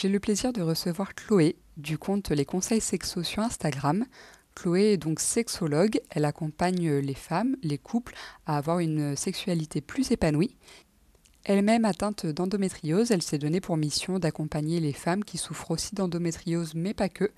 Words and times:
J'ai 0.00 0.08
le 0.08 0.20
plaisir 0.20 0.52
de 0.52 0.62
recevoir 0.62 1.12
Chloé 1.16 1.56
du 1.76 1.98
compte 1.98 2.30
Les 2.30 2.44
Conseils 2.44 2.80
Sexo 2.80 3.24
sur 3.24 3.42
Instagram. 3.42 4.04
Chloé 4.54 4.92
est 4.92 4.96
donc 4.96 5.18
sexologue, 5.18 6.00
elle 6.10 6.24
accompagne 6.24 6.98
les 6.98 7.14
femmes, 7.14 7.56
les 7.64 7.78
couples 7.78 8.14
à 8.46 8.58
avoir 8.58 8.78
une 8.78 9.16
sexualité 9.16 9.80
plus 9.80 10.12
épanouie. 10.12 10.54
Elle-même 11.42 11.84
atteinte 11.84 12.26
d'endométriose, 12.26 13.10
elle 13.10 13.22
s'est 13.22 13.38
donnée 13.38 13.60
pour 13.60 13.76
mission 13.76 14.20
d'accompagner 14.20 14.78
les 14.78 14.92
femmes 14.92 15.24
qui 15.24 15.36
souffrent 15.36 15.72
aussi 15.72 15.96
d'endométriose, 15.96 16.76
mais 16.76 16.94
pas 16.94 17.08
que, 17.08 17.32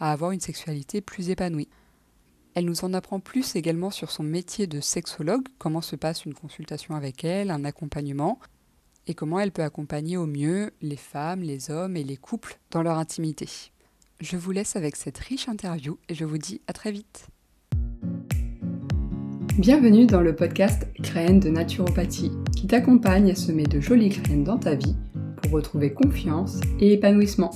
à 0.00 0.10
avoir 0.10 0.30
une 0.30 0.40
sexualité 0.40 1.02
plus 1.02 1.28
épanouie. 1.28 1.68
Elle 2.54 2.64
nous 2.64 2.82
en 2.82 2.94
apprend 2.94 3.20
plus 3.20 3.56
également 3.56 3.90
sur 3.90 4.10
son 4.10 4.22
métier 4.22 4.66
de 4.66 4.80
sexologue, 4.80 5.46
comment 5.58 5.82
se 5.82 5.96
passe 5.96 6.24
une 6.24 6.32
consultation 6.32 6.94
avec 6.94 7.24
elle, 7.24 7.50
un 7.50 7.66
accompagnement, 7.66 8.38
et 9.06 9.14
comment 9.14 9.38
elle 9.38 9.52
peut 9.52 9.62
accompagner 9.62 10.16
au 10.16 10.26
mieux 10.26 10.70
les 10.82 10.96
femmes, 10.96 11.42
les 11.42 11.70
hommes 11.70 11.96
et 11.96 12.04
les 12.04 12.16
couples 12.16 12.58
dans 12.70 12.82
leur 12.82 12.98
intimité. 12.98 13.48
Je 14.20 14.36
vous 14.36 14.50
laisse 14.50 14.76
avec 14.76 14.96
cette 14.96 15.18
riche 15.18 15.48
interview 15.48 15.98
et 16.08 16.14
je 16.14 16.24
vous 16.24 16.38
dis 16.38 16.60
à 16.66 16.72
très 16.72 16.90
vite. 16.90 17.28
Bienvenue 19.58 20.06
dans 20.06 20.20
le 20.20 20.34
podcast 20.34 20.86
Graines 21.00 21.40
de 21.40 21.48
naturopathie 21.48 22.32
qui 22.56 22.66
t'accompagne 22.66 23.30
à 23.30 23.34
semer 23.34 23.64
de 23.64 23.80
jolies 23.80 24.10
graines 24.10 24.44
dans 24.44 24.58
ta 24.58 24.74
vie 24.74 24.96
pour 25.42 25.52
retrouver 25.52 25.92
confiance 25.92 26.60
et 26.80 26.92
épanouissement. 26.92 27.52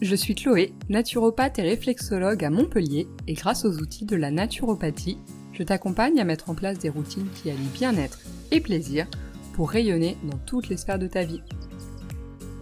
Je 0.00 0.14
suis 0.14 0.36
Chloé, 0.36 0.72
naturopathe 0.88 1.58
et 1.58 1.62
réflexologue 1.62 2.44
à 2.44 2.50
Montpellier 2.50 3.08
et 3.26 3.34
grâce 3.34 3.64
aux 3.64 3.78
outils 3.78 4.04
de 4.04 4.14
la 4.14 4.30
naturopathie, 4.30 5.18
je 5.52 5.64
t'accompagne 5.64 6.20
à 6.20 6.24
mettre 6.24 6.50
en 6.50 6.54
place 6.54 6.78
des 6.78 6.88
routines 6.88 7.28
qui 7.34 7.50
allient 7.50 7.72
bien-être 7.74 8.20
et 8.52 8.60
plaisir 8.60 9.08
pour 9.58 9.70
rayonner 9.70 10.16
dans 10.22 10.38
toutes 10.46 10.68
les 10.68 10.76
sphères 10.76 11.00
de 11.00 11.08
ta 11.08 11.24
vie. 11.24 11.42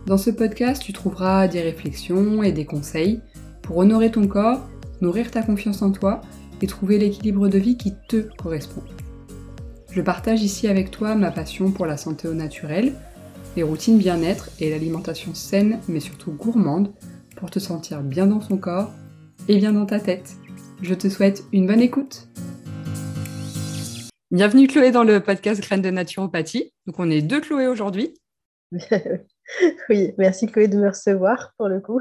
Dans 0.06 0.16
ce 0.16 0.30
podcast, 0.30 0.82
tu 0.82 0.94
trouveras 0.94 1.46
des 1.46 1.60
réflexions 1.60 2.42
et 2.42 2.52
des 2.52 2.64
conseils 2.64 3.20
pour 3.60 3.76
honorer 3.76 4.10
ton 4.10 4.26
corps, 4.26 4.66
nourrir 5.02 5.30
ta 5.30 5.42
confiance 5.42 5.82
en 5.82 5.92
toi 5.92 6.22
et 6.62 6.66
trouver 6.66 6.96
l'équilibre 6.96 7.48
de 7.48 7.58
vie 7.58 7.76
qui 7.76 7.92
te 8.08 8.26
correspond. 8.38 8.82
Je 9.90 10.00
partage 10.00 10.42
ici 10.42 10.68
avec 10.68 10.90
toi 10.90 11.14
ma 11.14 11.30
passion 11.30 11.70
pour 11.70 11.84
la 11.84 11.98
santé 11.98 12.28
au 12.28 12.32
naturel, 12.34 12.94
les 13.56 13.62
routines 13.62 13.98
bien-être 13.98 14.48
et 14.58 14.70
l'alimentation 14.70 15.34
saine 15.34 15.80
mais 15.88 16.00
surtout 16.00 16.32
gourmande 16.32 16.94
pour 17.36 17.50
te 17.50 17.58
sentir 17.58 18.00
bien 18.00 18.26
dans 18.26 18.38
ton 18.38 18.56
corps 18.56 18.90
et 19.48 19.58
bien 19.58 19.74
dans 19.74 19.84
ta 19.84 20.00
tête. 20.00 20.36
Je 20.80 20.94
te 20.94 21.10
souhaite 21.10 21.44
une 21.52 21.66
bonne 21.66 21.82
écoute. 21.82 22.26
Bienvenue 24.32 24.66
Chloé 24.66 24.90
dans 24.90 25.04
le 25.04 25.20
podcast 25.20 25.60
Graines 25.60 25.82
de 25.82 25.90
naturopathie. 25.90 26.74
Donc 26.86 26.98
on 26.98 27.08
est 27.08 27.22
deux 27.22 27.40
Chloé 27.40 27.68
aujourd'hui. 27.68 28.12
oui, 29.88 30.12
merci 30.18 30.48
Chloé 30.48 30.66
de 30.66 30.76
me 30.76 30.88
recevoir 30.88 31.54
pour 31.56 31.68
le 31.68 31.80
coup. 31.80 32.00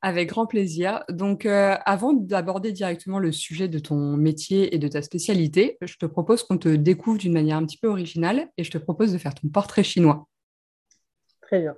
Avec 0.00 0.30
grand 0.30 0.46
plaisir. 0.46 1.04
Donc 1.10 1.44
euh, 1.44 1.76
avant 1.84 2.14
d'aborder 2.14 2.72
directement 2.72 3.18
le 3.18 3.32
sujet 3.32 3.68
de 3.68 3.78
ton 3.78 4.16
métier 4.16 4.74
et 4.74 4.78
de 4.78 4.88
ta 4.88 5.02
spécialité, 5.02 5.76
je 5.82 5.94
te 5.98 6.06
propose 6.06 6.42
qu'on 6.42 6.56
te 6.56 6.70
découvre 6.70 7.18
d'une 7.18 7.34
manière 7.34 7.58
un 7.58 7.66
petit 7.66 7.76
peu 7.76 7.88
originale 7.88 8.48
et 8.56 8.64
je 8.64 8.70
te 8.70 8.78
propose 8.78 9.12
de 9.12 9.18
faire 9.18 9.34
ton 9.34 9.48
portrait 9.48 9.84
chinois. 9.84 10.26
Très 11.42 11.60
bien. 11.60 11.76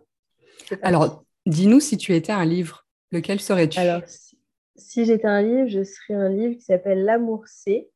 Alors, 0.83 1.25
dis-nous 1.47 1.81
si 1.81 1.97
tu 1.97 2.15
étais 2.15 2.33
un 2.33 2.45
livre, 2.45 2.87
lequel 3.11 3.41
serais-tu? 3.41 3.81
Alors, 3.81 4.03
si, 4.07 4.39
si 4.77 5.05
j'étais 5.05 5.27
un 5.27 5.43
livre, 5.43 5.67
je 5.67 5.83
serais 5.83 6.15
un 6.15 6.29
livre 6.29 6.55
qui 6.55 6.65
s'appelle 6.65 7.03
L'amour 7.03 7.43
c'est 7.49 7.91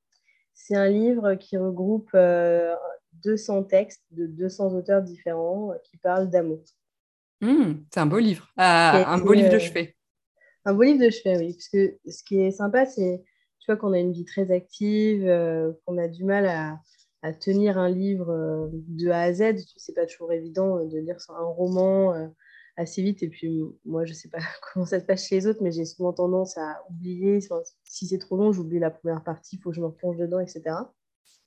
c'est 0.55 0.77
un 0.77 0.88
livre 0.88 1.34
qui 1.34 1.56
regroupe 1.56 2.10
200 2.12 2.16
euh, 2.16 3.62
textes 3.62 4.05
de 4.12 4.27
200 4.27 4.74
auteurs 4.74 5.02
différents 5.02 5.72
euh, 5.72 5.74
qui 5.84 5.96
parlent 5.96 6.30
d'amour. 6.30 6.62
Mmh, 7.41 7.72
c'est 7.92 8.00
un 8.00 8.06
beau 8.06 8.19
livre, 8.19 8.48
ah, 8.56 9.12
un 9.12 9.19
beau 9.19 9.33
livre 9.33 9.50
de 9.50 9.56
euh, 9.56 9.58
chevet. 9.58 9.96
Un 10.64 10.72
beau 10.72 10.83
livre 10.83 11.05
de 11.05 11.11
chevet, 11.11 11.36
oui. 11.36 11.52
Parce 11.52 11.69
que 11.69 11.98
ce 12.08 12.22
qui 12.24 12.41
est 12.41 12.52
sympa, 12.52 12.86
c'est 12.86 13.22
tu 13.58 13.66
vois 13.66 13.77
qu'on 13.77 13.92
a 13.92 13.98
une 13.98 14.12
vie 14.12 14.24
très 14.24 14.51
active, 14.51 15.24
qu'on 15.84 15.98
a 15.98 16.06
du 16.08 16.24
mal 16.24 16.46
à, 16.46 17.33
tenir 17.40 17.78
un 17.78 17.89
livre 17.89 18.70
de 18.70 19.08
A 19.08 19.23
à 19.23 19.33
Z. 19.33 19.57
Ce 19.77 19.90
n'est 19.90 19.95
pas 19.95 20.07
toujours 20.07 20.33
évident 20.33 20.84
de 20.84 20.98
lire 20.98 21.17
un 21.30 21.45
roman 21.45 22.12
assez 22.77 23.02
vite. 23.02 23.23
Et 23.23 23.29
puis, 23.29 23.62
moi, 23.85 24.05
je 24.05 24.12
sais 24.12 24.29
pas 24.29 24.39
comment 24.73 24.86
ça 24.86 25.01
se 25.01 25.05
passe 25.05 25.27
chez 25.27 25.36
les 25.36 25.46
autres, 25.46 25.62
mais 25.62 25.73
j'ai 25.73 25.85
souvent 25.85 26.12
tendance 26.12 26.57
à 26.58 26.83
oublier. 26.90 27.40
Si 27.85 28.07
c'est 28.07 28.18
trop 28.18 28.36
long, 28.36 28.52
j'oublie 28.52 28.79
la 28.79 28.90
première 28.90 29.23
partie, 29.23 29.57
il 29.57 29.58
faut 29.61 29.70
que 29.70 29.77
je 29.77 29.80
me 29.80 29.86
replonge 29.86 30.17
dedans, 30.17 30.40
etc. 30.40 30.62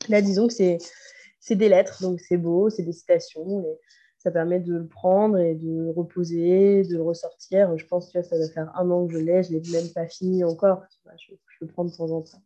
Là, 0.10 0.22
disons 0.22 0.48
que 0.48 0.54
c'est 0.54 1.56
des 1.56 1.70
lettres, 1.70 2.02
donc 2.02 2.20
c'est 2.20 2.38
beau, 2.38 2.70
c'est 2.70 2.84
des 2.84 2.94
citations. 2.94 3.62
Et 3.62 3.80
ça 4.18 4.32
permet 4.32 4.60
de 4.60 4.74
le 4.74 4.88
prendre 4.88 5.38
et 5.38 5.56
de 5.56 5.94
reposer, 5.96 6.84
de 6.84 6.96
le 6.96 7.04
ressortir. 7.04 7.78
Je 7.78 7.86
pense 7.86 8.12
que 8.12 8.22
ça 8.22 8.38
va 8.38 8.50
faire 8.50 8.72
un 8.76 8.90
an 8.90 9.08
que 9.08 9.14
je 9.14 9.20
l'ai, 9.20 9.44
je 9.44 9.52
l'ai 9.52 9.62
même 9.72 9.90
pas 9.94 10.08
fini 10.08 10.44
encore. 10.44 10.84
Je, 11.18 11.34
je 11.34 11.66
le 11.66 11.68
prends 11.68 11.86
de 11.86 11.96
temps 11.96 12.12
en 12.12 12.22
temps. 12.22 12.42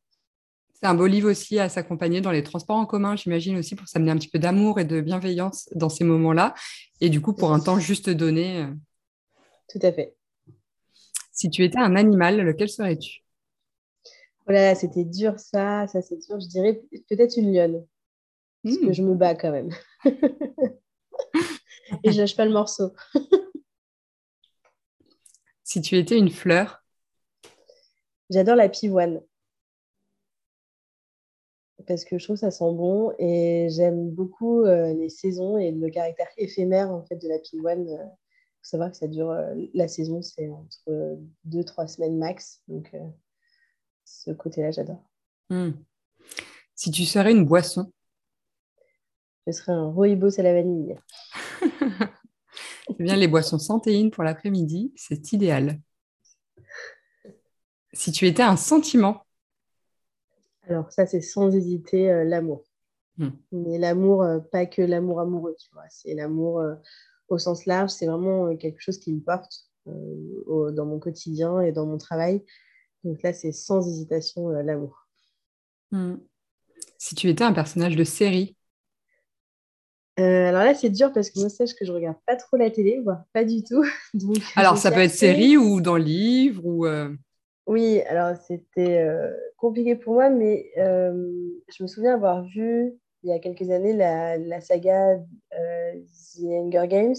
C'est 0.82 0.88
un 0.88 0.96
beau 0.96 1.06
livre 1.06 1.30
aussi 1.30 1.60
à 1.60 1.70
s'accompagner 1.70 2.22
dans 2.22 2.32
les 2.32 2.42
transports 2.42 2.78
en 2.78 2.88
commun, 2.88 3.16
j'imagine 3.16 3.56
aussi, 3.58 3.76
pour 3.76 3.88
s'amener 3.88 4.10
un 4.10 4.18
petit 4.18 4.30
peu 4.30 4.40
d'amour 4.40 4.80
et 4.80 4.86
de 4.86 5.00
bienveillance 5.00 5.70
dans 5.76 5.90
ces 5.90 6.04
moments-là. 6.04 6.56
Et 7.02 7.10
du 7.10 7.22
coup, 7.22 7.34
pour 7.34 7.54
un 7.54 7.60
temps 7.60 7.78
juste 7.78 8.10
donné. 8.10 8.64
Euh, 8.64 8.74
Tout 9.70 9.78
à 9.84 9.92
fait. 9.92 10.16
Si 11.32 11.52
tu 11.52 11.64
étais 11.64 11.78
un 11.78 11.96
animal, 11.96 12.42
lequel 12.42 12.68
serais-tu? 12.68 13.24
Voilà, 14.48 14.74
c'était 14.74 15.04
dur 15.04 15.38
ça, 15.38 15.86
ça 15.86 16.02
c'est 16.02 16.18
dur. 16.18 16.40
Je 16.40 16.48
dirais 16.48 16.82
peut-être 17.08 17.38
une 17.38 17.54
lionne. 17.54 17.86
Parce 18.64 18.78
que 18.78 18.86
hmm. 18.88 18.94
je 18.94 19.04
me 19.04 19.14
bats 19.14 19.36
quand 19.36 19.52
même. 19.52 19.70
et 22.04 22.12
je 22.12 22.18
lâche 22.20 22.36
pas 22.36 22.46
le 22.46 22.54
morceau. 22.54 22.92
si 25.64 25.80
tu 25.82 25.96
étais 25.96 26.18
une 26.18 26.32
fleur? 26.32 26.84
J'adore 28.32 28.56
la 28.56 28.68
pivoine 28.68 29.22
parce 31.88 32.06
que 32.06 32.18
je 32.18 32.24
trouve 32.24 32.36
que 32.36 32.42
ça 32.42 32.52
sent 32.52 32.74
bon 32.74 33.14
et 33.20 33.68
j'aime 33.70 34.10
beaucoup 34.10 34.64
euh, 34.64 34.94
les 34.94 35.10
saisons 35.10 35.58
et 35.58 35.72
le 35.72 35.90
caractère 35.90 36.28
éphémère 36.38 36.92
en 36.92 37.04
fait 37.04 37.18
de 37.18 37.28
la 37.28 37.40
pivoine. 37.40 37.88
Il 37.88 37.94
euh, 37.94 38.04
faut 38.04 38.64
savoir 38.64 38.92
que 38.92 38.98
ça 38.98 39.08
dure, 39.08 39.30
euh, 39.30 39.54
la 39.74 39.88
saison 39.88 40.22
c'est 40.22 40.50
entre 40.50 41.18
2-3 41.48 41.88
semaines 41.88 42.18
max, 42.18 42.62
donc 42.68 42.96
ce 44.06 44.32
côté-là 44.32 44.72
j'adore. 44.72 45.04
Hmm. 45.50 45.72
Si 46.76 46.92
tu 46.92 47.06
serais 47.06 47.32
une 47.32 47.46
boisson? 47.46 47.92
Je 49.48 49.52
serais 49.52 49.72
un 49.72 49.90
rooibos 49.90 50.40
à 50.40 50.44
la 50.44 50.54
vanille. 50.54 50.96
c'est 52.88 53.00
bien 53.00 53.16
les 53.16 53.28
boissons 53.28 53.60
sans 53.60 53.80
pour 53.80 54.24
l'après-midi, 54.24 54.94
c'est 54.96 55.32
idéal. 55.34 55.80
Si 57.94 58.12
tu 58.12 58.26
étais 58.26 58.44
un 58.44 58.56
sentiment 58.56 59.26
alors 60.68 60.92
ça, 60.92 61.06
c'est 61.06 61.22
sans 61.22 61.54
hésiter 61.54 62.12
euh, 62.12 62.24
l'amour. 62.24 62.64
Hmm. 63.18 63.30
Mais 63.52 63.78
l'amour, 63.78 64.24
euh, 64.24 64.40
pas 64.40 64.66
que 64.66 64.82
l'amour 64.82 65.20
amoureux, 65.20 65.56
tu 65.60 65.70
vois. 65.74 65.84
C'est 65.90 66.14
l'amour 66.14 66.60
euh, 66.60 66.76
au 67.30 67.38
sens 67.38 67.66
large. 67.66 67.90
C'est 67.90 68.06
vraiment 68.06 68.56
quelque 68.56 68.80
chose 68.80 69.00
qui 69.00 69.14
me 69.14 69.20
porte 69.20 69.68
dans 69.88 70.86
mon 70.86 71.00
quotidien 71.00 71.60
et 71.62 71.72
dans 71.72 71.88
mon 71.88 71.98
travail. 71.98 72.46
Donc 73.04 73.24
là, 73.24 73.34
c'est 73.34 73.52
sans 73.52 73.88
hésitation 73.88 74.50
l'amour. 74.50 75.08
Hmm. 75.92 76.18
Si 77.00 77.16
tu 77.16 77.30
étais 77.30 77.44
un 77.44 77.54
personnage 77.54 77.96
de 77.96 78.04
série 78.04 78.56
alors 80.18 80.64
là, 80.64 80.76
c'est 80.76 80.92
dur 80.92 81.12
parce 81.14 81.32
que 81.32 81.40
moi, 81.40 81.50
sache 81.50 81.74
que 81.74 81.84
je 81.84 81.92
regarde 81.92 82.18
pas 82.28 82.36
trop 82.36 82.56
la 82.56 82.70
télé, 82.70 83.00
voire 83.04 83.24
pas 83.34 83.44
du 83.44 83.64
tout. 83.64 83.84
alors, 84.56 84.78
ça 84.78 84.92
peut 84.92 85.00
être 85.00 85.16
série 85.16 85.58
ou 85.58 85.82
dans 85.82 85.96
livre 85.96 86.64
ou. 86.64 86.86
Oui, 87.68 88.02
alors 88.02 88.36
c'était 88.38 89.00
euh, 89.00 89.32
compliqué 89.58 89.96
pour 89.96 90.16
moi, 90.16 90.30
mais 90.30 90.72
euh, 90.78 91.32
je 91.76 91.84
me 91.84 91.88
souviens 91.88 92.16
avoir 92.16 92.44
vu 92.44 92.92
il 93.24 93.30
y 93.30 93.34
a 93.34 93.40
quelques 93.40 93.70
années 93.70 93.94
la, 93.94 94.62
saga 94.62 95.20
euh, 95.58 95.94
The 96.36 96.44
Hunger 96.44 96.88
Games. 96.88 97.16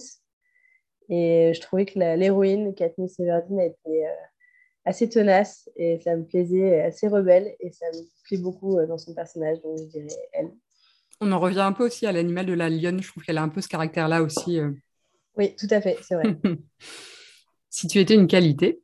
Et 1.08 1.52
je 1.54 1.60
trouvais 1.60 1.84
que 1.84 1.98
l'héroïne, 1.98 2.74
Katniss 2.74 3.20
Everdeen, 3.20 3.60
était 3.60 4.04
assez 4.84 5.08
tenace 5.08 5.68
et 5.76 6.00
ça 6.00 6.16
me 6.16 6.24
plaisait, 6.24 6.80
assez 6.80 7.06
rebelle 7.06 7.54
et 7.60 7.70
ça 7.70 7.86
me 7.92 8.02
plaît 8.24 8.38
beaucoup 8.38 8.80
dans 8.86 8.98
son 8.98 9.14
personnage, 9.14 9.60
donc 9.62 9.78
je 9.78 9.84
dirais 9.84 10.08
elle. 10.32 10.50
On 11.20 11.30
en 11.30 11.38
revient 11.38 11.60
un 11.60 11.72
peu 11.72 11.86
aussi 11.86 12.06
à 12.06 12.12
l'animal 12.12 12.46
de 12.46 12.54
la 12.54 12.68
lionne, 12.68 13.00
je 13.02 13.08
trouve 13.08 13.22
qu'elle 13.22 13.38
a 13.38 13.42
un 13.42 13.48
peu 13.48 13.60
ce 13.60 13.68
caractère-là 13.68 14.22
aussi. 14.22 14.60
Oui, 15.36 15.54
tout 15.56 15.68
à 15.70 15.80
fait, 15.80 15.98
c'est 16.02 16.14
vrai. 16.14 16.36
si 17.70 17.86
tu 17.86 17.98
étais 17.98 18.14
une 18.14 18.26
qualité 18.26 18.82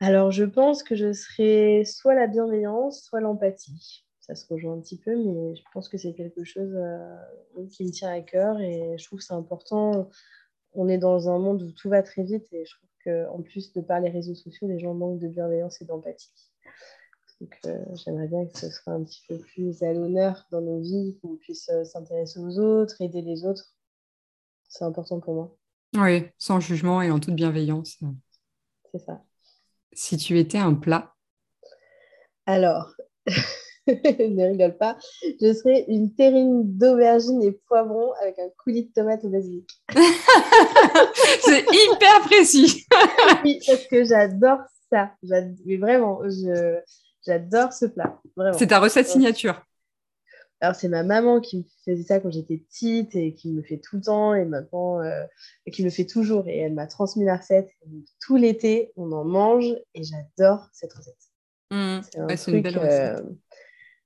alors, 0.00 0.30
je 0.30 0.44
pense 0.44 0.82
que 0.82 0.94
je 0.96 1.12
serais 1.12 1.84
soit 1.84 2.14
la 2.14 2.26
bienveillance, 2.26 3.02
soit 3.02 3.20
l'empathie. 3.20 4.06
Ça 4.20 4.34
se 4.34 4.46
rejoint 4.50 4.74
un 4.74 4.80
petit 4.80 4.98
peu, 4.98 5.14
mais 5.14 5.54
je 5.54 5.62
pense 5.74 5.88
que 5.90 5.98
c'est 5.98 6.14
quelque 6.14 6.44
chose 6.44 6.72
euh, 6.74 7.66
qui 7.70 7.84
me 7.84 7.90
tient 7.90 8.10
à 8.10 8.20
cœur 8.20 8.60
et 8.60 8.96
je 8.96 9.04
trouve 9.04 9.18
que 9.18 9.24
c'est 9.24 9.34
important. 9.34 10.08
On 10.72 10.88
est 10.88 10.98
dans 10.98 11.28
un 11.28 11.38
monde 11.38 11.62
où 11.62 11.72
tout 11.72 11.90
va 11.90 12.02
très 12.02 12.22
vite 12.22 12.46
et 12.52 12.64
je 12.64 12.76
trouve 12.76 12.88
qu'en 13.04 13.42
plus 13.42 13.72
de 13.72 13.80
par 13.82 14.00
les 14.00 14.08
réseaux 14.08 14.34
sociaux, 14.34 14.68
les 14.68 14.78
gens 14.78 14.94
manquent 14.94 15.18
de 15.18 15.28
bienveillance 15.28 15.82
et 15.82 15.84
d'empathie. 15.84 16.30
Donc, 17.40 17.58
euh, 17.66 17.84
j'aimerais 17.94 18.28
bien 18.28 18.46
que 18.46 18.56
ce 18.58 18.70
soit 18.70 18.92
un 18.92 19.02
petit 19.02 19.22
peu 19.28 19.38
plus 19.38 19.82
à 19.82 19.92
l'honneur 19.92 20.46
dans 20.50 20.60
nos 20.60 20.80
vies, 20.80 21.18
qu'on 21.20 21.36
puisse 21.36 21.68
euh, 21.70 21.84
s'intéresser 21.84 22.38
aux 22.38 22.58
autres, 22.58 23.00
aider 23.02 23.20
les 23.20 23.44
autres. 23.44 23.74
C'est 24.68 24.84
important 24.84 25.20
pour 25.20 25.34
moi. 25.34 25.56
Oui, 25.96 26.26
sans 26.38 26.60
jugement 26.60 27.02
et 27.02 27.10
en 27.10 27.18
toute 27.18 27.34
bienveillance. 27.34 27.98
C'est 28.92 29.00
ça. 29.00 29.22
Si 29.92 30.16
tu 30.16 30.38
étais 30.38 30.58
un 30.58 30.74
plat? 30.74 31.14
Alors, 32.46 32.94
ne 33.86 34.50
rigole 34.50 34.76
pas, 34.76 34.96
je 35.40 35.52
serais 35.52 35.84
une 35.88 36.14
terrine 36.14 36.62
d'aubergine 36.76 37.42
et 37.42 37.52
poivron 37.52 38.12
avec 38.22 38.38
un 38.38 38.48
coulis 38.62 38.86
de 38.86 38.92
tomate 38.92 39.24
au 39.24 39.28
basilic. 39.28 39.68
C'est 41.40 41.64
hyper 41.72 42.20
précis. 42.24 42.86
oui, 43.44 43.60
parce 43.66 43.86
que 43.86 44.04
j'adore 44.04 44.58
ça. 44.90 45.12
Mais 45.22 45.76
vraiment, 45.76 46.20
j'adore 47.26 47.72
ce 47.72 47.86
plat. 47.86 48.20
C'est 48.58 48.68
ta 48.68 48.78
recette 48.78 49.08
signature. 49.08 49.62
Alors, 50.60 50.74
c'est 50.74 50.88
ma 50.88 51.02
maman 51.02 51.40
qui 51.40 51.58
me 51.58 51.64
faisait 51.84 52.02
ça 52.02 52.20
quand 52.20 52.30
j'étais 52.30 52.58
petite 52.58 53.14
et 53.16 53.34
qui 53.34 53.50
me 53.50 53.62
fait 53.62 53.78
tout 53.78 53.96
le 53.96 54.02
temps 54.02 54.34
et 54.34 54.44
maintenant, 54.44 55.00
euh, 55.00 55.24
et 55.66 55.70
qui 55.70 55.84
me 55.84 55.90
fait 55.90 56.04
toujours. 56.04 56.46
Et 56.48 56.58
elle 56.58 56.74
m'a 56.74 56.86
transmis 56.86 57.24
la 57.24 57.36
recette. 57.36 57.70
tout 58.20 58.36
l'été, 58.36 58.92
on 58.96 59.10
en 59.12 59.24
mange 59.24 59.74
et 59.94 60.02
j'adore 60.04 60.68
cette 60.72 60.92
recette. 60.92 61.16
Mmh. 61.70 62.00
c'est 62.36 62.50
une 62.50 62.62
belle 62.62 62.78
recette. 62.78 63.20
Euh, 63.20 63.22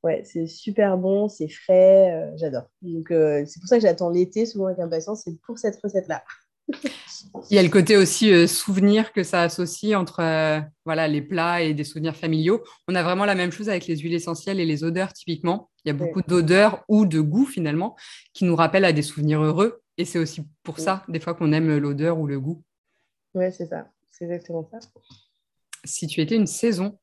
ouais, 0.02 0.22
c'est 0.24 0.46
super 0.46 0.96
bon, 0.98 1.28
c'est 1.28 1.48
frais, 1.48 2.12
euh, 2.12 2.30
j'adore. 2.36 2.68
Donc, 2.82 3.06
c'est 3.08 3.60
pour 3.60 3.68
ça 3.68 3.76
que 3.76 3.82
j'attends 3.82 4.10
l'été 4.10 4.46
souvent 4.46 4.66
avec 4.66 4.78
impatience, 4.78 5.22
c'est 5.24 5.40
pour 5.40 5.58
cette 5.58 5.80
recette-là. 5.82 6.22
Il 7.50 7.56
y 7.56 7.58
a 7.58 7.62
le 7.62 7.68
côté 7.68 7.96
aussi 7.96 8.32
euh, 8.32 8.46
souvenir 8.46 9.12
que 9.12 9.22
ça 9.22 9.42
associe 9.42 9.96
entre 9.96 10.20
euh, 10.20 10.60
voilà, 10.84 11.08
les 11.08 11.22
plats 11.22 11.62
et 11.62 11.74
des 11.74 11.84
souvenirs 11.84 12.16
familiaux. 12.16 12.62
On 12.88 12.94
a 12.94 13.02
vraiment 13.02 13.24
la 13.24 13.34
même 13.34 13.52
chose 13.52 13.68
avec 13.68 13.86
les 13.86 13.96
huiles 13.96 14.14
essentielles 14.14 14.60
et 14.60 14.64
les 14.64 14.84
odeurs, 14.84 15.12
typiquement. 15.12 15.70
Il 15.84 15.88
y 15.88 15.90
a 15.90 15.94
beaucoup 15.94 16.22
d'odeurs 16.22 16.84
ou 16.88 17.06
de 17.06 17.20
goûts, 17.20 17.46
finalement, 17.46 17.96
qui 18.32 18.44
nous 18.44 18.56
rappellent 18.56 18.84
à 18.84 18.92
des 18.92 19.02
souvenirs 19.02 19.42
heureux. 19.42 19.82
Et 19.98 20.04
c'est 20.04 20.18
aussi 20.18 20.42
pour 20.62 20.78
ça, 20.78 21.04
des 21.08 21.20
fois, 21.20 21.34
qu'on 21.34 21.52
aime 21.52 21.76
l'odeur 21.76 22.18
ou 22.18 22.26
le 22.26 22.40
goût. 22.40 22.62
Oui, 23.34 23.52
c'est 23.52 23.66
ça. 23.66 23.88
C'est 24.10 24.24
exactement 24.24 24.68
ça. 24.70 24.78
Si 25.84 26.06
tu 26.06 26.20
étais 26.20 26.36
une 26.36 26.46
saison 26.46 26.98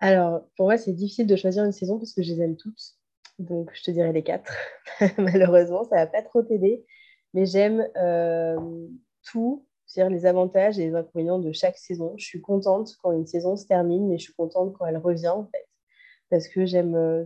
Alors, 0.00 0.46
pour 0.56 0.66
moi, 0.66 0.76
c'est 0.76 0.92
difficile 0.92 1.26
de 1.26 1.36
choisir 1.36 1.64
une 1.64 1.72
saison 1.72 1.98
parce 1.98 2.12
que 2.12 2.22
je 2.22 2.32
les 2.32 2.40
aime 2.40 2.56
toutes. 2.56 2.96
Donc, 3.38 3.70
je 3.74 3.82
te 3.82 3.90
dirais 3.90 4.12
les 4.12 4.22
quatre. 4.22 4.52
Malheureusement, 5.18 5.84
ça 5.84 5.96
ne 5.96 6.00
va 6.00 6.06
pas 6.06 6.22
trop 6.22 6.42
t'aider 6.42 6.84
mais 7.34 7.46
j'aime 7.46 7.86
euh, 7.96 8.56
tout, 9.24 9.66
c'est-à-dire 9.86 10.16
les 10.16 10.24
avantages 10.24 10.78
et 10.78 10.86
les 10.86 10.94
inconvénients 10.94 11.40
de 11.40 11.52
chaque 11.52 11.76
saison. 11.76 12.14
Je 12.16 12.24
suis 12.24 12.40
contente 12.40 12.96
quand 13.02 13.12
une 13.12 13.26
saison 13.26 13.56
se 13.56 13.66
termine, 13.66 14.08
mais 14.08 14.18
je 14.18 14.24
suis 14.24 14.34
contente 14.34 14.72
quand 14.72 14.86
elle 14.86 14.96
revient, 14.96 15.28
en 15.28 15.44
fait, 15.44 15.66
parce 16.30 16.48
que 16.48 16.64
j'aime 16.64 16.94
euh, 16.94 17.24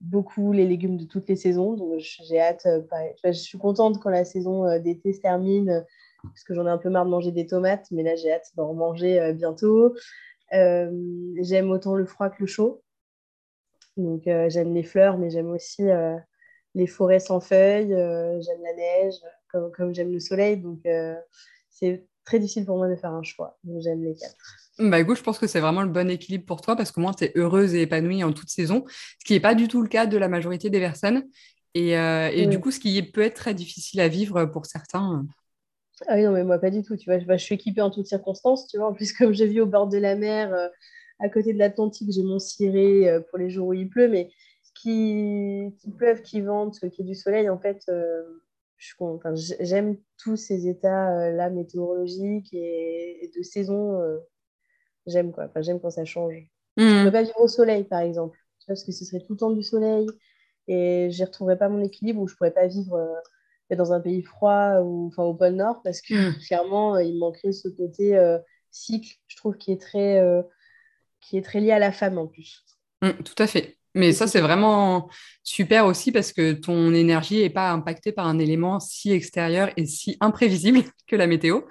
beaucoup 0.00 0.52
les 0.52 0.66
légumes 0.66 0.96
de 0.96 1.04
toutes 1.04 1.28
les 1.28 1.36
saisons, 1.36 1.74
donc 1.74 1.98
j'ai 1.98 2.40
hâte, 2.40 2.66
euh, 2.66 2.82
je 3.24 3.32
suis 3.32 3.58
contente 3.58 3.98
quand 4.00 4.10
la 4.10 4.24
saison 4.24 4.78
d'été 4.80 5.12
se 5.12 5.20
termine, 5.20 5.84
parce 6.22 6.44
que 6.44 6.54
j'en 6.54 6.66
ai 6.66 6.70
un 6.70 6.78
peu 6.78 6.90
marre 6.90 7.06
de 7.06 7.10
manger 7.10 7.32
des 7.32 7.46
tomates, 7.46 7.86
mais 7.90 8.02
là 8.02 8.14
j'ai 8.16 8.32
hâte 8.32 8.50
d'en 8.56 8.74
manger 8.74 9.32
bientôt. 9.34 9.94
j'aime 10.50 11.70
autant 11.70 11.94
le 11.94 12.04
froid 12.04 12.30
que 12.30 12.36
le 12.40 12.46
chaud. 12.46 12.82
Donc 13.96 14.22
j'aime 14.24 14.74
les 14.74 14.82
fleurs, 14.82 15.18
mais 15.18 15.30
j'aime 15.30 15.50
aussi 15.50 15.84
les 16.74 16.86
forêts 16.86 17.20
sans 17.20 17.40
feuilles, 17.40 17.88
j'aime 17.88 18.62
la 18.62 18.74
neige, 18.74 19.14
comme, 19.74 19.94
j'aime 19.94 20.12
le 20.12 20.20
soleil. 20.20 20.58
Donc, 20.58 20.84
euh, 20.86 21.14
c'est 21.70 22.06
très 22.24 22.38
difficile 22.38 22.64
pour 22.64 22.76
moi 22.76 22.88
de 22.88 22.96
faire 22.96 23.12
un 23.12 23.22
choix. 23.22 23.58
J'aime 23.78 24.02
les 24.02 24.14
quatre. 24.14 24.65
Bah 24.78 25.00
écoute, 25.00 25.16
je 25.16 25.22
pense 25.22 25.38
que 25.38 25.46
c'est 25.46 25.60
vraiment 25.60 25.82
le 25.82 25.88
bon 25.88 26.10
équilibre 26.10 26.44
pour 26.44 26.60
toi 26.60 26.76
parce 26.76 26.92
que 26.92 27.00
moi, 27.00 27.14
tu 27.16 27.24
es 27.24 27.32
heureuse 27.34 27.74
et 27.74 27.82
épanouie 27.82 28.22
en 28.22 28.32
toute 28.32 28.50
saison, 28.50 28.84
ce 28.88 29.24
qui 29.24 29.32
n'est 29.32 29.40
pas 29.40 29.54
du 29.54 29.68
tout 29.68 29.80
le 29.80 29.88
cas 29.88 30.04
de 30.06 30.18
la 30.18 30.28
majorité 30.28 30.68
des 30.68 30.80
personnes. 30.80 31.24
Et, 31.72 31.96
euh, 31.98 32.46
du 32.46 32.60
coup, 32.60 32.70
ce 32.70 32.80
qui 32.80 33.02
peut 33.02 33.22
être 33.22 33.36
très 33.36 33.54
difficile 33.54 34.00
à 34.00 34.08
vivre 34.08 34.44
pour 34.46 34.66
certains. 34.66 35.26
Ah 36.06 36.16
oui, 36.16 36.24
non, 36.24 36.32
mais 36.32 36.44
moi, 36.44 36.58
pas 36.58 36.70
du 36.70 36.82
tout. 36.82 36.96
Tu 36.96 37.10
vois, 37.10 37.18
je, 37.18 37.42
suis 37.42 37.54
équipée 37.54 37.80
en 37.80 37.90
toutes 37.90 38.06
circonstances. 38.06 38.68
Tu 38.68 38.76
vois, 38.76 38.88
en 38.88 38.92
plus, 38.92 39.12
comme 39.18 39.32
je 39.34 39.44
vis 39.44 39.60
au 39.60 39.66
bord 39.66 39.86
de 39.86 39.96
la 39.96 40.14
mer, 40.14 40.52
euh, 40.52 40.68
à 41.20 41.30
côté 41.30 41.54
de 41.54 41.58
l'Atlantique, 41.58 42.12
j'ai 42.12 42.22
mon 42.22 42.38
ciré 42.38 43.10
pour 43.30 43.38
les 43.38 43.48
jours 43.48 43.68
où 43.68 43.72
il 43.72 43.88
pleut. 43.88 44.08
Mais 44.08 44.30
qui, 44.74 45.74
qui 45.78 45.90
pleuve, 45.90 46.20
qui 46.20 46.42
vente, 46.42 46.78
qui 46.90 47.00
est 47.00 47.04
du 47.04 47.14
soleil, 47.14 47.48
en 47.48 47.58
fait, 47.58 47.90
j'aime 49.60 49.96
tous 50.18 50.36
ces 50.36 50.68
états-là 50.68 51.48
météorologiques 51.48 52.52
et, 52.52 53.30
de 53.34 53.42
saison. 53.42 54.00
Euh, 55.06 55.10
j'aime 55.10 55.32
quoi. 55.32 55.44
Enfin, 55.44 55.62
j'aime 55.62 55.80
quand 55.80 55.90
ça 55.90 56.04
change. 56.04 56.34
Je 56.76 56.84
ne 56.84 57.02
mmh. 57.02 57.04
peux 57.04 57.12
pas 57.12 57.22
vivre 57.22 57.40
au 57.40 57.48
soleil, 57.48 57.84
par 57.84 58.00
exemple, 58.00 58.38
parce 58.66 58.84
que 58.84 58.92
ce 58.92 59.04
serait 59.04 59.20
tout 59.20 59.32
le 59.32 59.38
temps 59.38 59.50
du 59.50 59.62
soleil 59.62 60.06
et 60.68 61.08
je 61.10 61.18
n'y 61.18 61.24
retrouverais 61.24 61.56
pas 61.56 61.68
mon 61.68 61.82
équilibre 61.82 62.20
ou 62.20 62.28
je 62.28 62.34
ne 62.34 62.36
pourrais 62.36 62.50
pas 62.50 62.66
vivre 62.66 62.96
euh, 62.96 63.76
dans 63.76 63.92
un 63.92 64.00
pays 64.00 64.22
froid 64.22 64.80
ou 64.80 65.06
enfin, 65.06 65.22
au 65.22 65.34
pôle 65.34 65.54
Nord 65.54 65.80
parce 65.82 66.00
que 66.00 66.14
mmh. 66.14 66.38
clairement, 66.46 66.98
il 66.98 67.18
manquerait 67.18 67.52
ce 67.52 67.68
côté 67.68 68.16
euh, 68.16 68.38
cycle, 68.70 69.16
je 69.28 69.36
trouve, 69.36 69.56
qui 69.56 69.72
est, 69.72 69.80
très, 69.80 70.20
qui 71.20 71.38
est 71.38 71.42
très 71.42 71.60
lié 71.60 71.70
à 71.70 71.78
la 71.78 71.92
femme 71.92 72.18
en 72.18 72.26
plus. 72.26 72.64
Mmh, 73.02 73.22
tout 73.24 73.42
à 73.42 73.46
fait. 73.46 73.78
Mais 73.96 74.12
ça, 74.12 74.26
c'est 74.26 74.42
vraiment 74.42 75.08
super 75.42 75.86
aussi 75.86 76.12
parce 76.12 76.30
que 76.30 76.52
ton 76.52 76.92
énergie 76.92 77.40
n'est 77.40 77.50
pas 77.50 77.70
impactée 77.70 78.12
par 78.12 78.26
un 78.26 78.38
élément 78.38 78.78
si 78.78 79.10
extérieur 79.10 79.70
et 79.78 79.86
si 79.86 80.18
imprévisible 80.20 80.82
que 81.06 81.16
la 81.16 81.26
météo. 81.26 81.62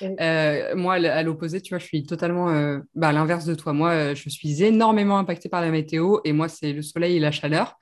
Euh, 0.00 0.76
moi, 0.76 0.94
à 0.94 1.22
l'opposé, 1.24 1.60
tu 1.60 1.70
vois, 1.70 1.80
je 1.80 1.86
suis 1.86 2.06
totalement 2.06 2.50
euh, 2.50 2.78
bah, 2.94 3.08
à 3.08 3.12
l'inverse 3.12 3.46
de 3.46 3.56
toi. 3.56 3.72
Moi, 3.72 3.90
euh, 3.90 4.14
je 4.14 4.28
suis 4.28 4.62
énormément 4.62 5.18
impactée 5.18 5.48
par 5.48 5.60
la 5.60 5.70
météo 5.70 6.18
et 6.24 6.32
moi, 6.32 6.48
c'est 6.48 6.72
le 6.72 6.82
soleil 6.82 7.16
et 7.16 7.20
la 7.20 7.32
chaleur. 7.32 7.76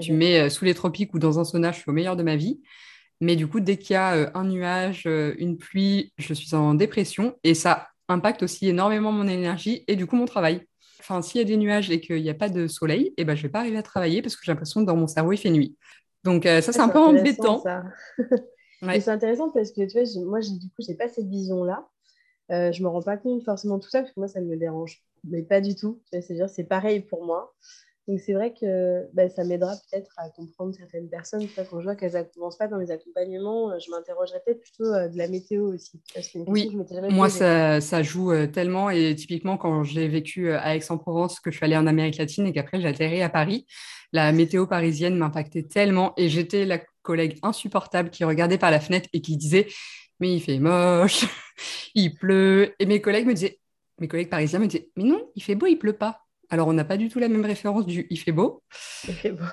Tu 0.00 0.12
mets 0.12 0.48
sous 0.48 0.64
les 0.64 0.74
tropiques 0.74 1.12
ou 1.12 1.18
dans 1.18 1.40
un 1.40 1.44
sauna, 1.44 1.72
je 1.72 1.78
suis 1.78 1.90
au 1.90 1.92
meilleur 1.92 2.14
de 2.14 2.22
ma 2.22 2.36
vie. 2.36 2.60
Mais 3.20 3.34
du 3.34 3.48
coup, 3.48 3.58
dès 3.58 3.78
qu'il 3.78 3.94
y 3.94 3.96
a 3.96 4.30
un 4.32 4.44
nuage, 4.44 5.08
une 5.38 5.58
pluie, 5.58 6.12
je 6.18 6.32
suis 6.34 6.54
en 6.54 6.74
dépression 6.74 7.34
et 7.42 7.54
ça 7.54 7.88
impacte 8.08 8.44
aussi 8.44 8.68
énormément 8.68 9.10
mon 9.10 9.26
énergie 9.26 9.82
et 9.88 9.96
du 9.96 10.06
coup 10.06 10.14
mon 10.14 10.26
travail 10.26 10.64
enfin, 11.02 11.22
s'il 11.22 11.40
y 11.40 11.44
a 11.44 11.46
des 11.46 11.56
nuages 11.56 11.90
et 11.90 12.00
qu'il 12.00 12.22
n'y 12.22 12.30
a 12.30 12.34
pas 12.34 12.48
de 12.48 12.66
soleil, 12.66 13.06
et 13.08 13.14
eh 13.18 13.24
ben, 13.24 13.34
je 13.34 13.40
ne 13.40 13.48
vais 13.48 13.52
pas 13.52 13.60
arriver 13.60 13.76
à 13.76 13.82
travailler 13.82 14.22
parce 14.22 14.36
que 14.36 14.44
j'ai 14.44 14.52
l'impression 14.52 14.80
que 14.80 14.86
dans 14.86 14.96
mon 14.96 15.06
cerveau, 15.06 15.32
il 15.32 15.36
fait 15.36 15.50
nuit. 15.50 15.76
Donc, 16.24 16.46
euh, 16.46 16.60
ça, 16.60 16.72
c'est 16.72 16.80
un 16.80 16.88
peu 16.88 16.98
embêtant. 16.98 17.62
C'est 18.82 19.10
intéressant 19.10 19.50
parce 19.50 19.70
que, 19.70 19.86
tu 19.86 19.92
vois, 19.92 20.24
moi, 20.24 20.40
du 20.40 20.68
coup, 20.68 20.82
je 20.84 20.90
n'ai 20.90 20.96
pas 20.96 21.06
cette 21.06 21.28
vision-là. 21.28 21.88
Euh, 22.50 22.72
je 22.72 22.80
ne 22.80 22.84
me 22.84 22.88
rends 22.88 23.02
pas 23.02 23.16
compte 23.16 23.44
forcément 23.44 23.78
de 23.78 23.82
tout 23.82 23.88
ça 23.88 24.00
parce 24.00 24.12
que 24.12 24.18
moi, 24.18 24.26
ça 24.26 24.40
me 24.40 24.56
dérange. 24.56 25.04
Mais 25.22 25.42
pas 25.42 25.60
du 25.60 25.76
tout. 25.76 26.02
C'est-à-dire, 26.10 26.48
c'est 26.48 26.64
pareil 26.64 27.00
pour 27.00 27.24
moi. 27.24 27.54
Donc 28.08 28.18
c'est 28.18 28.32
vrai 28.32 28.52
que 28.52 29.06
bah, 29.14 29.28
ça 29.28 29.44
m'aidera 29.44 29.74
peut-être 29.76 30.10
à 30.16 30.28
comprendre 30.30 30.74
certaines 30.74 31.08
personnes. 31.08 31.46
Quand 31.54 31.78
je 31.78 31.84
vois 31.84 31.94
qu'elles 31.94 32.14
n'avancent 32.14 32.58
pas 32.58 32.66
dans 32.66 32.78
les 32.78 32.90
accompagnements, 32.90 33.70
euh, 33.70 33.78
je 33.78 33.90
m'interrogerai 33.92 34.40
peut-être 34.44 34.60
plutôt 34.60 34.92
euh, 34.92 35.08
de 35.08 35.16
la 35.16 35.28
météo 35.28 35.72
aussi. 35.72 36.00
Oui, 36.48 36.76
moi 37.10 37.28
ça, 37.28 37.80
ça, 37.80 38.02
joue 38.02 38.32
euh, 38.32 38.48
tellement. 38.48 38.90
Et 38.90 39.14
typiquement, 39.14 39.56
quand 39.56 39.84
j'ai 39.84 40.08
vécu 40.08 40.52
à 40.52 40.74
Aix-en-Provence, 40.74 41.38
que 41.38 41.52
je 41.52 41.56
suis 41.56 41.64
allée 41.64 41.76
en 41.76 41.86
Amérique 41.86 42.16
latine 42.18 42.46
et 42.46 42.52
qu'après 42.52 42.80
j'ai 42.80 42.88
atterri 42.88 43.22
à 43.22 43.28
Paris, 43.28 43.66
la 44.12 44.32
météo 44.32 44.66
parisienne 44.66 45.16
m'impactait 45.16 45.62
tellement. 45.62 46.12
Et 46.16 46.28
j'étais 46.28 46.64
la 46.64 46.80
collègue 47.02 47.38
insupportable 47.42 48.10
qui 48.10 48.24
regardait 48.24 48.58
par 48.58 48.72
la 48.72 48.80
fenêtre 48.80 49.08
et 49.12 49.20
qui 49.20 49.36
disait 49.36 49.68
Mais 50.18 50.34
il 50.34 50.40
fait 50.40 50.58
moche, 50.58 51.24
il 51.94 52.14
pleut. 52.14 52.74
Et 52.80 52.86
mes 52.86 53.00
collègues 53.00 53.26
me 53.26 53.34
disaient 53.34 53.60
mes 54.00 54.08
collègues 54.08 54.30
parisiens 54.30 54.58
me 54.58 54.66
disaient 54.66 54.88
Mais 54.96 55.04
non, 55.04 55.30
il 55.36 55.42
fait 55.44 55.54
beau, 55.54 55.66
il 55.66 55.76
pleut 55.76 55.92
pas. 55.92 56.21
Alors, 56.52 56.68
on 56.68 56.74
n'a 56.74 56.84
pas 56.84 56.98
du 56.98 57.08
tout 57.08 57.18
la 57.18 57.28
même 57.28 57.46
référence 57.46 57.86
du 57.86 58.06
il 58.10 58.18
fait 58.18 58.30
beau. 58.30 58.62
Il 59.08 59.14
fait 59.14 59.32
beau. 59.32 59.44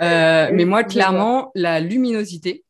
Euh, 0.00 0.50
mais 0.52 0.64
moi, 0.64 0.82
clairement, 0.82 1.52
la 1.54 1.78
luminosité, 1.78 2.64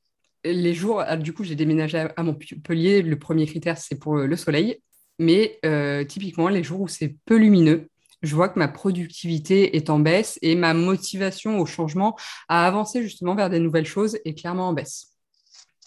les 0.44 0.74
jours, 0.74 1.00
ah, 1.00 1.16
du 1.16 1.32
coup, 1.32 1.44
j'ai 1.44 1.54
déménagé 1.54 2.06
à, 2.14 2.22
Montpellier. 2.22 3.00
Le 3.00 3.18
premier 3.18 3.46
critère, 3.46 3.78
c'est 3.78 3.98
pour 3.98 4.16
le 4.16 4.36
soleil. 4.36 4.82
Mais 5.18 5.58
euh, 5.64 6.04
typiquement, 6.04 6.50
les 6.50 6.62
jours 6.62 6.82
où 6.82 6.88
c'est 6.88 7.16
peu 7.24 7.36
lumineux, 7.36 7.88
je 8.20 8.34
vois 8.34 8.50
que 8.50 8.58
ma 8.58 8.68
productivité 8.68 9.74
est 9.74 9.88
en 9.88 9.98
baisse 9.98 10.38
et 10.42 10.56
ma 10.56 10.74
motivation 10.74 11.58
au 11.58 11.64
changement, 11.64 12.18
à 12.48 12.66
avancer 12.66 13.02
justement 13.02 13.34
vers 13.34 13.48
des 13.48 13.60
nouvelles 13.60 13.86
choses, 13.86 14.18
est 14.26 14.34
clairement 14.34 14.68
en 14.68 14.72
baisse. 14.74 15.17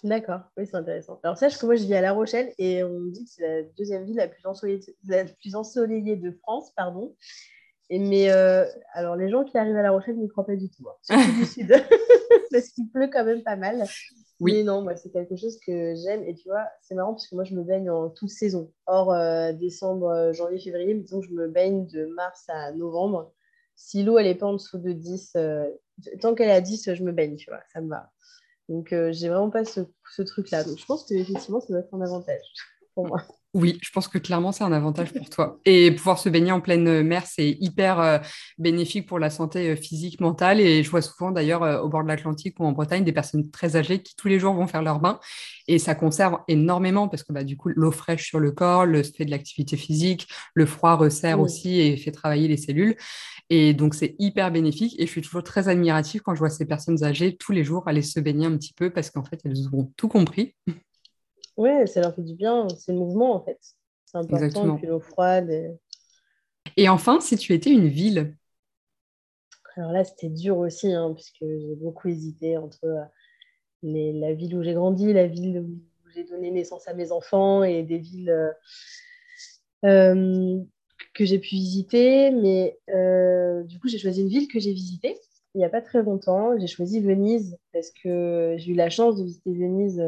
D'accord, 0.03 0.41
oui, 0.57 0.65
c'est 0.65 0.77
intéressant. 0.77 1.19
Alors, 1.23 1.37
sache 1.37 1.59
que 1.59 1.65
moi, 1.65 1.75
je 1.75 1.83
vis 1.83 1.93
à 1.93 2.01
La 2.01 2.13
Rochelle 2.13 2.53
et 2.57 2.83
on 2.83 2.99
me 2.99 3.11
dit 3.11 3.23
que 3.25 3.29
c'est 3.29 3.47
la 3.47 3.63
deuxième 3.77 4.03
ville 4.05 4.15
la 4.15 4.27
plus 4.27 4.45
ensoleillée, 4.47 4.81
la 5.07 5.25
plus 5.25 5.55
ensoleillée 5.55 6.15
de 6.15 6.31
France, 6.31 6.71
pardon. 6.75 7.15
Et, 7.91 7.99
mais 7.99 8.31
euh, 8.31 8.65
alors, 8.93 9.15
les 9.15 9.29
gens 9.29 9.43
qui 9.43 9.57
arrivent 9.57 9.75
à 9.75 9.83
La 9.83 9.91
Rochelle 9.91 10.17
n'y 10.17 10.27
croient 10.27 10.45
pas 10.45 10.55
du 10.55 10.69
tout, 10.69 10.87
hein, 10.89 10.95
surtout 11.03 11.39
du 11.39 11.45
sud, 11.45 11.67
parce 12.51 12.69
qu'il 12.69 12.89
pleut 12.89 13.09
quand 13.13 13.23
même 13.23 13.43
pas 13.43 13.55
mal. 13.55 13.83
Oui. 14.39 14.53
Mais 14.53 14.63
non, 14.63 14.81
moi, 14.81 14.95
c'est 14.95 15.11
quelque 15.11 15.35
chose 15.35 15.59
que 15.59 15.93
j'aime. 15.95 16.23
Et 16.23 16.33
tu 16.33 16.49
vois, 16.49 16.65
c'est 16.81 16.95
marrant 16.95 17.11
parce 17.11 17.27
que 17.27 17.35
moi, 17.35 17.43
je 17.43 17.53
me 17.53 17.61
baigne 17.61 17.91
en 17.91 18.09
toute 18.09 18.29
saison. 18.29 18.71
Hors 18.87 19.13
euh, 19.13 19.53
décembre, 19.53 20.07
euh, 20.07 20.33
janvier, 20.33 20.57
février, 20.57 20.95
mais 20.95 21.01
disons 21.01 21.21
je 21.21 21.31
me 21.31 21.47
baigne 21.47 21.85
de 21.85 22.05
mars 22.05 22.45
à 22.47 22.71
novembre. 22.71 23.33
Si 23.75 24.01
l'eau, 24.01 24.17
elle 24.17 24.25
n'est 24.25 24.35
pas 24.35 24.47
en 24.47 24.53
dessous 24.53 24.79
de 24.79 24.93
10, 24.93 25.37
tant 26.21 26.33
qu'elle 26.33 26.49
est 26.49 26.53
à 26.53 26.61
10, 26.61 26.93
je 26.95 27.03
me 27.03 27.11
baigne, 27.11 27.35
tu 27.35 27.49
vois, 27.49 27.61
ça 27.71 27.81
me 27.81 27.89
va. 27.89 28.11
Donc, 28.71 28.93
euh, 28.93 29.11
j'ai 29.11 29.27
vraiment 29.27 29.49
pas 29.49 29.65
ce, 29.65 30.21
truc-là. 30.21 30.63
Donc, 30.63 30.79
je 30.79 30.85
pense 30.85 31.03
qu'effectivement, 31.03 31.59
ça 31.59 31.67
doit 31.67 31.79
être 31.79 31.93
un 31.93 31.99
avantage 31.99 32.41
pour 32.95 33.05
moi. 33.05 33.21
Oui, 33.53 33.79
je 33.81 33.89
pense 33.91 34.07
que 34.07 34.17
clairement, 34.17 34.53
c'est 34.53 34.63
un 34.63 34.71
avantage 34.71 35.11
pour 35.11 35.29
toi. 35.29 35.59
Et 35.65 35.91
pouvoir 35.91 36.17
se 36.19 36.29
baigner 36.29 36.53
en 36.53 36.61
pleine 36.61 37.03
mer, 37.03 37.25
c'est 37.25 37.57
hyper 37.59 37.99
euh, 37.99 38.17
bénéfique 38.57 39.05
pour 39.07 39.19
la 39.19 39.29
santé 39.29 39.71
euh, 39.71 39.75
physique, 39.75 40.21
mentale. 40.21 40.61
Et 40.61 40.83
je 40.83 40.89
vois 40.89 41.01
souvent 41.01 41.31
d'ailleurs 41.31 41.61
euh, 41.63 41.81
au 41.81 41.89
bord 41.89 42.01
de 42.03 42.07
l'Atlantique 42.07 42.57
ou 42.61 42.65
en 42.65 42.71
Bretagne 42.71 43.03
des 43.03 43.11
personnes 43.11 43.51
très 43.51 43.75
âgées 43.75 44.01
qui 44.01 44.15
tous 44.15 44.29
les 44.29 44.39
jours 44.39 44.53
vont 44.53 44.67
faire 44.67 44.81
leur 44.81 45.01
bain. 45.01 45.19
Et 45.67 45.79
ça 45.79 45.95
conserve 45.95 46.37
énormément 46.47 47.09
parce 47.09 47.23
que 47.23 47.33
bah, 47.33 47.43
du 47.43 47.57
coup, 47.57 47.71
l'eau 47.75 47.91
fraîche 47.91 48.25
sur 48.25 48.39
le 48.39 48.53
corps, 48.53 48.85
le 48.85 49.03
fait 49.03 49.25
de 49.25 49.31
l'activité 49.31 49.75
physique, 49.75 50.29
le 50.53 50.65
froid 50.65 50.95
resserre 50.95 51.41
aussi 51.41 51.81
et 51.81 51.97
fait 51.97 52.11
travailler 52.11 52.47
les 52.47 52.57
cellules. 52.57 52.95
Et 53.49 53.73
donc, 53.73 53.95
c'est 53.95 54.15
hyper 54.17 54.49
bénéfique. 54.49 54.95
Et 54.97 55.05
je 55.05 55.11
suis 55.11 55.21
toujours 55.21 55.43
très 55.43 55.67
admirative 55.67 56.21
quand 56.21 56.33
je 56.35 56.39
vois 56.39 56.49
ces 56.49 56.65
personnes 56.65 57.03
âgées 57.03 57.35
tous 57.35 57.51
les 57.51 57.65
jours 57.65 57.85
aller 57.85 58.01
se 58.01 58.21
baigner 58.21 58.45
un 58.45 58.55
petit 58.55 58.73
peu 58.73 58.91
parce 58.91 59.09
qu'en 59.09 59.25
fait, 59.25 59.41
elles 59.43 59.67
ont 59.73 59.91
tout 59.97 60.07
compris. 60.07 60.55
Ouais, 61.57 61.87
ça 61.87 62.01
leur 62.01 62.15
fait 62.15 62.23
du 62.23 62.35
bien. 62.35 62.67
C'est 62.69 62.91
le 62.91 62.99
mouvement, 62.99 63.35
en 63.35 63.43
fait. 63.43 63.59
C'est 64.05 64.17
important. 64.17 64.45
Exactement. 64.45 64.75
Et 64.75 64.79
puis 64.79 64.87
l'eau 64.87 64.99
froide. 64.99 65.49
Et... 66.77 66.89
enfin, 66.89 67.19
si 67.19 67.37
tu 67.37 67.53
étais 67.53 67.71
une 67.71 67.87
ville? 67.87 68.35
Alors 69.77 69.91
là, 69.91 70.03
c'était 70.03 70.29
dur 70.29 70.57
aussi, 70.57 70.91
hein, 70.91 71.13
puisque 71.13 71.39
j'ai 71.39 71.75
beaucoup 71.75 72.09
hésité 72.09 72.57
entre 72.57 72.83
euh, 72.83 73.03
la 73.83 74.33
ville 74.33 74.55
où 74.55 74.63
j'ai 74.63 74.73
grandi, 74.73 75.13
la 75.13 75.27
ville 75.27 75.59
où 75.59 76.09
j'ai 76.13 76.25
donné 76.25 76.51
naissance 76.51 76.87
à 76.87 76.93
mes 76.93 77.11
enfants 77.11 77.63
et 77.63 77.83
des 77.83 77.97
villes 77.97 78.29
euh, 78.29 78.51
euh, 79.85 80.59
que 81.13 81.23
j'ai 81.23 81.39
pu 81.39 81.55
visiter. 81.55 82.31
Mais 82.31 82.77
du 83.65 83.79
coup, 83.79 83.87
j'ai 83.87 83.97
choisi 83.97 84.21
une 84.21 84.27
ville 84.27 84.47
que 84.49 84.59
j'ai 84.59 84.73
visitée 84.73 85.17
il 85.53 85.57
n'y 85.57 85.65
a 85.65 85.69
pas 85.69 85.81
très 85.81 86.03
longtemps. 86.03 86.57
J'ai 86.57 86.67
choisi 86.67 86.99
Venise 87.01 87.57
parce 87.73 87.91
que 87.91 88.55
j'ai 88.57 88.71
eu 88.71 88.75
la 88.75 88.89
chance 88.89 89.17
de 89.17 89.23
visiter 89.23 89.53
Venise 89.53 90.01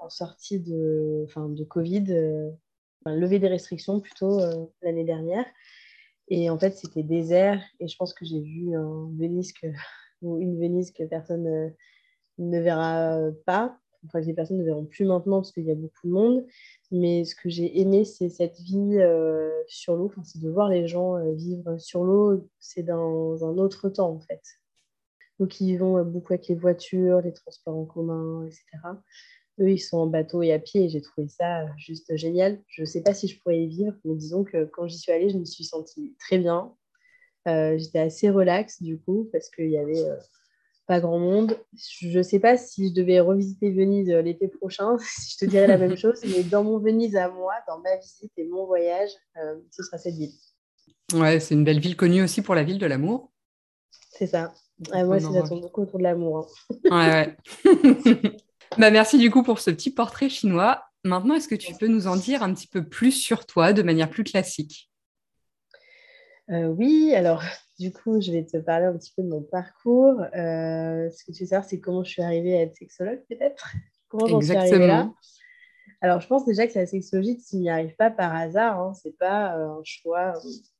en 0.00 0.08
sortie 0.10 0.58
de, 0.58 1.24
enfin, 1.24 1.48
de 1.48 1.64
Covid, 1.64 2.06
euh, 2.10 2.50
enfin, 3.04 3.16
lever 3.16 3.38
des 3.38 3.48
restrictions 3.48 4.00
plutôt 4.00 4.40
euh, 4.40 4.66
l'année 4.82 5.04
dernière. 5.04 5.44
Et 6.28 6.50
en 6.50 6.58
fait, 6.58 6.76
c'était 6.76 7.02
désert. 7.02 7.62
Et 7.80 7.88
je 7.88 7.96
pense 7.96 8.14
que 8.14 8.24
j'ai 8.24 8.40
vu 8.40 8.74
un 8.74 9.10
Venise 9.18 9.52
que, 9.52 9.66
ou 10.22 10.38
une 10.38 10.58
Venise 10.58 10.92
que 10.92 11.04
personne 11.04 11.46
euh, 11.46 11.68
ne 12.38 12.60
verra 12.60 13.18
pas. 13.46 13.78
Enfin, 14.06 14.20
les 14.20 14.32
personnes 14.32 14.58
ne 14.58 14.64
verront 14.64 14.86
plus 14.86 15.04
maintenant 15.04 15.40
parce 15.40 15.52
qu'il 15.52 15.64
y 15.64 15.70
a 15.70 15.74
beaucoup 15.74 16.06
de 16.06 16.12
monde. 16.12 16.46
Mais 16.90 17.24
ce 17.24 17.34
que 17.34 17.50
j'ai 17.50 17.80
aimé, 17.80 18.04
c'est 18.04 18.30
cette 18.30 18.58
vie 18.58 18.98
sur 19.66 19.94
l'eau. 19.94 20.06
Enfin, 20.06 20.24
c'est 20.24 20.40
de 20.40 20.48
voir 20.48 20.70
les 20.70 20.88
gens 20.88 21.22
vivre 21.34 21.76
sur 21.76 22.02
l'eau. 22.02 22.48
C'est 22.58 22.82
dans 22.82 23.44
un 23.44 23.58
autre 23.58 23.90
temps, 23.90 24.10
en 24.10 24.20
fait. 24.20 24.59
Donc, 25.40 25.60
ils 25.60 25.76
vont 25.76 26.04
beaucoup 26.04 26.34
avec 26.34 26.46
les 26.46 26.54
voitures, 26.54 27.20
les 27.22 27.32
transports 27.32 27.76
en 27.76 27.86
commun, 27.86 28.46
etc. 28.46 28.64
Eux, 29.58 29.70
ils 29.70 29.78
sont 29.78 29.98
en 29.98 30.06
bateau 30.06 30.42
et 30.42 30.52
à 30.52 30.58
pied 30.58 30.84
et 30.84 30.88
j'ai 30.88 31.02
trouvé 31.02 31.28
ça 31.28 31.66
juste 31.76 32.16
génial. 32.16 32.62
Je 32.68 32.82
ne 32.82 32.86
sais 32.86 33.02
pas 33.02 33.12
si 33.14 33.26
je 33.26 33.38
pourrais 33.40 33.62
y 33.62 33.66
vivre, 33.66 33.94
mais 34.04 34.14
disons 34.14 34.44
que 34.44 34.64
quand 34.64 34.86
j'y 34.86 34.98
suis 34.98 35.12
allée, 35.12 35.28
je 35.28 35.38
me 35.38 35.44
suis 35.44 35.64
sentie 35.64 36.14
très 36.18 36.38
bien. 36.38 36.74
Euh, 37.48 37.78
j'étais 37.78 37.98
assez 37.98 38.28
relax 38.28 38.82
du 38.82 38.98
coup 38.98 39.28
parce 39.32 39.48
qu'il 39.50 39.70
y 39.70 39.78
avait 39.78 40.02
euh, 40.02 40.16
pas 40.86 41.00
grand 41.00 41.18
monde. 41.18 41.58
Je 41.74 42.18
ne 42.18 42.22
sais 42.22 42.38
pas 42.38 42.56
si 42.56 42.88
je 42.88 42.94
devais 42.94 43.20
revisiter 43.20 43.70
Venise 43.70 44.10
euh, 44.10 44.22
l'été 44.22 44.48
prochain, 44.48 44.98
si 45.00 45.32
je 45.32 45.44
te 45.44 45.50
dirais 45.50 45.66
la 45.66 45.78
même 45.78 45.96
chose, 45.96 46.20
mais 46.24 46.42
dans 46.42 46.64
mon 46.64 46.78
Venise 46.78 47.16
à 47.16 47.28
moi, 47.28 47.54
dans 47.66 47.78
ma 47.80 47.96
visite 47.96 48.32
et 48.36 48.44
mon 48.44 48.66
voyage, 48.66 49.10
ce 49.70 49.82
sera 49.82 49.98
cette 49.98 50.14
ville. 50.14 50.32
Ouais, 51.12 51.40
c'est 51.40 51.54
une 51.54 51.64
belle 51.64 51.80
ville 51.80 51.96
connue 51.96 52.22
aussi 52.22 52.40
pour 52.40 52.54
la 52.54 52.62
ville 52.62 52.78
de 52.78 52.86
l'amour. 52.86 53.32
C'est 53.90 54.26
ça. 54.26 54.52
Moi, 55.04 55.20
ça 55.20 55.42
tourne 55.42 55.60
beaucoup 55.60 55.82
autour 55.82 55.98
de 55.98 56.04
l'amour. 56.04 56.48
Hein. 56.90 57.36
Ouais, 57.64 57.72
ouais. 57.72 58.32
Bah, 58.78 58.92
merci 58.92 59.18
du 59.18 59.32
coup 59.32 59.42
pour 59.42 59.58
ce 59.58 59.70
petit 59.72 59.90
portrait 59.90 60.28
chinois. 60.28 60.84
Maintenant, 61.02 61.34
est-ce 61.34 61.48
que 61.48 61.56
tu 61.56 61.74
peux 61.74 61.88
nous 61.88 62.06
en 62.06 62.16
dire 62.16 62.42
un 62.42 62.54
petit 62.54 62.68
peu 62.68 62.84
plus 62.84 63.10
sur 63.10 63.46
toi 63.46 63.72
de 63.72 63.82
manière 63.82 64.08
plus 64.08 64.22
classique? 64.22 64.90
Euh, 66.50 66.68
Oui, 66.68 67.12
alors 67.14 67.42
du 67.78 67.92
coup, 67.92 68.20
je 68.20 68.30
vais 68.30 68.44
te 68.44 68.58
parler 68.58 68.86
un 68.86 68.96
petit 68.96 69.12
peu 69.16 69.22
de 69.22 69.28
mon 69.28 69.42
parcours. 69.42 70.20
Euh, 70.36 71.10
ce 71.10 71.24
que 71.24 71.32
tu 71.32 71.42
veux 71.42 71.48
savoir, 71.48 71.68
c'est 71.68 71.80
comment 71.80 72.04
je 72.04 72.10
suis 72.10 72.22
arrivée 72.22 72.56
à 72.56 72.62
être 72.62 72.76
sexologue 72.76 73.22
peut-être? 73.28 73.74
Comment 74.08 74.26
j'en 74.26 74.40
suis 74.40 74.54
arrivée 74.54 74.86
là? 74.86 75.10
Alors, 76.02 76.20
je 76.20 76.26
pense 76.28 76.46
déjà 76.46 76.66
que 76.66 76.78
la 76.78 76.86
sexologie, 76.86 77.36
tu 77.36 77.56
n'y 77.56 77.68
arrives 77.68 77.94
pas 77.94 78.10
par 78.10 78.34
hasard. 78.34 78.80
Hein. 78.80 78.94
Ce 78.94 79.08
n'est 79.08 79.14
pas 79.14 79.58
euh, 79.58 79.68
un 79.68 79.82
choix. 79.84 80.32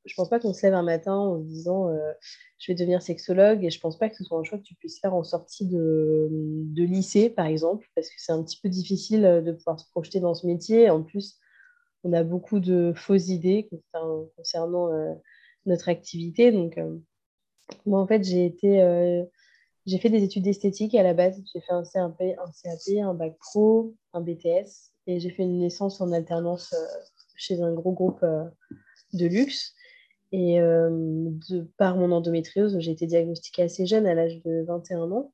Je 0.05 0.13
ne 0.13 0.15
pense 0.15 0.29
pas 0.29 0.39
qu'on 0.39 0.53
se 0.53 0.65
lève 0.65 0.73
un 0.73 0.81
matin 0.81 1.15
en 1.15 1.39
se 1.39 1.45
disant 1.45 1.89
euh, 1.89 2.11
je 2.57 2.71
vais 2.71 2.75
devenir 2.75 3.03
sexologue. 3.03 3.63
Et 3.63 3.69
je 3.69 3.79
pense 3.79 3.99
pas 3.99 4.09
que 4.09 4.15
ce 4.15 4.23
soit 4.23 4.39
un 4.39 4.43
choix 4.43 4.57
que 4.57 4.63
tu 4.63 4.73
puisses 4.73 4.99
faire 4.99 5.13
en 5.13 5.23
sortie 5.23 5.67
de, 5.67 6.27
lycée, 6.75 7.29
par 7.29 7.45
exemple, 7.45 7.87
parce 7.95 8.09
que 8.09 8.15
c'est 8.17 8.31
un 8.31 8.43
petit 8.43 8.59
peu 8.59 8.69
difficile 8.69 9.25
euh, 9.25 9.41
de 9.41 9.51
pouvoir 9.51 9.79
se 9.79 9.87
projeter 9.91 10.19
dans 10.19 10.33
ce 10.33 10.47
métier. 10.47 10.89
En 10.89 11.03
plus, 11.03 11.39
on 12.03 12.13
a 12.13 12.23
beaucoup 12.23 12.59
de 12.59 12.91
fausses 12.95 13.29
idées 13.29 13.69
concernant 14.35 14.89
notre 15.67 15.87
activité. 15.89 16.51
Donc, 16.51 16.79
moi, 17.85 18.01
en 18.01 18.07
fait, 18.07 18.23
j'ai 18.23 18.43
été. 18.47 19.23
j'ai 19.85 19.99
fait 19.99 20.09
des 20.09 20.23
études 20.23 20.43
d'esthétique 20.45 20.95
à 20.95 21.03
la 21.03 21.13
base. 21.13 21.39
J'ai 21.53 21.61
fait 21.61 21.71
un 21.71 21.83
CAP, 21.83 22.19
un 22.21 22.51
CAP, 22.63 23.03
un 23.03 23.13
bac 23.13 23.37
pro, 23.37 23.93
un 24.13 24.21
BTS 24.21 24.90
et 25.07 25.19
j'ai 25.19 25.29
fait 25.29 25.43
une 25.43 25.59
naissance 25.59 26.01
en 26.01 26.11
alternance 26.11 26.73
euh, 26.73 26.85
chez 27.35 27.61
un 27.61 27.73
gros 27.73 27.91
groupe 27.91 28.23
euh, 28.23 28.45
de 29.13 29.25
luxe. 29.25 29.73
Et 30.31 30.61
euh, 30.61 30.89
de, 31.49 31.69
par 31.77 31.97
mon 31.97 32.11
endométriose, 32.11 32.79
j'ai 32.79 32.91
été 32.91 33.05
diagnostiquée 33.05 33.63
assez 33.63 33.85
jeune, 33.85 34.07
à 34.07 34.13
l'âge 34.13 34.41
de 34.43 34.63
21 34.65 35.11
ans. 35.11 35.33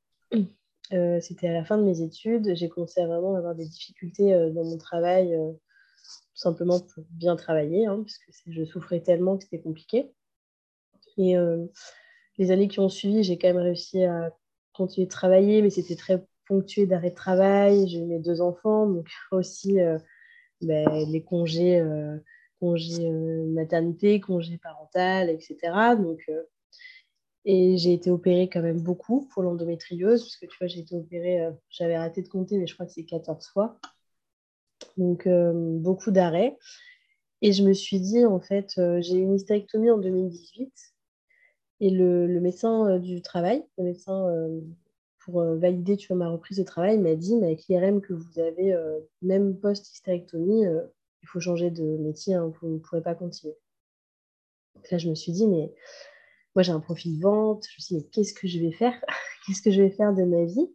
C'était 1.22 1.50
à 1.50 1.54
la 1.54 1.66
fin 1.66 1.78
de 1.78 1.84
mes 1.84 2.02
études. 2.02 2.56
J'ai 2.56 2.70
commencé 2.70 3.02
à 3.02 3.08
vraiment 3.08 3.36
avoir 3.36 3.54
des 3.54 3.66
difficultés 3.66 4.32
dans 4.52 4.64
mon 4.64 4.78
travail, 4.78 5.38
tout 5.38 6.40
simplement 6.42 6.80
pour 6.80 7.04
bien 7.12 7.36
travailler, 7.36 7.86
hein, 7.86 7.98
parce 7.98 8.18
que 8.18 8.52
je 8.52 8.64
souffrais 8.64 9.02
tellement 9.02 9.38
que 9.38 9.44
c'était 9.44 9.60
compliqué. 9.60 10.12
Et 11.18 11.36
les 12.38 12.52
années 12.52 12.70
qui 12.70 12.80
ont 12.80 12.90
suivi, 12.90 13.22
j'ai 13.24 13.38
quand 13.38 13.50
même 13.50 13.58
réussi 13.58 14.04
à 14.06 14.34
continuer 14.74 15.08
de 15.08 15.12
travailler, 15.12 15.62
mais 15.62 15.70
c'était 15.70 15.98
très 15.98 16.26
ponctué 16.48 16.86
d'arrêt 16.86 17.12
de 17.12 17.16
travail. 17.16 17.88
J'ai 17.88 18.02
mes 18.02 18.20
deux 18.20 18.42
enfants, 18.42 18.88
donc 18.88 19.08
aussi 19.32 19.80
euh, 19.80 19.98
ben, 20.62 20.88
les 21.10 21.24
congés, 21.24 21.80
euh, 21.80 22.18
congés 22.60 23.08
euh, 23.08 23.46
maternité, 23.48 24.20
congés 24.20 24.58
parental, 24.58 25.30
etc. 25.30 25.58
Donc, 25.98 26.30
et 27.46 27.78
j'ai 27.78 27.94
été 27.94 28.12
opérée 28.12 28.50
quand 28.50 28.62
même 28.62 28.82
beaucoup 28.82 29.28
pour 29.28 29.42
l'endométriose, 29.42 30.22
parce 30.22 30.36
que 30.38 30.46
tu 30.48 30.58
vois, 30.60 30.68
j'ai 30.68 30.80
été 30.82 30.96
opérée, 30.96 31.48
j'avais 31.70 31.96
arrêté 31.96 32.22
de 32.22 32.28
compter, 32.28 32.58
mais 32.58 32.68
je 32.68 32.74
crois 32.74 32.86
que 32.86 32.92
c'est 32.92 33.06
14 33.06 33.48
fois. 33.48 33.80
Donc, 34.98 35.28
beaucoup 35.30 36.12
d'arrêts. 36.12 36.58
Et 37.42 37.54
je 37.54 37.64
me 37.64 37.72
suis 37.72 38.02
dit, 38.02 38.26
en 38.26 38.42
fait, 38.42 38.74
j'ai 39.00 39.16
eu 39.16 39.22
une 39.22 39.36
hystérectomie 39.36 39.90
en 39.92 39.98
2018. 39.98 40.74
Et 41.80 41.90
le 41.90 42.42
médecin 42.42 43.00
du 43.00 43.22
travail, 43.22 43.64
le 43.78 43.86
médecin 43.86 44.28
pour 45.28 45.42
euh, 45.42 45.58
valider 45.58 45.98
ma 46.12 46.30
reprise 46.30 46.58
de 46.58 46.64
travail, 46.64 46.98
m'a 46.98 47.16
dit, 47.16 47.36
mais 47.36 47.48
avec 47.48 47.68
l'IRM 47.68 48.00
que 48.00 48.14
vous 48.14 48.40
avez, 48.40 48.74
euh, 48.74 48.98
même 49.22 49.60
post-hystérectomie, 49.60 50.66
euh, 50.66 50.84
il 51.22 51.28
faut 51.28 51.42
changer 51.42 51.70
de 51.70 51.84
métier, 51.98 52.34
hein, 52.36 52.52
vous 52.62 52.70
ne 52.70 52.78
pourrez 52.80 53.02
pas 53.02 53.14
continuer. 53.14 53.54
là, 54.90 54.98
je 54.98 55.10
me 55.10 55.16
suis 55.16 55.34
dit, 55.34 55.46
mais 55.46 55.74
moi, 56.56 56.64
j'ai 56.64 56.72
un 56.72 56.80
profil 56.80 57.18
de 57.18 57.22
vente. 57.22 57.66
Je 57.70 57.76
me 57.76 57.82
suis 57.82 57.96
dit, 57.96 58.02
mais 58.02 58.10
qu'est-ce 58.10 58.34
que 58.34 58.48
je 58.48 58.60
vais 58.60 58.72
faire? 58.72 58.94
Qu'est-ce 59.46 59.62
que 59.62 59.72
je 59.72 59.82
vais 59.82 59.90
faire 59.90 60.14
de 60.14 60.24
ma 60.24 60.46
vie? 60.46 60.74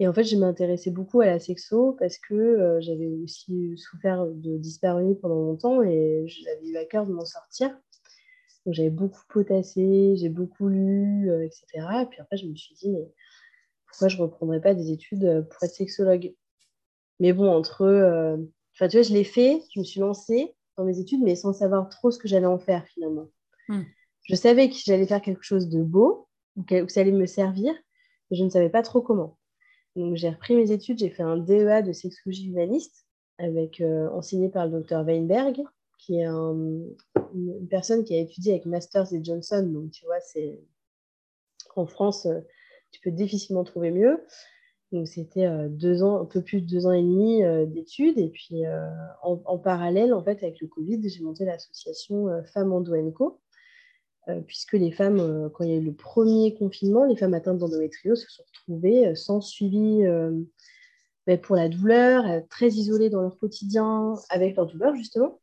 Et 0.00 0.08
en 0.08 0.12
fait, 0.12 0.24
je 0.24 0.36
m'intéressais 0.36 0.90
beaucoup 0.90 1.20
à 1.20 1.26
la 1.26 1.38
sexo 1.38 1.92
parce 1.98 2.18
que 2.18 2.78
j'avais 2.80 3.08
aussi 3.08 3.76
souffert 3.76 4.26
de 4.26 4.56
dyspareunie 4.56 5.14
pendant 5.16 5.42
longtemps 5.42 5.82
et 5.82 6.24
j'avais 6.26 6.68
eu 6.68 6.76
à 6.76 6.84
cœur 6.84 7.06
de 7.06 7.12
m'en 7.12 7.24
sortir. 7.24 7.70
Donc, 8.64 8.74
j'avais 8.74 8.90
beaucoup 8.90 9.22
potassé, 9.28 10.14
j'ai 10.16 10.28
beaucoup 10.28 10.68
lu, 10.68 11.30
etc. 11.44 12.02
Et 12.02 12.06
puis 12.06 12.20
après, 12.20 12.36
je 12.36 12.46
me 12.46 12.54
suis 12.54 12.74
dit, 12.76 12.90
mais 12.90 13.12
pourquoi 13.90 14.08
je 14.08 14.16
ne 14.16 14.22
reprendrais 14.22 14.60
pas 14.60 14.74
des 14.74 14.90
études 14.90 15.24
euh, 15.24 15.42
pour 15.42 15.62
être 15.62 15.74
sexologue? 15.74 16.34
Mais 17.18 17.32
bon, 17.32 17.50
entre. 17.50 17.82
Euh, 17.82 18.36
enfin, 18.74 18.88
tu 18.88 18.96
vois, 18.96 19.02
je 19.02 19.12
l'ai 19.12 19.24
fait, 19.24 19.62
je 19.74 19.80
me 19.80 19.84
suis 19.84 20.00
lancée 20.00 20.54
dans 20.76 20.84
mes 20.84 20.98
études, 20.98 21.22
mais 21.22 21.36
sans 21.36 21.52
savoir 21.52 21.88
trop 21.88 22.10
ce 22.10 22.18
que 22.18 22.28
j'allais 22.28 22.46
en 22.46 22.58
faire 22.58 22.86
finalement. 22.86 23.28
Hmm. 23.68 23.82
Je 24.22 24.34
savais 24.34 24.68
que 24.70 24.76
j'allais 24.76 25.06
faire 25.06 25.20
quelque 25.20 25.42
chose 25.42 25.68
de 25.68 25.82
beau, 25.82 26.28
ou 26.56 26.62
que 26.62 26.88
ça 26.88 27.00
allait 27.00 27.12
me 27.12 27.26
servir, 27.26 27.74
mais 28.30 28.36
je 28.36 28.44
ne 28.44 28.48
savais 28.48 28.70
pas 28.70 28.82
trop 28.82 29.02
comment. 29.02 29.36
Donc, 29.96 30.16
j'ai 30.16 30.30
repris 30.30 30.54
mes 30.54 30.70
études, 30.70 30.98
j'ai 30.98 31.10
fait 31.10 31.22
un 31.22 31.36
DEA 31.36 31.82
de 31.82 31.92
sexologie 31.92 32.48
humaniste, 32.48 33.06
avec, 33.38 33.80
euh, 33.80 34.08
enseigné 34.10 34.48
par 34.48 34.66
le 34.66 34.72
docteur 34.72 35.04
Weinberg, 35.04 35.62
qui 35.98 36.16
est 36.16 36.26
une 36.26 37.68
personne 37.68 38.04
qui 38.04 38.14
a 38.14 38.18
étudié 38.18 38.52
avec 38.52 38.66
Masters 38.66 39.12
et 39.12 39.22
Johnson. 39.22 39.62
Donc, 39.66 39.90
tu 39.90 40.04
vois, 40.06 40.20
c'est 40.20 40.58
en 41.76 41.86
France, 41.86 42.26
tu 42.92 43.00
peux 43.00 43.10
difficilement 43.10 43.64
trouver 43.64 43.90
mieux. 43.90 44.24
Donc, 44.92 45.06
c'était 45.06 45.46
euh, 45.46 45.68
deux 45.68 46.02
ans, 46.02 46.20
un 46.20 46.24
peu 46.24 46.42
plus 46.42 46.60
de 46.62 46.66
deux 46.66 46.86
ans 46.86 46.92
et 46.92 47.02
demi 47.02 47.44
euh, 47.44 47.64
d'études. 47.64 48.18
Et 48.18 48.28
puis, 48.28 48.66
euh, 48.66 48.88
en, 49.22 49.58
parallèle, 49.58 50.12
en 50.12 50.22
fait, 50.22 50.42
avec 50.42 50.60
le 50.60 50.66
Covid, 50.66 51.00
j'ai 51.08 51.22
monté 51.22 51.44
l'association 51.44 52.28
Femmes 52.52 52.72
Endo 52.72 52.92
Co. 53.12 53.40
puisque 54.46 54.72
les 54.72 54.90
femmes, 54.90 55.50
quand 55.54 55.64
il 55.64 55.70
y 55.70 55.74
a 55.74 55.76
eu 55.76 55.84
le 55.84 55.94
premier 55.94 56.54
confinement, 56.54 57.04
les 57.04 57.16
femmes 57.16 57.34
atteintes 57.34 57.58
d'endométriose 57.58 58.24
se 58.24 58.30
sont 58.30 58.42
retrouvées 58.48 59.14
sans 59.14 59.40
suivi 59.40 60.02
ben, 61.26 61.40
pour 61.40 61.54
la 61.54 61.68
douleur, 61.68 62.24
très 62.48 62.68
isolées 62.68 63.10
dans 63.10 63.22
leur 63.22 63.38
quotidien 63.38 64.14
avec 64.28 64.56
leur 64.56 64.66
douleur, 64.66 64.96
justement. 64.96 65.40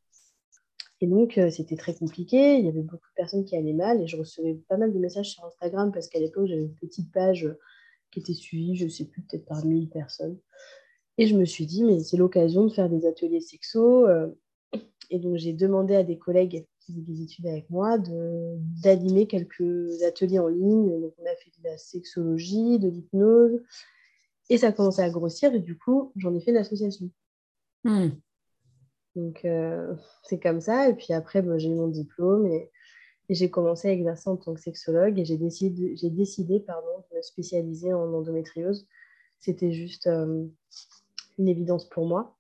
Et 1.02 1.08
donc, 1.08 1.40
c'était 1.52 1.76
très 1.76 1.94
compliqué. 1.94 2.58
Il 2.58 2.66
y 2.66 2.70
avait 2.70 2.82
beaucoup 2.82 3.08
de 3.08 3.16
personnes 3.16 3.46
qui 3.46 3.56
allaient 3.56 3.74
mal 3.74 4.02
et 4.02 4.08
je 4.08 4.18
recevais 4.18 4.56
pas 4.68 4.78
mal 4.78 4.94
de 4.94 5.00
messages 5.00 5.30
sur 5.30 5.46
Instagram 5.46 5.92
parce 5.92 6.08
qu'à 6.08 6.20
l'époque, 6.20 6.48
j'avais 6.48 6.64
une 6.64 6.76
petite 6.76 7.12
page 7.12 7.48
qui 8.12 8.20
était 8.20 8.34
suivie, 8.34 8.76
je 8.76 8.86
ne 8.86 8.90
sais 8.90 9.06
plus, 9.06 9.22
peut-être 9.22 9.46
par 9.46 9.64
1000 9.64 9.90
personnes. 9.90 10.40
Et 11.18 11.28
je 11.28 11.36
me 11.36 11.46
suis 11.46 11.66
dit, 11.66 11.84
mais 11.84 12.00
c'est 12.00 12.18
l'occasion 12.18 12.66
de 12.66 12.72
faire 12.72 12.90
des 12.90 13.06
ateliers 13.06 13.42
sexo. 13.42 14.08
Et 15.10 15.20
donc, 15.20 15.38
j'ai 15.38 15.54
demandé 15.54 15.96
à 15.96 16.04
des 16.04 16.18
collègues 16.18 16.66
qui 16.80 16.94
faisaient 16.94 17.02
des 17.02 17.22
études 17.22 17.48
avec 17.48 17.70
moi 17.70 17.98
d'animer 17.98 19.28
quelques 19.28 20.02
ateliers 20.04 20.40
en 20.40 20.48
ligne. 20.48 21.02
Donc, 21.02 21.14
on 21.18 21.26
a 21.26 21.36
fait 21.36 21.52
de 21.60 21.64
la 21.64 21.78
sexologie, 21.78 22.80
de 22.80 22.90
l'hypnose. 22.90 23.62
Et 24.50 24.58
ça 24.58 24.68
a 24.68 24.72
commencé 24.72 25.02
à 25.02 25.10
grossir. 25.10 25.54
Et 25.54 25.60
du 25.60 25.78
coup, 25.78 26.12
j'en 26.16 26.34
ai 26.34 26.40
fait 26.40 26.52
une 26.52 26.58
association. 26.58 27.10
Hmm. 27.84 28.10
Donc, 29.18 29.46
euh, 29.46 29.96
c'est 30.22 30.40
comme 30.40 30.62
ça. 30.62 30.90
Et 30.90 30.94
puis 30.94 31.12
après, 31.12 31.44
j'ai 31.58 31.70
eu 31.70 31.76
mon 31.76 31.88
diplôme 31.88 32.46
et, 32.46 32.72
j'ai 33.30 33.50
commencé 33.50 33.90
à 33.90 33.92
exercer 33.92 34.30
en 34.30 34.38
tant 34.38 34.54
que 34.54 34.62
sexologue. 34.62 35.20
Et 35.20 35.26
j'ai 35.26 35.38
décidé, 35.38 35.98
j'ai 35.98 36.10
décidé 36.10 36.62
pardon, 36.62 37.04
de 37.12 37.18
me 37.18 37.22
spécialiser 37.22 37.94
en 37.94 38.14
endométriose. 38.14 38.88
C'était 39.40 39.74
juste 39.74 40.08
euh, 40.08 40.46
une 41.38 41.48
évidence 41.50 41.90
pour 41.90 42.06
moi. 42.06 42.38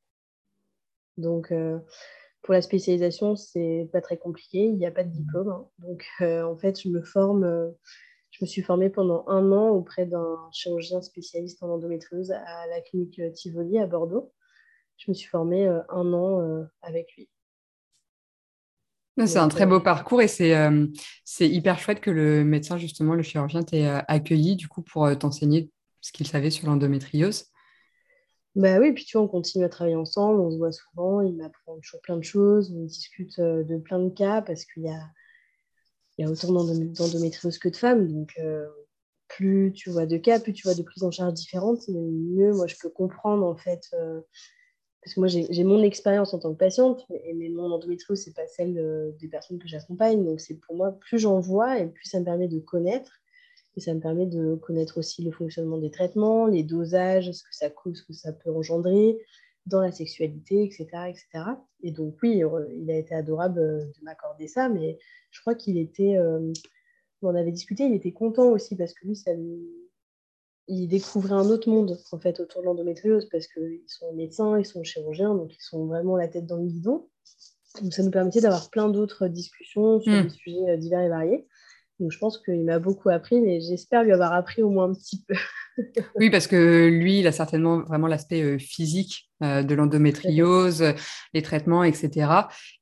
Donc, 1.17 1.51
euh, 1.51 1.79
pour 2.41 2.53
la 2.53 2.61
spécialisation, 2.61 3.35
c'est 3.35 3.89
pas 3.91 3.99
très 3.99 4.17
compliqué. 4.17 4.59
Il 4.59 4.77
n'y 4.77 4.85
a 4.85 4.91
pas 4.91 5.03
de 5.03 5.11
diplôme. 5.11 5.49
Hein. 5.49 5.67
Donc, 5.79 6.05
en 6.21 6.55
fait, 6.55 6.79
je 6.79 6.87
me 6.87 7.01
forme. 7.01 7.73
je 8.31 8.45
me 8.45 8.47
suis 8.47 8.61
formée 8.61 8.89
pendant 8.89 9.27
un 9.27 9.51
an 9.51 9.69
auprès 9.71 10.05
d'un 10.05 10.37
chirurgien 10.53 11.01
spécialiste 11.01 11.61
en 11.63 11.69
endométriose 11.69 12.31
à 12.31 12.67
la 12.67 12.79
clinique 12.81 13.19
Tivoli 13.33 13.77
à 13.79 13.87
Bordeaux 13.87 14.31
je 14.97 15.11
me 15.11 15.13
suis 15.13 15.27
formée 15.27 15.67
euh, 15.67 15.81
un 15.89 16.11
an 16.13 16.41
euh, 16.41 16.63
avec 16.81 17.15
lui. 17.15 17.29
C'est 19.25 19.39
un 19.39 19.47
très 19.47 19.65
beau 19.65 19.77
euh, 19.77 19.79
parcours 19.79 20.21
et 20.21 20.27
c'est 20.27 21.49
hyper 21.49 21.79
chouette 21.79 22.01
que 22.01 22.11
le 22.11 22.43
médecin, 22.43 22.77
justement, 22.77 23.15
le 23.15 23.23
chirurgien, 23.23 23.63
t'ait 23.63 23.87
accueilli 24.07 24.55
du 24.55 24.67
coup 24.67 24.83
pour 24.83 25.09
t'enseigner 25.17 25.71
ce 26.01 26.11
qu'il 26.11 26.27
savait 26.27 26.51
sur 26.51 26.67
l'endométriose. 26.67 27.45
Bah 28.53 28.77
oui, 28.79 28.93
puis 28.93 29.05
tu 29.05 29.17
vois, 29.17 29.25
on 29.25 29.27
continue 29.27 29.65
à 29.65 29.69
travailler 29.69 29.95
ensemble, 29.95 30.39
on 30.39 30.51
se 30.51 30.57
voit 30.57 30.71
souvent, 30.71 31.21
il 31.21 31.35
m'apprend 31.35 31.79
toujours 31.79 32.01
plein 32.01 32.17
de 32.17 32.23
choses, 32.23 32.71
on 32.71 32.85
discute 32.85 33.39
de 33.39 33.77
plein 33.77 33.99
de 33.99 34.09
cas 34.09 34.43
parce 34.43 34.65
qu'il 34.65 34.83
y 34.83 34.89
a, 34.89 35.01
il 36.17 36.25
y 36.25 36.27
a 36.27 36.31
autant 36.31 36.51
d'endométriose 36.51 37.57
que 37.57 37.69
de 37.69 37.75
femmes. 37.75 38.07
Donc, 38.07 38.39
plus 39.27 39.73
tu 39.73 39.89
vois 39.89 40.05
de 40.05 40.17
cas, 40.17 40.39
plus 40.39 40.53
tu 40.53 40.67
vois 40.67 40.75
de 40.75 40.83
prises 40.83 41.03
en 41.03 41.11
charge 41.11 41.33
différentes, 41.33 41.87
mieux 41.87 42.53
moi 42.53 42.67
je 42.67 42.75
peux 42.79 42.89
comprendre 42.89 43.47
en 43.47 43.55
fait 43.55 43.81
parce 45.07 45.13
que 45.13 45.19
moi 45.21 45.29
j'ai 45.29 45.63
mon 45.63 45.83
expérience 45.83 46.33
en 46.33 46.39
tant 46.39 46.51
que 46.51 46.57
patiente, 46.57 47.07
mais, 47.09 47.47
mon 47.47 47.71
endométriose, 47.71 48.21
ce 48.21 48.29
n'est 48.29 48.33
pas 48.33 48.45
celle 48.45 48.77
euh, 48.77 49.11
des 49.21 49.29
personnes 49.29 49.57
que 49.57 49.67
j'accompagne. 49.67 50.25
Donc 50.25 50.41
c'est 50.41 50.55
pour 50.55 50.75
moi, 50.75 50.91
plus 50.91 51.17
j'en 51.17 51.39
vois 51.39 51.79
et 51.79 51.87
plus 51.87 52.09
ça 52.09 52.19
me 52.19 52.25
permet 52.25 52.49
de 52.49 52.59
connaître. 52.59 53.21
Et 53.77 53.79
ça 53.79 53.93
me 53.93 54.01
permet 54.01 54.25
de 54.25 54.55
connaître 54.55 54.97
aussi 54.97 55.23
le 55.23 55.31
fonctionnement 55.31 55.77
des 55.77 55.91
traitements, 55.91 56.45
les 56.45 56.63
dosages, 56.63 57.31
ce 57.31 57.41
que 57.41 57.55
ça 57.55 57.69
coûte, 57.69 57.95
ce 57.95 58.03
que 58.03 58.11
ça 58.11 58.33
peut 58.33 58.51
engendrer 58.51 59.17
dans 59.65 59.79
la 59.79 59.93
sexualité, 59.93 60.65
etc. 60.65 60.87
etc. 61.07 61.25
Et 61.83 61.91
donc 61.91 62.17
oui, 62.21 62.41
il 62.75 62.91
a 62.91 62.97
été 62.97 63.15
adorable 63.15 63.59
euh, 63.61 63.85
de 63.85 64.03
m'accorder 64.03 64.49
ça, 64.49 64.67
mais 64.67 64.97
je 65.31 65.39
crois 65.39 65.55
qu'il 65.55 65.77
était, 65.77 66.17
euh, 66.17 66.51
on 67.21 67.33
avait 67.33 67.53
discuté, 67.53 67.85
il 67.85 67.93
était 67.93 68.11
content 68.11 68.49
aussi 68.49 68.75
parce 68.75 68.93
que 68.93 69.07
lui, 69.07 69.15
ça 69.15 69.33
lui, 69.33 69.69
ils 70.67 70.87
découvraient 70.87 71.33
un 71.33 71.49
autre 71.49 71.69
monde 71.69 71.97
en 72.11 72.19
fait 72.19 72.39
autour 72.39 72.61
de 72.61 72.65
l'endométriose 72.65 73.27
parce 73.31 73.47
qu'ils 73.47 73.81
sont 73.87 74.13
médecins, 74.13 74.59
ils 74.59 74.65
sont 74.65 74.83
chirurgiens, 74.83 75.33
donc 75.33 75.53
ils 75.53 75.63
sont 75.63 75.85
vraiment 75.85 76.17
la 76.17 76.27
tête 76.27 76.45
dans 76.45 76.57
le 76.57 76.67
guidon. 76.67 77.07
Donc 77.81 77.93
ça 77.93 78.03
nous 78.03 78.11
permettait 78.11 78.41
d'avoir 78.41 78.69
plein 78.69 78.89
d'autres 78.89 79.27
discussions 79.27 79.99
sur 80.01 80.11
hmm. 80.11 80.23
des 80.23 80.29
sujets 80.29 80.69
euh, 80.69 80.77
divers 80.77 81.01
et 81.01 81.09
variés. 81.09 81.47
Donc 81.99 82.11
je 82.11 82.19
pense 82.19 82.37
qu'il 82.39 82.63
m'a 82.63 82.79
beaucoup 82.79 83.09
appris, 83.09 83.41
mais 83.41 83.59
j'espère 83.59 84.03
lui 84.03 84.11
avoir 84.11 84.33
appris 84.33 84.61
au 84.61 84.69
moins 84.69 84.89
un 84.89 84.93
petit 84.93 85.23
peu. 85.23 85.35
oui, 86.15 86.29
parce 86.29 86.47
que 86.47 86.87
lui, 86.87 87.19
il 87.19 87.27
a 87.27 87.31
certainement 87.31 87.81
vraiment 87.83 88.07
l'aspect 88.07 88.41
euh, 88.41 88.57
physique 88.59 89.29
euh, 89.43 89.63
de 89.63 89.73
l'endométriose, 89.73 90.83
les 91.33 91.41
traitements, 91.41 91.83
etc. 91.83 92.29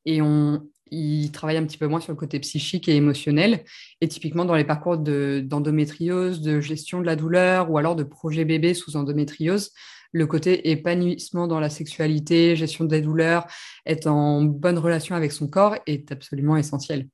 Et 0.05 0.21
on, 0.21 0.62
il 0.91 1.31
travaille 1.31 1.57
un 1.57 1.65
petit 1.65 1.77
peu 1.77 1.87
moins 1.87 1.99
sur 1.99 2.11
le 2.11 2.17
côté 2.17 2.39
psychique 2.39 2.87
et 2.87 2.95
émotionnel. 2.95 3.63
Et 4.01 4.07
typiquement, 4.07 4.45
dans 4.45 4.55
les 4.55 4.63
parcours 4.63 4.97
d'endométriose, 4.97 6.41
de, 6.41 6.59
gestion 6.59 7.01
de 7.01 7.05
la 7.05 7.15
douleur 7.15 7.71
ou 7.71 7.77
alors 7.77 7.95
de 7.95 8.03
projet 8.03 8.45
bébé 8.45 8.73
sous 8.73 8.95
endométriose, 8.95 9.71
le 10.11 10.27
côté 10.27 10.71
épanouissement 10.71 11.47
dans 11.47 11.59
la 11.59 11.69
sexualité, 11.69 12.55
gestion 12.55 12.85
des 12.85 13.01
douleurs, 13.01 13.47
être 13.85 14.07
en 14.07 14.43
bonne 14.43 14.77
relation 14.77 15.15
avec 15.15 15.31
son 15.31 15.47
corps 15.47 15.75
est 15.87 16.11
absolument 16.11 16.55
essentiel. 16.55 17.09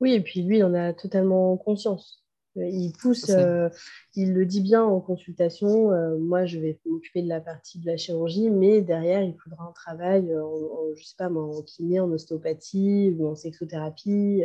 Oui, 0.00 0.12
et 0.12 0.20
puis 0.20 0.42
lui, 0.42 0.58
il 0.58 0.64
en 0.64 0.74
a 0.74 0.92
totalement 0.92 1.56
conscience. 1.56 2.25
Il 2.56 2.92
pousse, 2.92 3.28
euh, 3.30 3.68
il 4.14 4.32
le 4.32 4.46
dit 4.46 4.60
bien 4.60 4.82
en 4.82 5.00
consultation. 5.00 5.92
Euh, 5.92 6.16
moi, 6.18 6.46
je 6.46 6.58
vais 6.58 6.78
m'occuper 6.86 7.22
de 7.22 7.28
la 7.28 7.40
partie 7.40 7.78
de 7.78 7.86
la 7.86 7.96
chirurgie, 7.96 8.50
mais 8.50 8.80
derrière, 8.80 9.22
il 9.22 9.36
faudra 9.42 9.64
un 9.64 9.72
travail 9.72 10.34
en, 10.36 10.94
je 10.96 11.04
sais 11.04 11.16
pas, 11.18 11.28
en 11.28 11.62
kiné, 11.62 12.00
en 12.00 12.10
ostéopathie 12.10 13.14
ou 13.18 13.28
en 13.28 13.34
sexothérapie. 13.34 14.42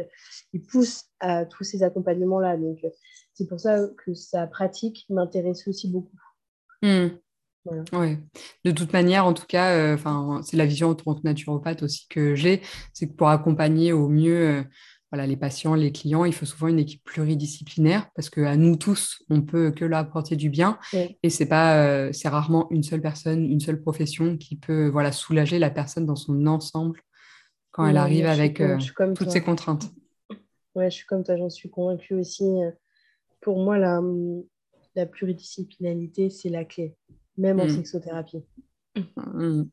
Il 0.54 0.62
pousse 0.62 1.06
à 1.20 1.46
tous 1.46 1.64
ces 1.64 1.84
accompagnements-là. 1.84 2.58
Donc, 2.58 2.80
c'est 3.34 3.48
pour 3.48 3.60
ça 3.60 3.88
que 4.06 4.14
sa 4.14 4.48
pratique 4.48 5.06
m'intéresse 5.10 5.68
aussi 5.68 5.90
beaucoup. 5.90 6.18
Hmm. 6.82 7.10
Ouais. 7.94 8.18
De 8.66 8.72
toute 8.72 8.92
manière, 8.92 9.26
en 9.26 9.34
tout 9.34 9.46
cas, 9.48 9.76
euh, 9.76 10.42
c'est 10.44 10.58
la 10.58 10.66
vision 10.66 10.90
en 10.90 10.96
tant 10.96 11.14
que 11.14 11.22
naturopathe 11.24 11.84
aussi 11.84 12.08
que 12.10 12.34
j'ai, 12.34 12.62
c'est 12.94 13.08
que 13.08 13.14
pour 13.14 13.30
accompagner 13.30 13.94
au 13.94 14.10
mieux 14.10 14.66
voilà, 15.12 15.28
les 15.28 15.36
patients, 15.36 15.76
les 15.76 15.92
clients, 15.92 16.24
il 16.24 16.34
faut 16.34 16.46
souvent 16.46 16.68
une 16.68 16.80
équipe 16.80 17.04
pluridisciplinaire 17.04 18.10
parce 18.16 18.30
qu'à 18.30 18.56
nous 18.56 18.78
tous, 18.78 19.24
on 19.30 19.42
peut 19.42 19.72
que 19.72 19.84
leur 19.84 20.00
apporter 20.00 20.38
du 20.38 20.50
bien. 20.50 20.80
Et 21.22 21.30
c'est 21.30 21.48
pas, 21.48 21.86
euh, 21.86 22.12
c'est 22.14 22.30
rarement 22.30 22.72
une 22.72 22.84
seule 22.84 23.02
personne, 23.02 23.44
une 23.44 23.60
seule 23.60 23.82
profession 23.82 24.38
qui 24.38 24.56
peut 24.56 24.88
voilà, 24.88 25.12
soulager 25.12 25.60
la 25.60 25.70
personne 25.70 26.06
dans 26.06 26.16
son 26.16 26.48
ensemble 26.48 27.02
quand 27.72 27.86
elle 27.86 27.98
arrive 27.98 28.26
avec 28.26 28.62
euh, 28.62 28.78
toutes 29.16 29.32
ces 29.32 29.42
contraintes. 29.42 29.92
Ouais, 30.76 30.90
je 30.90 30.96
suis 30.96 31.06
comme 31.06 31.24
toi, 31.24 31.36
j'en 31.36 31.50
suis 31.50 31.70
convaincue 31.70 32.14
aussi. 32.14 32.46
Pour 33.42 33.62
moi, 33.62 33.78
la, 33.78 34.02
la 34.96 35.06
pluridisciplinarité, 35.06 36.30
c'est 36.30 36.50
la 36.50 36.64
clé, 36.64 36.96
même 37.38 37.60
en 37.60 37.66
mmh. 37.66 37.70
sexothérapie. 37.70 38.46
Mmh. 38.96 39.64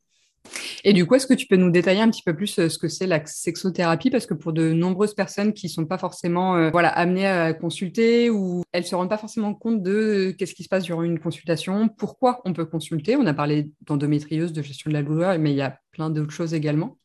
Et 0.89 0.95
du 0.95 1.05
coup, 1.05 1.17
est-ce 1.17 1.27
que 1.27 1.35
tu 1.35 1.47
peux 1.47 1.57
nous 1.57 1.71
détailler 1.71 2.01
un 2.01 2.09
petit 2.09 2.23
peu 2.23 2.35
plus 2.35 2.59
euh, 2.59 2.71
ce 2.71 2.79
que 2.79 2.89
c'est 2.89 3.07
la 3.07 3.23
sexothérapie? 3.27 4.09
Parce 4.09 4.25
que 4.25 4.33
pour 4.33 4.55
de 4.55 4.73
nombreuses 4.73 5.13
personnes 5.13 5.53
qui 5.53 5.67
ne 5.67 5.71
sont 5.71 5.85
pas 5.85 5.99
forcément 5.99 6.57
euh, 6.57 6.71
voilà, 6.71 6.89
amenées 6.89 7.27
à 7.27 7.53
consulter 7.53 8.31
ou 8.31 8.63
elles 8.73 8.85
ne 8.85 8.87
se 8.87 8.95
rendent 8.95 9.11
pas 9.11 9.19
forcément 9.19 9.53
compte 9.53 9.83
de 9.83 9.91
euh, 9.91 10.33
qu'est-ce 10.33 10.55
qui 10.55 10.63
se 10.63 10.69
passe 10.71 10.85
durant 10.85 11.03
une 11.03 11.19
consultation, 11.19 11.91
pourquoi 11.91 12.41
on 12.47 12.55
peut 12.55 12.65
consulter? 12.65 13.17
On 13.17 13.27
a 13.27 13.35
parlé 13.35 13.71
d'endométriose, 13.83 14.55
de 14.55 14.63
gestion 14.63 14.89
de 14.89 14.95
la 14.95 15.03
douleur, 15.03 15.39
mais 15.39 15.51
il 15.51 15.57
y 15.57 15.61
a 15.61 15.79
plein 15.91 16.09
d'autres 16.09 16.33
choses 16.33 16.55
également. 16.55 16.97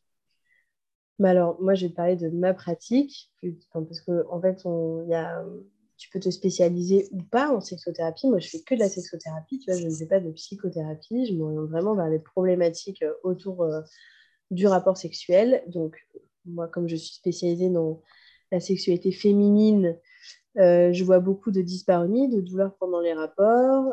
Alors, 1.22 1.60
moi, 1.60 1.74
je 1.74 1.84
vais 1.84 1.92
parler 1.92 2.16
de 2.16 2.30
ma 2.30 2.54
pratique, 2.54 3.30
parce 3.74 4.00
qu'en 4.00 4.14
en 4.30 4.40
fait, 4.40 4.62
il 4.64 5.10
y 5.10 5.14
a 5.14 5.44
tu 5.96 6.10
peux 6.10 6.20
te 6.20 6.30
spécialiser 6.30 7.08
ou 7.12 7.22
pas 7.22 7.54
en 7.54 7.60
sexothérapie. 7.60 8.26
Moi, 8.26 8.38
je 8.38 8.48
fais 8.48 8.60
que 8.60 8.74
de 8.74 8.80
la 8.80 8.88
sexothérapie, 8.88 9.58
tu 9.58 9.70
vois, 9.70 9.80
je 9.80 9.86
ne 9.86 9.94
fais 9.94 10.06
pas 10.06 10.20
de 10.20 10.30
psychothérapie. 10.32 11.26
Je 11.26 11.34
m'oriente 11.34 11.70
vraiment 11.70 11.94
vers 11.94 12.08
les 12.08 12.18
problématiques 12.18 13.02
euh, 13.02 13.12
autour 13.22 13.62
euh, 13.62 13.80
du 14.50 14.66
rapport 14.66 14.96
sexuel. 14.96 15.62
Donc, 15.68 15.96
moi, 16.44 16.68
comme 16.68 16.88
je 16.88 16.96
suis 16.96 17.14
spécialisée 17.14 17.70
dans 17.70 18.02
la 18.50 18.60
sexualité 18.60 19.12
féminine, 19.12 19.96
euh, 20.56 20.92
je 20.92 21.02
vois 21.04 21.18
beaucoup 21.18 21.50
de 21.50 21.62
dyspareunie, 21.62 22.28
de 22.28 22.40
douleurs 22.40 22.76
pendant 22.76 23.00
les 23.00 23.12
rapports. 23.12 23.92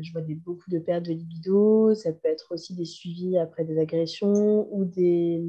je 0.00 0.12
vois 0.12 0.22
beaucoup 0.44 0.70
de 0.70 0.78
pertes 0.78 1.04
de 1.04 1.12
libido. 1.12 1.94
Ça 1.94 2.12
peut 2.12 2.28
être 2.28 2.52
aussi 2.52 2.74
des 2.74 2.84
suivis 2.84 3.38
après 3.38 3.64
des 3.64 3.78
agressions 3.78 4.68
ou 4.72 4.84
des, 4.84 5.42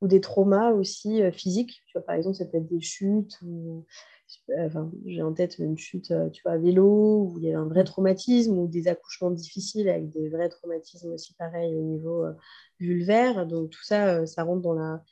ou 0.00 0.08
des 0.08 0.20
traumas 0.20 0.72
aussi 0.72 1.20
physiques. 1.32 1.82
Tu 1.86 1.92
vois, 1.94 2.02
par 2.02 2.16
exemple, 2.16 2.36
ça 2.36 2.46
peut 2.46 2.58
être 2.58 2.66
des 2.66 2.80
chutes 2.80 3.38
ou 3.42 3.84
j'ai 5.06 5.22
en 5.22 5.32
tête 5.32 5.58
une 5.58 5.76
chute 5.76 6.10
euh, 6.10 6.30
tu 6.30 6.42
vois, 6.42 6.52
à 6.52 6.58
vélo 6.58 7.28
où 7.30 7.38
il 7.38 7.44
y 7.44 7.52
a 7.52 7.58
un 7.58 7.66
vrai 7.66 7.84
traumatisme 7.84 8.58
ou 8.58 8.66
des 8.66 8.88
accouchements 8.88 9.30
difficiles 9.30 9.88
avec 9.88 10.10
des 10.10 10.28
vrais 10.28 10.48
traumatismes 10.48 11.12
aussi 11.12 11.34
pareil 11.34 11.74
au 11.74 11.82
niveau 11.82 12.24
euh, 12.24 12.32
vulvaire. 12.78 13.46
Donc 13.46 13.70
tout 13.70 13.82
ça, 13.82 14.16
euh, 14.16 14.26
ça 14.26 14.44
rentre 14.44 14.62
dans 14.62 14.74
la, 14.74 15.02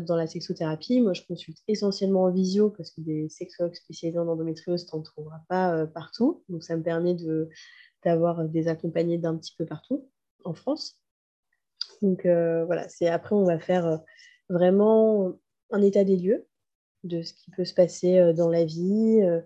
dans 0.00 0.16
la, 0.16 0.26
sexothérapie. 0.26 1.00
Moi, 1.00 1.12
je 1.12 1.22
consulte 1.22 1.58
essentiellement 1.68 2.24
en 2.24 2.30
visio 2.30 2.70
parce 2.70 2.90
que 2.90 3.00
des 3.00 3.28
sexologues 3.28 3.74
spécialisés 3.74 4.18
en 4.18 4.28
endométriose, 4.28 4.86
tu 4.86 4.96
n'en 4.96 5.02
trouveras 5.02 5.40
pas 5.48 5.86
partout. 5.86 6.44
Donc 6.48 6.62
ça 6.62 6.76
me 6.76 6.82
permet 6.82 7.16
d'avoir 8.04 8.44
des 8.48 8.68
accompagnés 8.68 9.18
d'un 9.18 9.36
petit 9.36 9.54
peu 9.56 9.66
partout 9.66 10.08
en 10.44 10.54
France. 10.54 11.00
Donc 12.00 12.22
voilà, 12.24 12.88
c'est 12.88 13.08
après 13.08 13.34
on 13.34 13.44
va 13.44 13.58
faire 13.58 14.00
vraiment 14.48 15.32
un 15.70 15.82
état 15.82 16.04
des 16.04 16.16
lieux 16.16 16.46
de 17.04 17.22
ce 17.22 17.32
qui 17.34 17.50
peut 17.50 17.64
se 17.64 17.74
passer 17.74 18.18
euh, 18.18 18.32
dans 18.32 18.48
la 18.48 18.64
vie, 18.64 19.20
euh, 19.22 19.40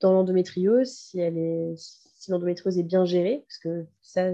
dans 0.00 0.12
l'endométriose, 0.12 0.90
si, 0.90 1.20
elle 1.20 1.38
est, 1.38 1.74
si 1.76 2.30
l'endométriose 2.30 2.78
est 2.78 2.82
bien 2.84 3.04
gérée, 3.04 3.44
parce 3.46 3.58
que 3.58 3.86
ça, 4.02 4.30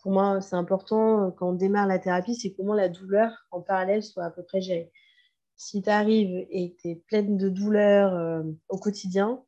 pour 0.00 0.12
moi, 0.12 0.40
c'est 0.40 0.56
important 0.56 1.30
quand 1.32 1.50
on 1.50 1.54
démarre 1.54 1.86
la 1.86 1.98
thérapie, 1.98 2.34
c'est 2.34 2.52
comment 2.52 2.74
la 2.74 2.88
douleur 2.88 3.32
en 3.50 3.60
parallèle 3.60 4.02
soit 4.02 4.24
à 4.24 4.30
peu 4.30 4.42
près 4.42 4.60
gérée. 4.60 4.92
Si 5.56 5.82
tu 5.82 5.88
arrives 5.88 6.46
et 6.50 6.76
tu 6.80 6.90
es 6.90 6.96
pleine 6.96 7.38
de 7.38 7.48
douleur 7.48 8.44
au 8.68 8.78
quotidien, 8.78 9.42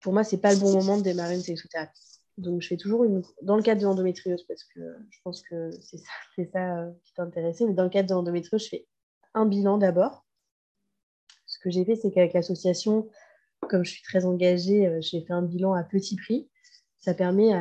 pour 0.00 0.12
moi, 0.12 0.24
c'est 0.24 0.40
pas 0.40 0.52
le 0.52 0.60
bon 0.60 0.72
moment 0.72 0.98
de 0.98 1.02
démarrer 1.02 1.34
une 1.34 1.40
sexothérapie. 1.40 2.16
Donc, 2.38 2.60
je 2.60 2.68
fais 2.68 2.76
toujours 2.76 3.04
une. 3.04 3.22
Dans 3.42 3.56
le 3.56 3.62
cadre 3.62 3.80
de 3.80 3.86
l'endométriose, 3.86 4.44
parce 4.46 4.64
que 4.64 4.80
je 5.10 5.18
pense 5.24 5.42
que 5.42 5.70
c'est 5.80 5.96
ça, 5.96 6.12
ça 6.52 6.78
euh, 6.78 6.90
qui 7.04 7.14
t'intéressait, 7.14 7.66
mais 7.66 7.72
dans 7.72 7.84
le 7.84 7.88
cadre 7.88 8.08
de 8.08 8.14
l'endométriose, 8.14 8.64
je 8.64 8.68
fais 8.68 8.86
un 9.36 9.46
bilan 9.46 9.78
d'abord. 9.78 10.26
Ce 11.46 11.58
que 11.60 11.70
j'ai 11.70 11.84
fait, 11.84 11.94
c'est 11.94 12.10
qu'avec 12.10 12.32
l'association, 12.32 13.08
comme 13.68 13.84
je 13.84 13.90
suis 13.90 14.02
très 14.02 14.24
engagée, 14.24 14.88
euh, 14.88 14.98
j'ai 15.00 15.20
fait 15.20 15.32
un 15.32 15.42
bilan 15.42 15.74
à 15.74 15.84
petit 15.84 16.16
prix. 16.16 16.48
Ça 16.98 17.14
permet 17.14 17.52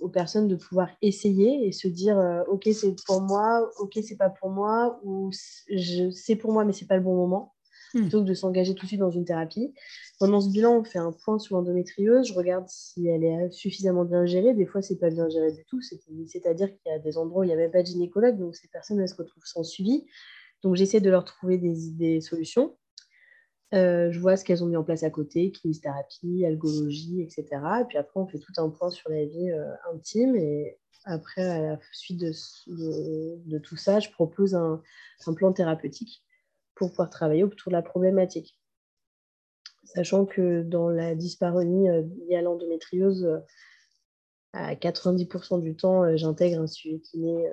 aux 0.00 0.08
personnes 0.08 0.46
de 0.46 0.54
pouvoir 0.54 0.88
essayer 1.02 1.66
et 1.66 1.72
se 1.72 1.88
dire 1.88 2.16
euh, 2.16 2.44
Ok, 2.46 2.68
c'est 2.72 2.94
pour 3.06 3.22
moi, 3.22 3.68
ok, 3.80 3.98
c'est 4.06 4.16
pas 4.16 4.30
pour 4.30 4.50
moi, 4.50 5.00
ou 5.02 5.32
c'est 5.32 6.36
pour 6.36 6.52
moi, 6.52 6.64
mais 6.64 6.72
c'est 6.72 6.86
pas 6.86 6.96
le 6.96 7.02
bon 7.02 7.16
moment. 7.16 7.54
Hmm. 7.94 8.02
plutôt 8.02 8.22
que 8.22 8.28
de 8.28 8.34
s'engager 8.34 8.74
tout 8.74 8.82
de 8.82 8.88
suite 8.88 9.00
dans 9.00 9.10
une 9.10 9.24
thérapie. 9.24 9.72
Pendant 10.18 10.40
ce 10.40 10.50
bilan, 10.50 10.80
on 10.80 10.84
fait 10.84 10.98
un 10.98 11.12
point 11.12 11.38
sur 11.38 11.56
l'endométriose. 11.56 12.28
Je 12.28 12.34
regarde 12.34 12.66
si 12.68 13.06
elle 13.06 13.24
est 13.24 13.50
suffisamment 13.50 14.04
bien 14.04 14.26
gérée. 14.26 14.52
Des 14.52 14.66
fois, 14.66 14.82
c'est 14.82 14.98
pas 14.98 15.08
bien 15.08 15.28
géré 15.28 15.52
du 15.52 15.64
tout. 15.64 15.80
C'est-à-dire 15.80 16.68
qu'il 16.68 16.92
y 16.92 16.94
a 16.94 16.98
des 16.98 17.16
endroits 17.16 17.40
où 17.40 17.44
il 17.44 17.46
n'y 17.46 17.54
a 17.54 17.56
même 17.56 17.70
pas 17.70 17.82
de 17.82 17.86
gynécologue, 17.86 18.36
donc 18.38 18.56
ces 18.56 18.68
personnes 18.68 19.00
elles 19.00 19.08
se 19.08 19.14
retrouvent 19.14 19.46
sans 19.46 19.64
suivi. 19.64 20.04
Donc, 20.62 20.74
j'essaie 20.74 21.00
de 21.00 21.10
leur 21.10 21.24
trouver 21.24 21.58
des, 21.58 22.20
solutions. 22.20 22.76
Euh, 23.74 24.10
je 24.10 24.18
vois 24.18 24.36
ce 24.36 24.44
qu'elles 24.44 24.64
ont 24.64 24.66
mis 24.66 24.76
en 24.76 24.84
place 24.84 25.02
à 25.02 25.10
côté, 25.10 25.52
kinésithérapie, 25.52 26.44
algologie, 26.44 27.20
etc. 27.22 27.46
Et 27.82 27.84
puis 27.84 27.98
après, 27.98 28.18
on 28.18 28.26
fait 28.26 28.38
tout 28.38 28.52
un 28.56 28.70
point 28.70 28.90
sur 28.90 29.10
la 29.10 29.24
vie 29.24 29.50
euh, 29.50 29.72
intime. 29.92 30.34
Et 30.36 30.78
après, 31.04 31.42
à 31.42 31.60
la 31.60 31.78
suite 31.92 32.18
de, 32.18 33.58
tout 33.58 33.76
ça, 33.76 34.00
je 34.00 34.10
propose 34.10 34.54
un, 34.54 34.82
plan 35.36 35.52
thérapeutique 35.52 36.24
pour 36.74 36.90
pouvoir 36.90 37.10
travailler 37.10 37.44
autour 37.44 37.70
de 37.70 37.76
la 37.76 37.82
problématique. 37.82 38.58
Sachant 39.84 40.26
que 40.26 40.62
dans 40.62 40.88
la 40.88 41.14
dysparonie 41.14 41.88
euh, 41.88 42.02
liée 42.26 42.36
à 42.36 42.42
l'endométriose, 42.42 43.24
euh, 43.24 43.38
à 44.54 44.74
90% 44.74 45.60
du 45.60 45.76
temps, 45.76 46.16
j'intègre 46.16 46.62
un 46.62 46.66
suivi 46.66 47.02
kiné 47.02 47.50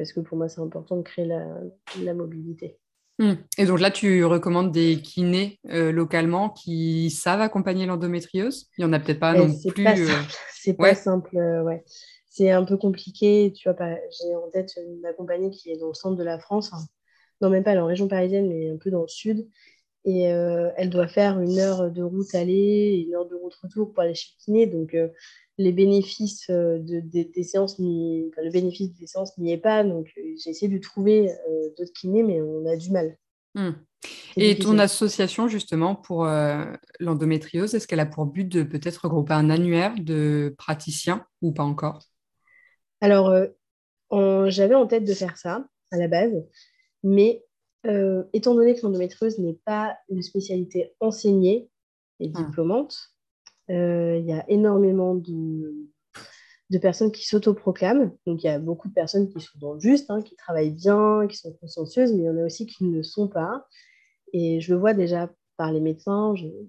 parce 0.00 0.12
que 0.12 0.20
pour 0.20 0.36
moi, 0.36 0.48
c'est 0.48 0.60
important 0.60 0.96
de 0.96 1.02
créer 1.02 1.26
la, 1.26 2.14
mobilité. 2.14 2.78
Hmm. 3.18 3.34
Et 3.58 3.66
donc 3.66 3.80
là, 3.80 3.90
tu 3.90 4.24
recommandes 4.24 4.72
des 4.72 5.02
kinés 5.02 5.58
localement 5.64 6.50
qui 6.50 7.10
savent 7.10 7.42
accompagner 7.42 7.86
l'endométriose? 7.86 8.68
Il 8.78 8.84
n'y 8.84 8.90
en 8.90 8.92
a 8.92 9.00
peut-être 9.00 9.20
pas 9.20 9.34
non 9.34 9.54
plus. 9.68 9.86
C'est 10.52 10.74
pas 10.74 10.94
simple, 10.94 11.36
ouais. 11.64 11.84
C'est 12.26 12.50
un 12.50 12.64
peu 12.64 12.76
compliqué. 12.76 13.52
Tu 13.54 13.68
vois, 13.68 13.76
j'ai 13.78 14.34
en 14.34 14.50
tête 14.50 14.72
une 14.76 15.04
accompagnée 15.04 15.50
qui 15.50 15.70
est 15.70 15.76
dans 15.76 15.88
le 15.88 15.94
centre 15.94 16.16
de 16.16 16.24
la 16.24 16.38
France. 16.38 16.72
Hein 16.72 16.84
non 17.40 17.50
même 17.50 17.64
pas, 17.64 17.72
elle 17.72 17.78
est 17.78 17.82
en 17.82 17.86
région 17.86 18.08
parisienne, 18.08 18.48
mais 18.48 18.70
un 18.70 18.76
peu 18.76 18.90
dans 18.90 19.02
le 19.02 19.08
sud. 19.08 19.48
Et 20.04 20.32
euh, 20.32 20.70
elle 20.76 20.90
doit 20.90 21.08
faire 21.08 21.40
une 21.40 21.58
heure 21.58 21.90
de 21.90 22.02
route 22.02 22.34
aller 22.34 22.52
et 22.52 23.06
une 23.06 23.14
heure 23.14 23.28
de 23.28 23.34
route 23.34 23.54
retour 23.54 23.92
pour 23.92 24.02
aller 24.02 24.14
chez 24.14 24.30
le 24.38 24.44
kiné. 24.44 24.66
Donc, 24.66 24.94
euh, 24.94 25.08
les 25.60 25.72
bénéfices 25.72 26.48
euh, 26.50 26.78
de, 26.78 27.00
des 27.00 27.42
séances, 27.42 27.78
le 27.78 28.50
bénéfice 28.50 28.92
des 28.94 29.06
séances 29.06 29.36
n'y 29.38 29.52
est 29.52 29.58
pas. 29.58 29.84
Donc, 29.84 30.10
j'ai 30.16 30.50
essayé 30.50 30.68
de 30.68 30.78
trouver 30.78 31.30
d'autres 31.76 31.92
kinés, 31.92 32.22
mais 32.22 32.40
on 32.40 32.66
a 32.66 32.76
du 32.76 32.90
mal. 32.90 33.16
Hmm. 33.54 33.72
Et 34.36 34.58
ton 34.58 34.78
association, 34.78 35.48
justement, 35.48 35.94
pour 35.94 36.24
l'endométriose, 37.00 37.74
est-ce 37.74 37.86
qu'elle 37.86 38.00
a 38.00 38.06
pour 38.06 38.24
but 38.24 38.48
de 38.48 38.62
peut-être 38.62 39.04
regrouper 39.04 39.34
un 39.34 39.50
annuaire 39.50 39.94
de 39.98 40.54
praticiens 40.56 41.26
ou 41.42 41.52
pas 41.52 41.64
encore? 41.64 41.98
Alors, 43.02 43.34
j'avais 44.10 44.74
en 44.74 44.86
tête 44.86 45.04
de 45.04 45.12
faire 45.12 45.36
ça 45.36 45.66
à 45.90 45.98
la 45.98 46.08
base. 46.08 46.32
Mais 47.02 47.44
euh, 47.86 48.24
étant 48.32 48.54
donné 48.54 48.74
que 48.74 48.82
l'endométriose 48.82 49.38
n'est 49.38 49.58
pas 49.64 49.96
une 50.10 50.22
spécialité 50.22 50.92
enseignée 51.00 51.70
et 52.18 52.30
ah. 52.34 52.42
diplômante, 52.42 52.96
euh, 52.96 53.19
il 53.70 54.26
y 54.26 54.32
a 54.32 54.44
énormément 54.48 55.14
de, 55.14 55.88
personnes 56.80 57.12
qui 57.12 57.26
s'autoproclament. 57.26 58.12
Donc, 58.26 58.42
il 58.42 58.46
y 58.46 58.50
a 58.50 58.58
beaucoup 58.58 58.88
de 58.88 58.94
personnes 58.94 59.28
qui 59.28 59.40
sont 59.40 59.58
dans 59.58 59.74
le 59.74 59.80
juste, 59.80 60.10
hein, 60.10 60.22
qui 60.22 60.36
travaillent 60.36 60.72
bien, 60.72 61.26
qui 61.28 61.36
sont 61.36 61.52
consciencieuses, 61.54 62.12
mais 62.12 62.22
il 62.22 62.26
y 62.26 62.30
en 62.30 62.36
a 62.36 62.44
aussi 62.44 62.66
qui 62.66 62.84
ne 62.84 62.96
le 62.96 63.02
sont 63.02 63.28
pas. 63.28 63.66
Et 64.32 64.60
je 64.60 64.72
le 64.72 64.80
vois 64.80 64.94
déjà 64.94 65.30
par 65.56 65.72
les 65.72 65.80
médecins. 65.80 66.34
il 66.36 66.68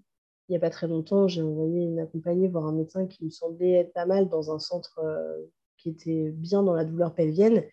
n'y 0.49 0.55
a 0.55 0.59
pas 0.59 0.69
très 0.69 0.87
longtemps, 0.87 1.27
j'ai 1.27 1.41
envoyé 1.41 1.83
une 1.83 1.99
accompagnée 1.99 2.47
voir 2.47 2.65
un 2.65 2.73
médecin 2.73 3.07
qui 3.07 3.23
me 3.23 3.29
semblait 3.29 3.73
être 3.73 3.93
pas 3.93 4.05
mal 4.05 4.27
dans 4.27 4.53
un 4.53 4.59
centre 4.59 4.99
euh, 5.03 5.37
qui 5.77 5.89
était 5.89 6.29
bien 6.31 6.63
dans 6.63 6.73
la 6.73 6.83
douleur 6.83 7.13
pelvienne. 7.13 7.63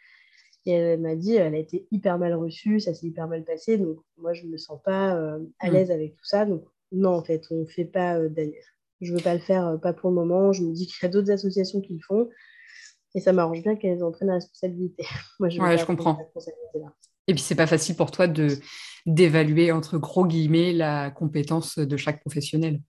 Et 0.66 0.72
elle 0.72 1.00
m'a 1.00 1.16
dit, 1.16 1.34
elle 1.34 1.54
a 1.54 1.58
été 1.58 1.86
hyper 1.90 2.18
mal 2.18 2.34
reçue, 2.34 2.78
ça 2.78 2.94
s'est 2.94 3.06
hyper 3.06 3.26
mal 3.26 3.44
passé. 3.44 3.78
Donc, 3.78 3.98
moi, 4.16 4.34
je 4.34 4.44
ne 4.44 4.50
me 4.52 4.58
sens 4.58 4.80
pas 4.82 5.16
euh, 5.16 5.38
à 5.60 5.70
mm. 5.70 5.72
l'aise 5.72 5.90
avec 5.90 6.14
tout 6.14 6.24
ça. 6.24 6.44
Donc, 6.44 6.62
non, 6.92 7.14
en 7.14 7.24
fait, 7.24 7.46
on 7.50 7.60
ne 7.60 7.64
fait 7.64 7.84
pas 7.84 8.18
euh, 8.18 8.28
Je 9.00 9.12
ne 9.12 9.16
veux 9.16 9.22
pas 9.22 9.34
le 9.34 9.40
faire, 9.40 9.66
euh, 9.66 9.76
pas 9.76 9.92
pour 9.92 10.10
le 10.10 10.16
moment. 10.16 10.52
Je 10.52 10.62
me 10.62 10.72
dis 10.72 10.86
qu'il 10.86 10.96
y 11.02 11.06
a 11.06 11.08
d'autres 11.08 11.30
associations 11.30 11.80
qui 11.80 11.94
le 11.94 12.00
font. 12.06 12.28
Et 13.14 13.20
ça 13.20 13.32
m'arrange 13.32 13.62
bien 13.62 13.76
qu'elles 13.76 14.02
en 14.04 14.12
prennent 14.12 14.28
la 14.28 14.34
responsabilité. 14.34 15.04
moi, 15.40 15.48
je, 15.48 15.60
ouais, 15.60 15.78
je 15.78 15.86
comprends. 15.86 16.18
Et 17.26 17.34
puis, 17.34 17.42
c'est 17.42 17.54
pas 17.54 17.66
facile 17.66 17.96
pour 17.96 18.10
toi 18.10 18.26
de 18.26 18.48
d'évaluer, 19.06 19.72
entre 19.72 19.96
gros 19.96 20.26
guillemets, 20.26 20.72
la 20.72 21.10
compétence 21.10 21.78
de 21.78 21.96
chaque 21.96 22.20
professionnel. 22.20 22.80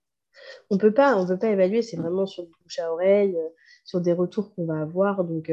On 0.69 0.77
peut 0.77 0.93
pas, 0.93 1.15
on 1.15 1.25
peut 1.25 1.37
pas 1.37 1.49
évaluer. 1.49 1.81
C'est 1.81 1.95
vraiment 1.95 2.25
sur 2.25 2.43
le 2.43 2.49
bouche 2.49 2.79
à 2.79 2.91
oreille, 2.91 3.37
sur 3.85 4.01
des 4.01 4.11
retours 4.11 4.53
qu'on 4.53 4.65
va 4.65 4.81
avoir. 4.81 5.23
Donc, 5.23 5.51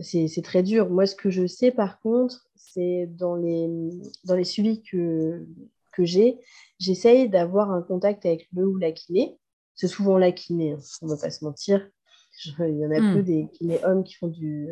c'est 0.00 0.42
très 0.42 0.62
dur. 0.62 0.90
Moi, 0.90 1.06
ce 1.06 1.14
que 1.14 1.30
je 1.30 1.46
sais 1.46 1.70
par 1.70 2.00
contre, 2.00 2.46
c'est 2.56 3.06
dans 3.06 3.36
les, 3.36 3.68
dans 4.24 4.34
les 4.34 4.44
suivis 4.44 4.82
que, 4.82 5.46
que 5.92 6.04
j'ai, 6.04 6.38
j'essaye 6.78 7.28
d'avoir 7.28 7.70
un 7.70 7.82
contact 7.82 8.26
avec 8.26 8.48
le 8.54 8.66
ou 8.66 8.76
la 8.76 8.92
kiné. 8.92 9.36
C'est 9.76 9.88
souvent 9.88 10.18
la 10.18 10.32
kiné, 10.32 10.72
hein, 10.72 10.78
on 11.02 11.06
ne 11.06 11.14
va 11.14 11.20
pas 11.20 11.30
se 11.30 11.44
mentir. 11.44 11.88
il 12.58 12.78
y 12.78 12.86
en 12.86 12.90
a 12.90 13.00
hmm. 13.00 13.14
peu 13.14 13.22
des 13.22 13.48
kinés 13.52 13.84
hommes 13.84 14.04
qui 14.04 14.14
font 14.14 14.28
du, 14.28 14.68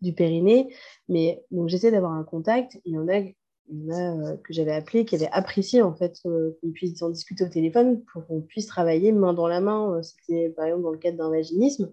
du 0.00 0.12
périnée. 0.12 0.74
Mais 1.08 1.44
donc, 1.50 1.68
j'essaie 1.68 1.90
d'avoir 1.90 2.12
un 2.12 2.24
contact. 2.24 2.80
Il 2.84 2.94
y 2.94 2.98
en 2.98 3.08
a, 3.08 3.20
euh, 3.20 4.36
que 4.38 4.52
j'avais 4.52 4.72
appelé 4.72 5.04
qui 5.06 5.14
avaient 5.14 5.30
apprécié 5.32 5.80
en 5.80 5.94
fait 5.94 6.18
euh, 6.26 6.58
qu'on 6.60 6.70
puisse 6.72 7.00
en 7.02 7.08
discuter 7.08 7.44
au 7.44 7.48
téléphone 7.48 8.02
pour 8.12 8.26
qu'on 8.26 8.42
puisse 8.42 8.66
travailler 8.66 9.12
main 9.12 9.32
dans 9.32 9.46
la 9.46 9.60
main. 9.60 10.02
C'était 10.02 10.50
par 10.50 10.66
exemple 10.66 10.82
dans 10.82 10.90
le 10.90 10.98
cadre 10.98 11.18
d'un 11.18 11.30
vaginisme. 11.30 11.92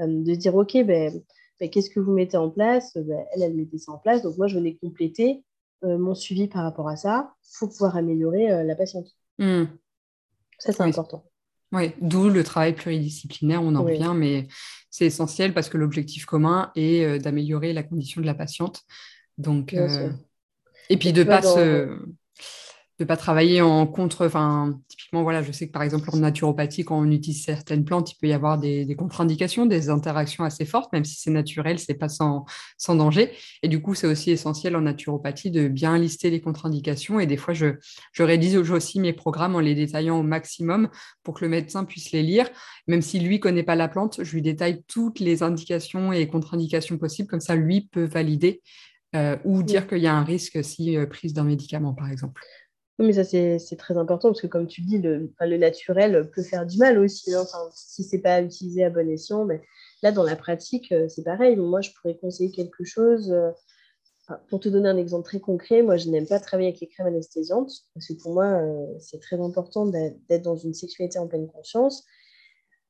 Euh, 0.00 0.06
de 0.06 0.34
dire, 0.34 0.54
OK, 0.54 0.76
ben 0.84 1.12
bah, 1.60 1.68
qu'est-ce 1.68 1.90
que 1.90 2.00
vous 2.00 2.12
mettez 2.12 2.36
en 2.36 2.50
place? 2.50 2.96
Bah, 2.96 3.24
Elle, 3.32 3.42
elle 3.42 3.54
mettait 3.54 3.78
ça 3.78 3.92
en 3.92 3.98
place. 3.98 4.22
Donc 4.22 4.36
moi, 4.38 4.46
je 4.46 4.56
venais 4.56 4.76
compléter 4.76 5.44
euh, 5.84 5.98
mon 5.98 6.14
suivi 6.14 6.48
par 6.48 6.62
rapport 6.62 6.88
à 6.88 6.96
ça 6.96 7.34
pour 7.58 7.68
pouvoir 7.70 7.96
améliorer 7.96 8.50
euh, 8.50 8.64
la 8.64 8.74
patiente. 8.74 9.08
Hmm. 9.38 9.64
Ça, 10.58 10.72
c'est 10.72 10.82
important. 10.82 11.24
Oui, 11.72 11.92
d'où 12.00 12.28
le 12.28 12.44
travail 12.44 12.74
pluridisciplinaire, 12.74 13.62
on 13.62 13.74
en 13.74 13.82
revient, 13.82 14.12
mais 14.14 14.46
c'est 14.90 15.06
essentiel 15.06 15.54
parce 15.54 15.68
que 15.68 15.78
l'objectif 15.78 16.26
commun 16.26 16.70
est 16.76 17.04
euh, 17.04 17.18
d'améliorer 17.18 17.72
la 17.72 17.82
condition 17.82 18.20
de 18.20 18.26
la 18.26 18.34
patiente. 18.34 18.82
Donc, 19.38 19.74
et 20.90 20.96
puis 20.98 21.12
de 21.12 21.22
ne 21.22 21.28
pas 21.28 21.42
se 21.42 21.88
de 23.02 23.06
pas 23.06 23.16
travailler 23.16 23.60
en 23.60 23.86
contre. 23.86 24.26
Enfin, 24.26 24.78
typiquement, 24.88 25.22
voilà, 25.22 25.42
je 25.42 25.52
sais 25.52 25.66
que 25.66 25.72
par 25.72 25.82
exemple 25.82 26.08
en 26.12 26.18
naturopathie, 26.18 26.84
quand 26.84 26.98
on 26.98 27.10
utilise 27.10 27.44
certaines 27.44 27.84
plantes, 27.84 28.12
il 28.12 28.16
peut 28.16 28.28
y 28.28 28.32
avoir 28.32 28.58
des, 28.58 28.94
contre-indications, 28.96 29.66
des 29.66 29.90
interactions 29.90 30.44
assez 30.44 30.64
fortes, 30.64 30.92
même 30.92 31.04
si 31.04 31.16
c'est 31.20 31.30
naturel, 31.30 31.78
c'est 31.78 31.94
pas 31.94 32.08
sans, 32.08 32.44
sans, 32.78 32.94
danger. 32.94 33.32
Et 33.62 33.68
du 33.68 33.82
coup, 33.82 33.94
c'est 33.94 34.06
aussi 34.06 34.30
essentiel 34.30 34.76
en 34.76 34.82
naturopathie 34.82 35.50
de 35.50 35.68
bien 35.68 35.98
lister 35.98 36.30
les 36.30 36.40
contre-indications. 36.40 37.18
Et 37.18 37.26
des 37.26 37.36
fois, 37.36 37.54
je, 37.54 37.74
je 38.12 38.22
rédige 38.22 38.70
aussi 38.70 39.00
mes 39.00 39.12
programmes 39.12 39.56
en 39.56 39.60
les 39.60 39.74
détaillant 39.74 40.20
au 40.20 40.22
maximum 40.22 40.88
pour 41.24 41.34
que 41.34 41.44
le 41.44 41.50
médecin 41.50 41.84
puisse 41.84 42.12
les 42.12 42.22
lire. 42.22 42.48
Même 42.86 43.02
si 43.02 43.18
lui 43.18 43.40
connaît 43.40 43.64
pas 43.64 43.74
la 43.74 43.88
plante, 43.88 44.22
je 44.22 44.32
lui 44.32 44.42
détaille 44.42 44.82
toutes 44.86 45.18
les 45.18 45.42
indications 45.42 46.12
et 46.12 46.28
contre-indications 46.28 46.98
possibles. 46.98 47.28
Comme 47.28 47.40
ça, 47.40 47.56
lui 47.56 47.88
peut 47.90 48.04
valider 48.04 48.62
euh, 49.16 49.36
ou 49.44 49.62
dire 49.62 49.86
qu'il 49.86 49.98
y 49.98 50.06
a 50.06 50.14
un 50.14 50.24
risque 50.24 50.64
si 50.64 50.96
euh, 50.96 51.06
prise 51.06 51.34
d'un 51.34 51.44
médicament, 51.44 51.92
par 51.92 52.10
exemple 52.10 52.42
mais 52.98 53.14
ça, 53.14 53.24
c'est 53.24 53.76
très 53.76 53.96
important 53.96 54.28
parce 54.28 54.40
que, 54.40 54.46
comme 54.46 54.66
tu 54.66 54.82
dis, 54.82 54.98
le, 54.98 55.32
le 55.40 55.56
naturel 55.56 56.30
peut 56.30 56.42
faire 56.42 56.66
du 56.66 56.78
mal 56.78 56.98
aussi. 56.98 57.34
Hein. 57.34 57.44
si 57.74 58.04
ce 58.04 58.16
n'est 58.16 58.22
pas 58.22 58.42
utilisé 58.42 58.84
à 58.84 58.90
bon 58.90 59.08
escient, 59.08 59.44
mais 59.44 59.62
là, 60.02 60.12
dans 60.12 60.24
la 60.24 60.36
pratique, 60.36 60.92
euh, 60.92 61.08
c'est 61.08 61.24
pareil. 61.24 61.56
Moi, 61.56 61.80
je 61.80 61.90
pourrais 61.92 62.16
conseiller 62.16 62.50
quelque 62.50 62.84
chose. 62.84 63.30
Euh, 63.32 63.50
pour 64.48 64.60
te 64.60 64.68
donner 64.68 64.88
un 64.88 64.96
exemple 64.96 65.24
très 65.24 65.40
concret, 65.40 65.82
moi, 65.82 65.96
je 65.96 66.08
n'aime 66.08 66.26
pas 66.26 66.38
travailler 66.38 66.68
avec 66.68 66.80
les 66.80 66.88
crèmes 66.88 67.08
anesthésiantes 67.08 67.72
parce 67.92 68.06
que 68.06 68.14
pour 68.14 68.34
moi, 68.34 68.46
euh, 68.46 68.86
c'est 69.00 69.20
très 69.20 69.38
important 69.40 69.86
d'être 69.86 70.42
dans 70.42 70.56
une 70.56 70.74
sexualité 70.74 71.18
en 71.18 71.26
pleine 71.26 71.48
conscience. 71.48 72.04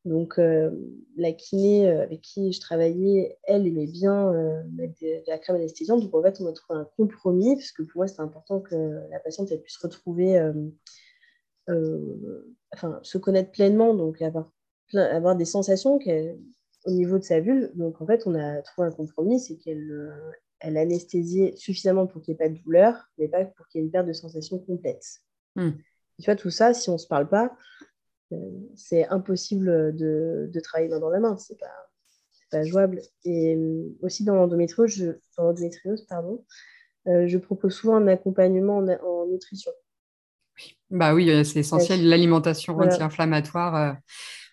Donc, 0.04 0.38
euh, 0.38 0.70
la 1.16 1.32
kiné 1.32 1.88
euh, 1.88 2.02
avec 2.02 2.22
qui 2.22 2.52
je 2.52 2.60
travaillais, 2.60 3.38
elle 3.44 3.66
aimait 3.66 3.86
bien 3.86 4.32
euh, 4.32 4.62
mettre 4.72 4.94
de, 5.00 5.22
la 5.28 5.38
crème 5.38 5.56
anesthésiante. 5.56 6.02
Donc, 6.02 6.14
en 6.14 6.22
fait, 6.22 6.40
on 6.40 6.46
a 6.46 6.52
trouvé 6.52 6.80
un 6.80 6.88
compromis, 6.96 7.54
parce 7.54 7.70
que 7.70 7.82
pour 7.82 7.98
moi, 7.98 8.08
c'était 8.08 8.22
important 8.22 8.60
que 8.60 8.74
la 9.10 9.20
patiente 9.20 9.52
elle 9.52 9.62
puisse 9.62 9.76
retrouver, 9.76 10.40
enfin, 11.68 12.98
se 13.02 13.18
connaître 13.18 13.52
pleinement, 13.52 13.94
donc 13.94 14.20
avoir 14.22 14.50
avoir 14.94 15.36
des 15.36 15.46
sensations 15.46 15.98
au 16.84 16.90
niveau 16.90 17.18
de 17.18 17.24
sa 17.24 17.40
vulve. 17.40 17.70
Donc, 17.74 18.02
en 18.02 18.06
fait, 18.06 18.26
on 18.26 18.34
a 18.34 18.60
trouvé 18.62 18.88
un 18.88 18.92
compromis, 18.92 19.38
c'est 19.38 19.56
qu'elle 19.56 20.12
elle 20.58 20.76
anesthésiait 20.76 21.54
suffisamment 21.56 22.06
pour 22.06 22.22
qu'il 22.22 22.32
n'y 22.32 22.36
ait 22.36 22.48
pas 22.48 22.48
de 22.48 22.58
douleur, 22.62 23.08
mais 23.18 23.28
pas 23.28 23.44
pour 23.44 23.66
qu'il 23.68 23.80
y 23.80 23.82
ait 23.82 23.86
une 23.86 23.90
perte 23.90 24.06
de 24.06 24.12
sensation 24.12 24.58
complète. 24.58 25.04
Hmm. 25.56 25.70
Tu 26.18 26.26
vois, 26.26 26.36
tout 26.36 26.50
ça, 26.50 26.72
si 26.72 26.88
on 26.88 26.94
ne 26.94 26.98
se 26.98 27.06
parle 27.06 27.28
pas, 27.28 27.56
c'est 28.74 29.06
impossible 29.08 29.96
de, 29.96 30.50
de, 30.52 30.60
travailler 30.60 30.88
main 30.88 31.00
dans 31.00 31.10
la 31.10 31.20
main. 31.20 31.36
C'est 31.38 31.58
pas, 31.58 31.90
pas 32.50 32.64
jouable. 32.64 33.00
Et 33.24 33.56
euh, 33.56 33.96
aussi 34.02 34.24
dans 34.24 34.34
l'endométriose, 34.34 34.90
je, 34.90 35.12
pardon, 36.08 36.44
je 37.06 37.38
propose 37.38 37.74
souvent 37.74 37.96
un 37.96 38.08
accompagnement 38.08 38.78
en 38.78 39.26
nutrition. 39.26 39.72
Bah 40.90 41.14
oui, 41.14 41.30
euh, 41.30 41.44
c'est 41.44 41.60
essentiel. 41.60 42.06
L'alimentation 42.06 42.76
anti-inflammatoire, 42.76 43.76
euh, 43.76 43.92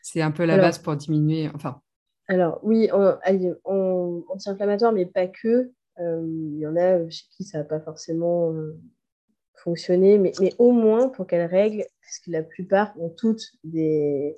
c'est 0.01 0.21
un 0.21 0.31
peu 0.31 0.45
la 0.45 0.57
base 0.57 0.79
pour 0.79 0.95
diminuer. 0.95 1.49
Enfin. 1.53 1.81
Alors 2.27 2.59
oui, 2.63 2.89
en, 2.91 4.23
anti-inflammatoire, 4.29 4.93
mais 4.93 5.05
pas 5.05 5.27
que. 5.27 5.71
Euh, 5.99 6.25
il 6.25 6.59
y 6.59 6.67
en 6.67 6.77
a 6.77 7.09
chez 7.09 7.25
qui 7.35 7.43
ça 7.43 7.57
n'a 7.57 7.63
pas 7.65 7.81
forcément 7.81 8.53
mais, 9.89 10.33
mais, 10.39 10.53
au 10.57 10.71
moins 10.71 11.09
pour 11.09 11.27
qu'elles 11.27 11.49
règlent, 11.49 11.85
parce 12.01 12.19
que 12.19 12.31
la 12.31 12.43
plupart 12.43 12.93
ont 12.99 13.09
toutes 13.09 13.51
des, 13.63 14.35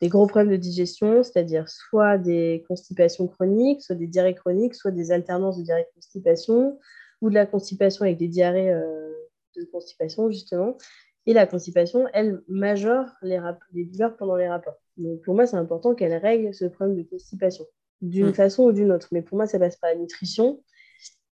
des 0.00 0.08
gros 0.08 0.26
problèmes 0.26 0.52
de 0.52 0.56
digestion, 0.56 1.22
c'est-à-dire 1.22 1.68
soit 1.68 2.18
des 2.18 2.64
constipations 2.68 3.26
chroniques, 3.26 3.82
soit 3.82 3.96
des 3.96 4.06
diarrhées 4.06 4.34
chroniques, 4.34 4.74
soit 4.74 4.90
des 4.90 5.12
alternances 5.12 5.58
de 5.58 5.62
diarrhée 5.62 5.86
constipation, 5.94 6.78
ou 7.20 7.30
de 7.30 7.34
la 7.34 7.46
constipation 7.46 8.04
avec 8.04 8.18
des 8.18 8.28
diarrhées 8.28 8.74
de 9.56 9.64
constipation, 9.64 10.30
justement. 10.30 10.76
Et 11.26 11.32
la 11.32 11.46
constipation, 11.46 12.06
elle 12.12 12.42
majore 12.48 13.06
les, 13.22 13.38
les 13.72 13.84
douleurs 13.84 14.16
pendant 14.16 14.36
les 14.36 14.48
rapports. 14.48 14.80
Donc 14.96 15.20
pour 15.22 15.34
moi, 15.34 15.46
c'est 15.46 15.56
important 15.56 15.94
qu'elle 15.94 16.14
règle 16.14 16.54
ce 16.54 16.64
problème 16.64 16.96
de 16.96 17.02
constipation, 17.02 17.66
d'une 18.00 18.28
mm. 18.28 18.34
façon 18.34 18.64
ou 18.64 18.72
d'une 18.72 18.92
autre. 18.92 19.08
Mais 19.12 19.22
pour 19.22 19.36
moi, 19.36 19.46
ça 19.46 19.58
passe 19.58 19.76
par 19.76 19.90
la 19.90 19.96
nutrition. 19.96 20.62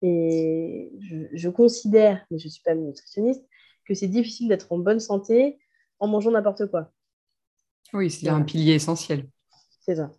Et 0.02 0.92
je, 1.32 1.48
considère, 1.48 2.24
mais 2.30 2.38
je 2.38 2.46
ne 2.46 2.50
suis 2.50 2.62
pas 2.62 2.74
nutritionniste, 2.74 3.44
que 3.84 3.94
c'est 3.94 4.06
difficile 4.06 4.48
d'être 4.48 4.70
en 4.72 4.78
bonne 4.78 5.00
santé 5.00 5.58
en 5.98 6.06
mangeant 6.06 6.30
n'importe 6.30 6.66
quoi. 6.70 6.92
Oui, 7.92 8.10
c'est 8.10 8.28
un 8.28 8.42
pilier 8.42 8.74
essentiel. 8.74 9.26
C'est 9.80 9.96
ça. 9.96 10.12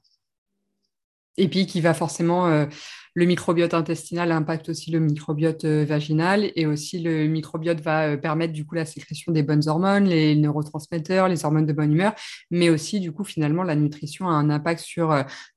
Et 1.39 1.47
puis 1.47 1.65
qui 1.65 1.79
va 1.79 1.93
forcément, 1.93 2.47
euh, 2.47 2.65
le 3.13 3.25
microbiote 3.25 3.73
intestinal 3.73 4.31
impacte 4.33 4.67
aussi 4.69 4.91
le 4.91 4.99
microbiote 4.99 5.63
euh, 5.63 5.85
vaginal 5.85 6.51
et 6.55 6.65
aussi 6.65 6.99
le 6.99 7.27
microbiote 7.27 7.79
va 7.79 8.09
euh, 8.09 8.17
permettre 8.17 8.51
du 8.51 8.65
coup 8.65 8.75
la 8.75 8.85
sécrétion 8.85 9.31
des 9.31 9.41
bonnes 9.41 9.67
hormones, 9.69 10.03
les 10.03 10.35
neurotransmetteurs, 10.35 11.29
les 11.29 11.45
hormones 11.45 11.65
de 11.65 11.71
bonne 11.71 11.93
humeur, 11.93 12.13
mais 12.51 12.69
aussi 12.69 12.99
du 12.99 13.13
coup 13.13 13.23
finalement 13.23 13.63
la 13.63 13.75
nutrition 13.75 14.27
a 14.27 14.33
un 14.33 14.49
impact 14.49 14.81
sur 14.81 15.11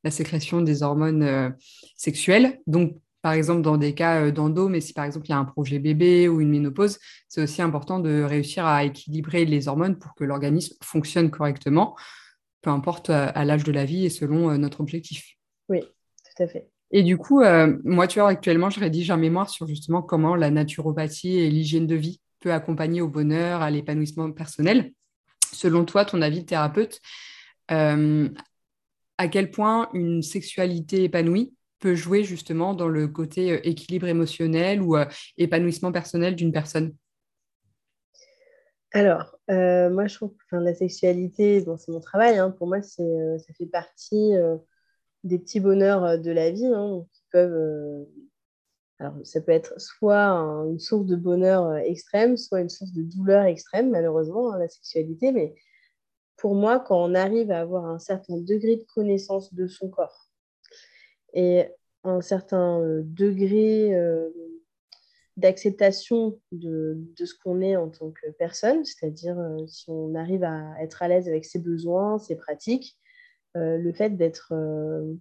la 0.05 0.11
sécrétion 0.11 0.61
des 0.61 0.85
hormones 0.85 1.52
sexuelles. 1.96 2.61
Donc 2.68 2.96
par 3.23 3.33
exemple 3.33 3.63
dans 3.63 3.77
des 3.77 3.95
cas 3.95 4.31
d'endo, 4.31 4.69
mais 4.69 4.81
si 4.81 4.93
par 4.93 5.05
exemple 5.05 5.27
il 5.27 5.31
y 5.31 5.33
a 5.33 5.39
un 5.39 5.45
projet 5.45 5.79
bébé 5.79 6.29
ou 6.29 6.41
une 6.41 6.51
ménopause, 6.51 6.99
c'est 7.29 7.43
aussi 7.43 7.63
important 7.63 8.01
de 8.01 8.23
réussir 8.23 8.67
à 8.67 8.85
équilibrer 8.85 9.45
les 9.45 9.69
hormones 9.69 9.99
pour 9.99 10.15
que 10.15 10.25
l'organisme 10.25 10.77
fonctionne 10.83 11.31
correctement, 11.31 11.97
peu 12.61 12.71
importe 12.71 13.11
à 13.11 13.45
l'âge 13.45 13.65
de 13.65 13.73
la 13.73 13.85
vie 13.85 14.05
et 14.05 14.11
selon 14.11 14.57
notre 14.59 14.81
objectif. 14.81 15.37
Oui, 15.69 15.81
tout 15.81 16.43
à 16.43 16.49
fait. 16.49 16.69
Et 16.93 17.03
du 17.03 17.17
coup, 17.17 17.41
euh, 17.41 17.79
moi, 17.85 18.07
tu 18.07 18.21
vois, 18.21 18.29
actuellement, 18.29 18.69
je 18.69 18.79
rédige 18.79 19.11
un 19.11 19.17
mémoire 19.17 19.49
sur 19.49 19.67
justement 19.67 20.03
comment 20.03 20.37
la 20.37 20.51
naturopathie 20.51 21.39
et 21.39 21.49
l'hygiène 21.49 21.87
de 21.87 21.95
vie 21.95 22.21
peut 22.41 22.53
accompagner 22.53 23.01
au 23.01 23.09
bonheur, 23.09 23.63
à 23.63 23.71
l'épanouissement 23.71 24.31
personnel. 24.31 24.93
Selon 25.53 25.87
toi, 25.87 26.05
ton 26.05 26.21
avis 26.21 26.41
de 26.41 26.47
thérapeute, 26.47 27.01
euh, 27.71 28.29
à 29.17 29.29
quel 29.29 29.51
point 29.51 29.89
une 29.95 30.23
sexualité 30.23 31.05
épanouie 31.05 31.55
peut 31.83 31.95
jouer 31.95 32.25
justement 32.25 32.73
dans 32.73 32.88
le 32.88 33.09
côté 33.09 33.53
euh, 33.53 33.61
équilibre 33.64 34.07
émotionnel 34.07 34.81
ou 34.81 34.97
épanouissement 35.37 35.92
personnel 35.92 36.35
d'une 36.35 36.53
personne? 36.53 36.95
Alors, 38.95 39.37
moi, 39.49 40.07
je 40.07 40.14
trouve 40.14 40.35
que 40.51 40.57
la 40.57 40.75
sexualité, 40.75 41.61
bon, 41.62 41.77
c'est 41.79 41.92
mon 41.92 42.01
travail. 42.01 42.38
Hein. 42.38 42.51
pour 42.51 42.66
moi, 42.66 42.83
ça 42.83 43.03
fait 43.57 43.66
partie 43.66 44.35
des 45.25 45.38
petits 45.38 45.61
bonheurs 45.61 46.05
euh, 46.05 46.16
de 46.16 46.31
la 46.31 46.51
vie 46.51 46.66
hein, 46.66 47.05
qui 47.12 47.23
peuvent. 47.31 47.53
Euh, 47.53 48.05
alors, 48.99 49.14
ça 49.25 49.40
peut 49.40 49.53
être 49.53 49.81
soit 49.81 50.29
une 50.68 50.79
source 50.79 51.07
de 51.07 51.16
bonheur 51.16 51.66
euh, 51.66 51.77
extrême, 51.79 52.37
soit 52.37 52.61
une 52.61 52.68
source 52.68 52.92
de 52.92 53.03
douleur 53.03 53.45
extrême, 53.45 53.90
malheureusement, 53.90 54.53
hein, 54.53 54.59
la 54.59 54.68
sexualité. 54.68 55.33
Mais 55.33 55.55
pour 56.37 56.55
moi, 56.55 56.79
quand 56.81 57.03
on 57.03 57.14
arrive 57.14 57.51
à 57.51 57.61
avoir 57.61 57.87
un 57.87 57.99
certain 57.99 58.37
degré 58.38 58.77
de 58.77 58.85
connaissance 58.95 59.53
de 59.55 59.66
son 59.66 59.88
corps 59.88 60.22
et 61.33 61.66
un 62.05 62.21
certain 62.21 62.81
degré 63.05 63.92
d'acceptation 65.37 66.38
de, 66.51 66.99
de, 67.16 67.25
ce 67.25 67.35
qu'on 67.35 67.61
est 67.61 67.77
en 67.77 67.88
tant 67.88 68.11
que 68.11 68.31
personne, 68.38 68.85
c'est-à-dire 68.85 69.37
si 69.66 69.88
on 69.88 70.14
arrive 70.14 70.45
à 70.45 70.75
être 70.81 71.03
à 71.03 71.09
l'aise 71.09 71.29
avec 71.29 71.45
ses 71.45 71.59
besoins, 71.59 72.18
ses 72.18 72.37
pratiques, 72.37 72.99
euh, 73.57 73.77
le 73.77 73.92
fait 73.92 74.11
d'être 74.11 74.53
euh, 74.53 75.14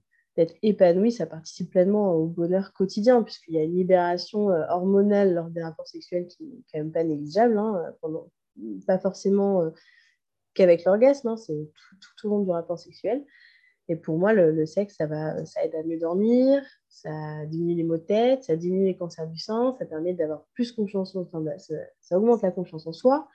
épanoui, 0.62 1.12
ça 1.12 1.26
participe 1.26 1.71
pleinement 1.71 2.13
au 2.13 2.28
bonheur 2.28 2.71
quotidien, 2.74 3.24
puisqu'il 3.24 3.56
y 3.56 3.58
a 3.58 3.63
une 3.63 3.76
libération 3.76 4.50
euh, 4.52 4.63
hormonale 4.69 5.34
lors 5.34 5.50
des 5.50 5.62
rapports 5.62 5.88
sexuels 5.88 6.28
qui 6.28 6.43
n'est 6.45 6.63
quand 6.71 6.80
même 6.80 6.91
pas 6.91 7.04
négligeable, 7.04 7.58
hein, 7.58 7.93
pas 8.88 9.00
forcément 9.00 9.69
qu'avec 10.54 10.86
l'orgasme, 10.86 11.30
hein, 11.30 11.38
c'est 11.38 11.69
tout, 12.17 12.28
au 12.28 12.30
long 12.30 12.43
du 12.43 12.52
rapport 12.52 12.80
sexuel. 12.80 13.26
Et 13.89 13.96
pour 13.96 14.17
moi, 14.17 14.34
le, 14.34 14.65
sexe, 14.65 14.96
ça, 14.98 15.06
va, 15.06 15.46
ça 15.46 15.63
aide 15.63 15.76
à 15.76 15.84
mieux 15.84 15.98
dormir, 15.98 16.63
ça 16.88 17.46
diminue 17.48 17.76
les 17.76 17.84
maux 17.84 17.98
de 17.98 18.04
tête, 18.04 18.44
ça 18.44 18.56
diminue 18.56 18.86
les 18.86 18.96
cancers 18.96 19.28
du 19.28 19.39
sang, 19.39 19.76
ça 19.78 19.86
permet 19.86 20.13
d'avoir 20.13 20.46
plus 20.54 20.72
confiance 20.72 21.15
en 21.15 21.26
soi, 21.26 21.44
ça, 21.58 21.74
ça, 22.00 22.17
augmente 22.17 22.41
la 22.41 22.52
confiance 22.52 22.88
en 22.88 22.94
soi. 22.94 23.28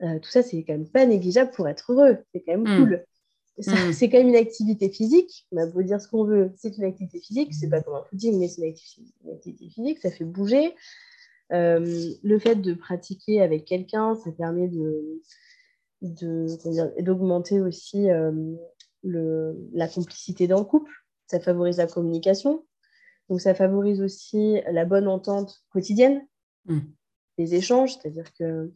tout 0.00 0.30
ça, 0.30 0.42
c'est 0.42 0.62
quand 0.64 0.74
même 0.74 0.88
pas 0.88 1.06
négligeable 1.06 1.52
pour 1.52 1.68
être 1.68 1.92
heureux, 1.92 2.18
c'est 2.32 2.40
quand 2.40 2.58
même 2.58 2.62
hmm. 2.62 2.84
cool. 2.84 3.04
Mm. 3.58 3.92
c'est 3.92 4.10
quand 4.10 4.18
même 4.18 4.28
une 4.28 4.36
activité 4.36 4.90
physique. 4.90 5.46
On 5.52 5.70
peut 5.70 5.84
dire 5.84 6.00
ce 6.00 6.08
qu'on 6.08 6.24
veut, 6.24 6.52
c'est 6.56 6.76
une 6.76 6.84
activité 6.84 7.20
physique. 7.20 7.54
C'est 7.54 7.68
pas 7.68 7.80
comme 7.82 7.94
un 7.94 8.02
footing, 8.02 8.38
mais 8.38 8.48
c'est 8.48 8.62
une, 8.62 9.30
activité 9.32 9.68
physique. 9.70 9.98
Ça 10.00 10.10
fait 10.10 10.24
bouger. 10.24 10.74
Euh, 11.52 12.12
le 12.22 12.38
fait 12.38 12.56
de 12.56 12.74
pratiquer 12.74 13.40
avec 13.40 13.64
quelqu'un, 13.64 14.14
ça 14.16 14.30
permet 14.32 14.68
de, 14.68 15.20
d'augmenter 17.00 17.60
aussi 17.60 18.10
euh, 18.10 18.32
le, 19.06 19.56
la 19.72 19.88
complicité 19.88 20.46
dans 20.46 20.58
le 20.58 20.64
couple. 20.64 20.92
Ça 21.26 21.40
favorise 21.40 21.78
la 21.78 21.86
communication. 21.86 22.64
Donc, 23.28 23.40
ça 23.40 23.54
favorise 23.54 24.00
aussi 24.00 24.60
la 24.70 24.84
bonne 24.84 25.08
entente 25.08 25.62
quotidienne, 25.70 26.26
mm. 26.66 26.80
les 27.38 27.54
échanges, 27.54 27.94
c'est-à-dire 27.94 28.32
que 28.34 28.72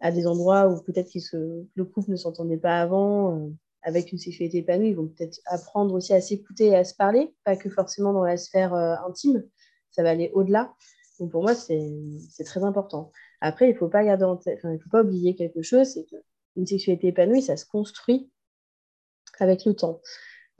à 0.00 0.12
des 0.12 0.26
endroits 0.26 0.68
où 0.68 0.80
peut-être 0.82 1.10
que 1.12 1.66
le 1.74 1.84
couple 1.84 2.10
ne 2.10 2.16
s'entendait 2.16 2.56
pas 2.56 2.80
avant, 2.80 3.36
euh, 3.36 3.50
avec 3.82 4.12
une 4.12 4.18
sexualité 4.18 4.58
épanouie, 4.58 4.88
ils 4.88 4.96
vont 4.96 5.08
peut-être 5.08 5.40
apprendre 5.46 5.94
aussi 5.94 6.14
à 6.14 6.20
s'écouter 6.20 6.68
et 6.68 6.76
à 6.76 6.84
se 6.84 6.94
parler, 6.94 7.34
pas 7.44 7.56
que 7.56 7.68
forcément 7.68 8.12
dans 8.12 8.24
la 8.24 8.36
sphère 8.36 8.74
euh, 8.74 8.96
intime, 9.06 9.44
ça 9.90 10.02
va 10.02 10.10
aller 10.10 10.30
au-delà. 10.34 10.74
Donc 11.20 11.30
pour 11.30 11.42
moi, 11.42 11.54
c'est 11.54 12.44
très 12.44 12.64
important. 12.64 13.12
Après, 13.40 13.68
il 13.68 13.74
ne 13.74 13.78
faut 13.78 13.88
pas 13.88 14.04
garder 14.04 14.24
en 14.24 14.36
tête, 14.36 14.60
il 14.64 14.80
faut 14.82 14.90
pas 14.90 15.02
oublier 15.02 15.36
quelque 15.36 15.62
chose, 15.62 15.86
c'est 15.88 16.04
qu'une 16.04 16.66
sexualité 16.66 17.08
épanouie, 17.08 17.42
ça 17.42 17.56
se 17.56 17.66
construit 17.66 18.30
avec 19.40 19.64
le 19.64 19.74
temps. 19.74 20.00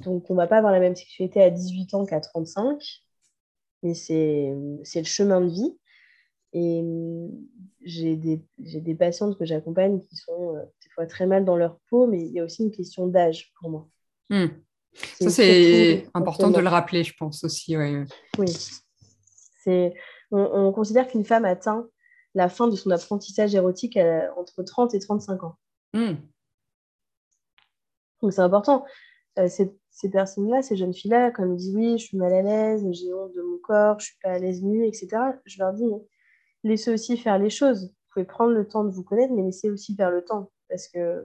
Donc 0.01 0.31
on 0.31 0.35
ne 0.35 0.39
va 0.39 0.47
pas 0.47 0.59
avoir 0.59 0.73
la 0.73 0.81
même 0.81 0.97
sexualité 0.97 1.43
à 1.43 1.51
18 1.51 1.95
ans 1.95 2.05
qu'à 2.05 2.21
35, 2.21 2.83
mais 3.83 3.95
c'est 3.95 4.53
le 4.53 5.05
chemin 5.05 5.41
de 5.41 5.51
vie. 5.51 5.79
Et 6.57 6.85
j'ai 7.85 8.15
des, 8.15 8.41
des, 8.59 8.95
patientes 8.95 9.37
que 9.37 9.45
j'accompagne 9.45 10.01
qui 10.01 10.15
sont 10.15 10.55
euh, 10.55 10.61
des 10.85 10.91
fois 10.95 11.05
très 11.05 11.27
mal 11.27 11.45
dans 11.45 11.57
leur 11.57 11.81
peau, 11.91 12.07
mais 12.07 12.25
il 12.25 12.33
y 12.33 12.39
a 12.39 12.45
aussi 12.45 12.63
une 12.63 12.71
question 12.71 13.09
d'âge 13.09 13.53
pour 13.59 13.71
moi. 13.71 13.89
Hmm. 14.31 14.47
Ça, 15.21 15.31
c'est 15.31 16.07
important 16.15 16.51
de 16.51 16.61
le 16.61 16.69
rappeler, 16.69 17.03
je 17.03 17.13
pense 17.19 17.43
aussi. 17.43 17.77
Oui. 17.77 18.53
C'est, 19.65 19.95
on, 20.31 20.71
considère 20.73 21.09
qu'une 21.09 21.25
femme 21.25 21.45
atteint 21.45 21.89
la 22.37 22.49
fin 22.49 22.69
de 22.69 22.77
son 22.77 22.91
apprentissage 22.91 23.53
érotique 23.57 23.99
entre 24.37 24.63
30 24.63 24.95
et 24.95 25.01
35 25.01 25.43
ans. 25.43 25.57
Hmm. 25.93 26.15
Donc 28.23 28.33
c'est 28.33 28.41
important. 28.41 28.85
Euh, 29.39 29.49
ces 29.49 30.11
personnes-là, 30.11 30.63
ces 30.63 30.77
jeunes 30.77 30.95
filles-là, 30.95 31.31
comme 31.31 31.51
elles 31.51 31.57
disent 31.57 31.77
oui, 31.77 31.99
je 31.99 32.05
suis 32.07 32.17
mal 32.17 32.33
à 32.33 32.43
l'aise, 32.43 32.87
j'ai 32.93 33.13
honte 33.13 33.33
de 33.33 33.43
mon 33.43 33.59
corps, 33.59 33.99
je 34.01 34.07
suis 34.07 34.19
pas 34.23 34.31
à 34.31 34.39
l'aise 34.39 34.63
nue, 34.63 34.87
etc. 34.87 35.09
Je 35.45 35.59
leur 35.59 35.73
dis 35.73 35.85
laissez 36.65 36.93
aussi 36.93 37.17
faire 37.17 37.39
les 37.39 37.51
choses. 37.51 37.87
Vous 37.87 38.13
pouvez 38.13 38.27
prendre 38.27 38.53
le 38.53 38.67
temps 38.67 38.85
de 38.85 38.91
vous 38.91 39.05
connaître, 39.05 39.33
mais 39.33 39.43
laissez 39.43 39.71
aussi 39.71 39.95
faire 39.95 40.11
le 40.11 40.25
temps. 40.25 40.51
Parce 40.69 40.89
que 40.89 41.25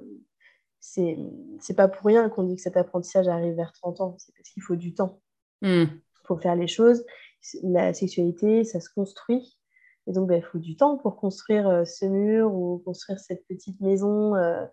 c'est 0.79 1.17
n'est 1.17 1.75
pas 1.75 1.87
pour 1.87 2.05
rien 2.05 2.29
qu'on 2.29 2.43
dit 2.43 2.55
que 2.55 2.61
cet 2.61 2.77
apprentissage 2.77 3.27
arrive 3.27 3.55
vers 3.55 3.73
30 3.73 4.01
ans. 4.01 4.15
C'est 4.19 4.33
parce 4.35 4.49
qu'il 4.49 4.63
faut 4.63 4.75
du 4.75 4.93
temps. 4.93 5.19
Il 5.61 5.83
hmm. 5.83 6.01
faut 6.25 6.37
faire 6.37 6.55
les 6.55 6.67
choses. 6.67 7.05
La 7.63 7.93
sexualité, 7.93 8.63
ça 8.63 8.79
se 8.79 8.89
construit. 8.89 9.57
Et 10.07 10.13
donc, 10.13 10.27
ben, 10.27 10.37
il 10.37 10.43
faut 10.43 10.57
du 10.57 10.75
temps 10.75 10.97
pour 10.97 11.17
construire 11.17 11.67
euh, 11.67 11.85
ce 11.85 12.05
mur 12.05 12.53
ou 12.53 12.79
construire 12.79 13.19
cette 13.19 13.45
petite 13.47 13.79
maison 13.81 14.35
euh, 14.35 14.65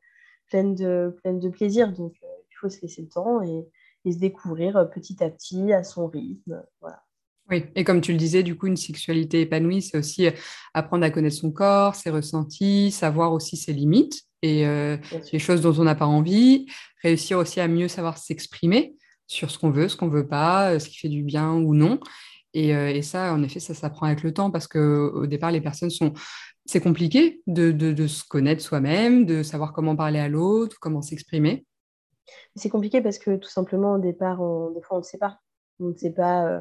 pleine, 0.49 0.75
de, 0.75 1.17
pleine 1.23 1.41
de 1.41 1.49
plaisir. 1.49 1.93
Donc, 1.93 2.15
euh, 2.23 2.27
il 2.51 2.55
faut 2.61 2.69
se 2.69 2.81
laisser 2.83 3.03
le 3.03 3.09
temps 3.09 3.43
et, 3.43 3.67
se 4.09 4.19
découvrir 4.19 4.89
petit 4.95 5.21
à 5.25 5.29
petit 5.31 5.73
à 5.73 5.83
son 5.83 6.07
rythme. 6.07 6.63
Voilà. 6.81 7.03
Oui, 7.51 7.65
et 7.75 7.83
comme 7.83 8.01
tu 8.01 8.13
le 8.13 8.19
disais, 8.19 8.45
du 8.45 8.57
coup, 8.57 8.69
une 8.69 8.77
sexualité 8.77 9.41
épanouie, 9.41 9.83
c'est 9.83 9.99
aussi 9.99 10.29
apprendre 10.75 11.05
à 11.05 11.11
connaître 11.11 11.35
son 11.35 11.51
corps, 11.51 11.97
ses 11.97 12.11
ressentis, 12.11 12.93
savoir 12.93 13.33
aussi 13.33 13.57
ses 13.57 13.73
limites 13.73 14.23
et 14.43 14.65
les 14.65 15.39
choses 15.41 15.61
dont 15.61 15.75
on 15.81 15.83
n'a 15.83 15.97
pas 15.97 16.07
envie, 16.07 16.67
réussir 17.03 17.39
aussi 17.39 17.59
à 17.59 17.67
mieux 17.67 17.89
savoir 17.89 18.17
s'exprimer 18.17 18.95
sur 19.27 19.51
ce 19.51 19.59
qu'on 19.59 19.71
veut, 19.71 19.89
ce 19.89 19.97
qu'on 19.97 20.09
veut 20.09 20.29
pas, 20.29 20.79
ce 20.79 20.89
qui 20.89 20.99
fait 20.99 21.09
du 21.09 21.25
bien 21.25 21.53
ou 21.55 21.75
non. 21.75 21.99
Et, 22.59 23.03
ça, 23.03 23.35
en 23.35 23.43
effet, 23.43 23.61
ça 23.61 23.75
s'apprend 23.75 24.07
avec 24.07 24.23
le 24.23 24.33
temps 24.33 24.51
parce 24.51 24.67
qu'au 24.67 25.27
départ, 25.27 25.51
les 25.51 25.61
personnes 25.61 25.91
sont 25.91 26.15
c'est 26.65 26.81
compliqué 26.81 27.43
de, 27.47 28.07
se 28.07 28.25
connaître 28.25 28.63
soi-même, 28.63 29.27
de 29.27 29.43
savoir 29.43 29.75
comment 29.75 29.95
parler 29.95 30.19
à 30.19 30.29
l'autre, 30.29 30.79
comment 30.81 31.03
s'exprimer. 31.03 31.67
C'est 32.57 32.71
compliqué 32.71 33.03
parce 33.03 33.19
que 33.19 33.37
tout 33.37 33.51
simplement, 33.51 33.93
au 33.95 33.99
départ, 33.99 34.39
des 34.73 34.81
fois, 34.81 34.97
on 34.97 35.01
ne 35.01 35.05
sait 35.05 35.19
pas. 35.19 35.39
On 35.81 35.89
ne 35.89 35.95
sait 35.95 36.13
pas. 36.13 36.47
Euh, 36.47 36.61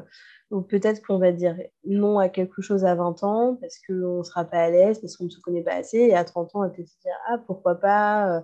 ou 0.50 0.60
peut-être 0.60 1.02
qu'on 1.02 1.18
va 1.18 1.32
dire 1.32 1.56
non 1.86 2.18
à 2.18 2.28
quelque 2.28 2.60
chose 2.60 2.84
à 2.84 2.94
20 2.94 3.24
ans 3.24 3.56
parce 3.58 3.78
qu'on 3.84 4.18
ne 4.18 4.22
sera 4.22 4.44
pas 4.44 4.64
à 4.64 4.70
l'aise, 4.70 5.00
parce 5.00 5.16
qu'on 5.16 5.24
ne 5.24 5.30
se 5.30 5.40
connaît 5.40 5.62
pas 5.62 5.74
assez. 5.74 5.98
Et 5.98 6.14
à 6.14 6.24
30 6.24 6.54
ans, 6.54 6.60
on 6.60 6.62
va 6.62 6.68
peut-être 6.68 6.88
se 6.88 7.00
dire 7.00 7.14
Ah, 7.28 7.38
pourquoi 7.46 7.76
pas 7.76 8.36
euh, 8.36 8.40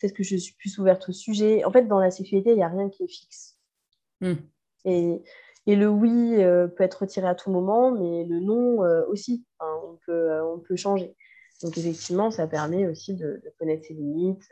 Peut-être 0.00 0.14
que 0.14 0.24
je 0.24 0.36
suis 0.36 0.54
plus 0.54 0.78
ouverte 0.78 1.08
au 1.08 1.12
sujet. 1.12 1.62
En 1.64 1.70
fait, 1.70 1.84
dans 1.84 2.00
la 2.00 2.10
sexualité, 2.10 2.50
il 2.50 2.56
n'y 2.56 2.64
a 2.64 2.68
rien 2.68 2.88
qui 2.88 3.04
est 3.04 3.08
fixe. 3.08 3.58
Hmm. 4.22 4.34
Et 4.86 5.22
et 5.66 5.74
le 5.74 5.88
oui 5.88 6.42
euh, 6.42 6.68
peut 6.68 6.84
être 6.84 7.00
retiré 7.02 7.26
à 7.26 7.34
tout 7.34 7.50
moment, 7.50 7.90
mais 7.90 8.24
le 8.24 8.40
non 8.40 8.84
euh, 8.84 9.04
aussi. 9.08 9.44
on, 9.60 9.98
peut, 10.06 10.12
euh, 10.12 10.44
on 10.44 10.60
peut 10.60 10.76
changer. 10.76 11.16
Donc 11.62 11.76
effectivement, 11.76 12.30
ça 12.30 12.46
permet 12.46 12.86
aussi 12.86 13.14
de, 13.14 13.42
connaître 13.58 13.84
ses 13.86 13.94
limites 13.94 14.48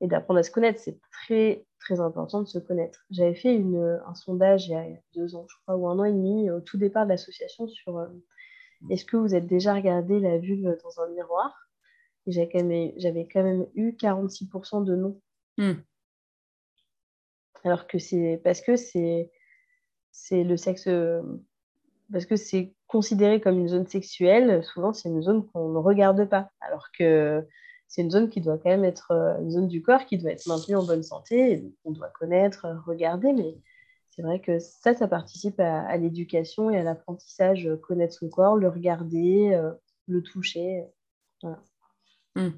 et 0.00 0.08
d'apprendre 0.08 0.40
à 0.40 0.42
se 0.42 0.50
connaître. 0.50 0.80
C'est 0.80 0.98
très, 1.10 1.64
très 1.78 2.00
important 2.00 2.42
de 2.42 2.48
se 2.48 2.58
connaître. 2.58 3.04
J'avais 3.10 3.34
fait 3.34 3.54
une, 3.54 4.00
un 4.06 4.14
sondage 4.14 4.66
il 4.66 4.72
y 4.72 4.74
a 4.74 4.86
deux 5.14 5.36
ans, 5.36 5.46
je 5.48 5.54
crois, 5.62 5.76
ou 5.76 5.86
un 5.88 5.98
an 5.98 6.04
et 6.04 6.12
demi, 6.12 6.50
au 6.50 6.60
tout 6.60 6.78
départ 6.78 7.04
de 7.04 7.10
l'association, 7.10 7.68
sur 7.68 8.08
est-ce 8.90 9.04
que 9.04 9.16
vous 9.16 9.34
êtes 9.34 9.46
déjà 9.46 9.74
regardé 9.74 10.18
la 10.18 10.38
vulve 10.38 10.76
dans 10.82 11.00
un 11.00 11.08
miroir? 11.08 11.54
Et 12.26 12.32
j'avais 12.32 12.48
quand, 12.48 12.64
même, 12.64 12.92
quand 13.32 13.42
même 13.42 13.66
eu 13.74 13.92
46% 13.92 14.84
de 14.84 14.96
non. 14.96 15.20
Hmm. 15.58 15.74
Alors 17.62 17.86
que 17.86 17.98
c'est 17.98 18.40
parce 18.42 18.60
que 18.60 18.76
c'est 18.76 19.30
c'est 20.14 20.44
le 20.44 20.56
sexe 20.56 20.88
parce 22.12 22.26
que 22.26 22.36
c'est 22.36 22.72
considéré 22.86 23.40
comme 23.40 23.58
une 23.58 23.68
zone 23.68 23.86
sexuelle, 23.86 24.62
souvent 24.64 24.92
c'est 24.92 25.08
une 25.08 25.22
zone 25.22 25.46
qu'on 25.48 25.70
ne 25.70 25.78
regarde 25.78 26.28
pas, 26.28 26.50
alors 26.60 26.88
que 26.96 27.44
c'est 27.88 28.02
une 28.02 28.10
zone 28.10 28.30
qui 28.30 28.40
doit 28.40 28.58
quand 28.58 28.70
même 28.70 28.84
être 28.84 29.10
euh, 29.10 29.40
une 29.40 29.50
zone 29.50 29.68
du 29.68 29.82
corps 29.82 30.06
qui 30.06 30.18
doit 30.18 30.30
être 30.30 30.46
maintenue 30.46 30.76
en 30.76 30.84
bonne 30.84 31.02
santé, 31.02 31.64
on 31.84 31.92
doit 31.92 32.08
connaître, 32.08 32.66
regarder, 32.86 33.32
mais 33.32 33.56
c'est 34.10 34.22
vrai 34.22 34.40
que 34.40 34.58
ça, 34.60 34.94
ça 34.94 35.08
participe 35.08 35.58
à, 35.58 35.96
l'éducation 35.96 36.70
et 36.70 36.78
à 36.78 36.84
l'apprentissage, 36.84 37.68
connaître 37.82 38.14
son 38.14 38.28
corps, 38.28 38.56
le 38.56 38.68
regarder, 38.68 39.52
euh, 39.54 39.72
le 40.06 40.22
toucher. 40.22 40.84
Mmh. 42.36 42.50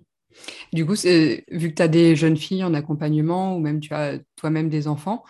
Du 0.74 0.84
coup, 0.84 0.92
vu 0.92 1.70
que 1.70 1.74
tu 1.74 1.82
as 1.82 1.88
des 1.88 2.14
jeunes 2.14 2.36
filles 2.36 2.64
en 2.64 2.74
accompagnement 2.74 3.56
ou 3.56 3.60
même 3.60 3.80
tu 3.80 3.94
as 3.94 4.18
toi-même 4.36 4.68
des 4.68 4.86
enfants, 4.86 5.24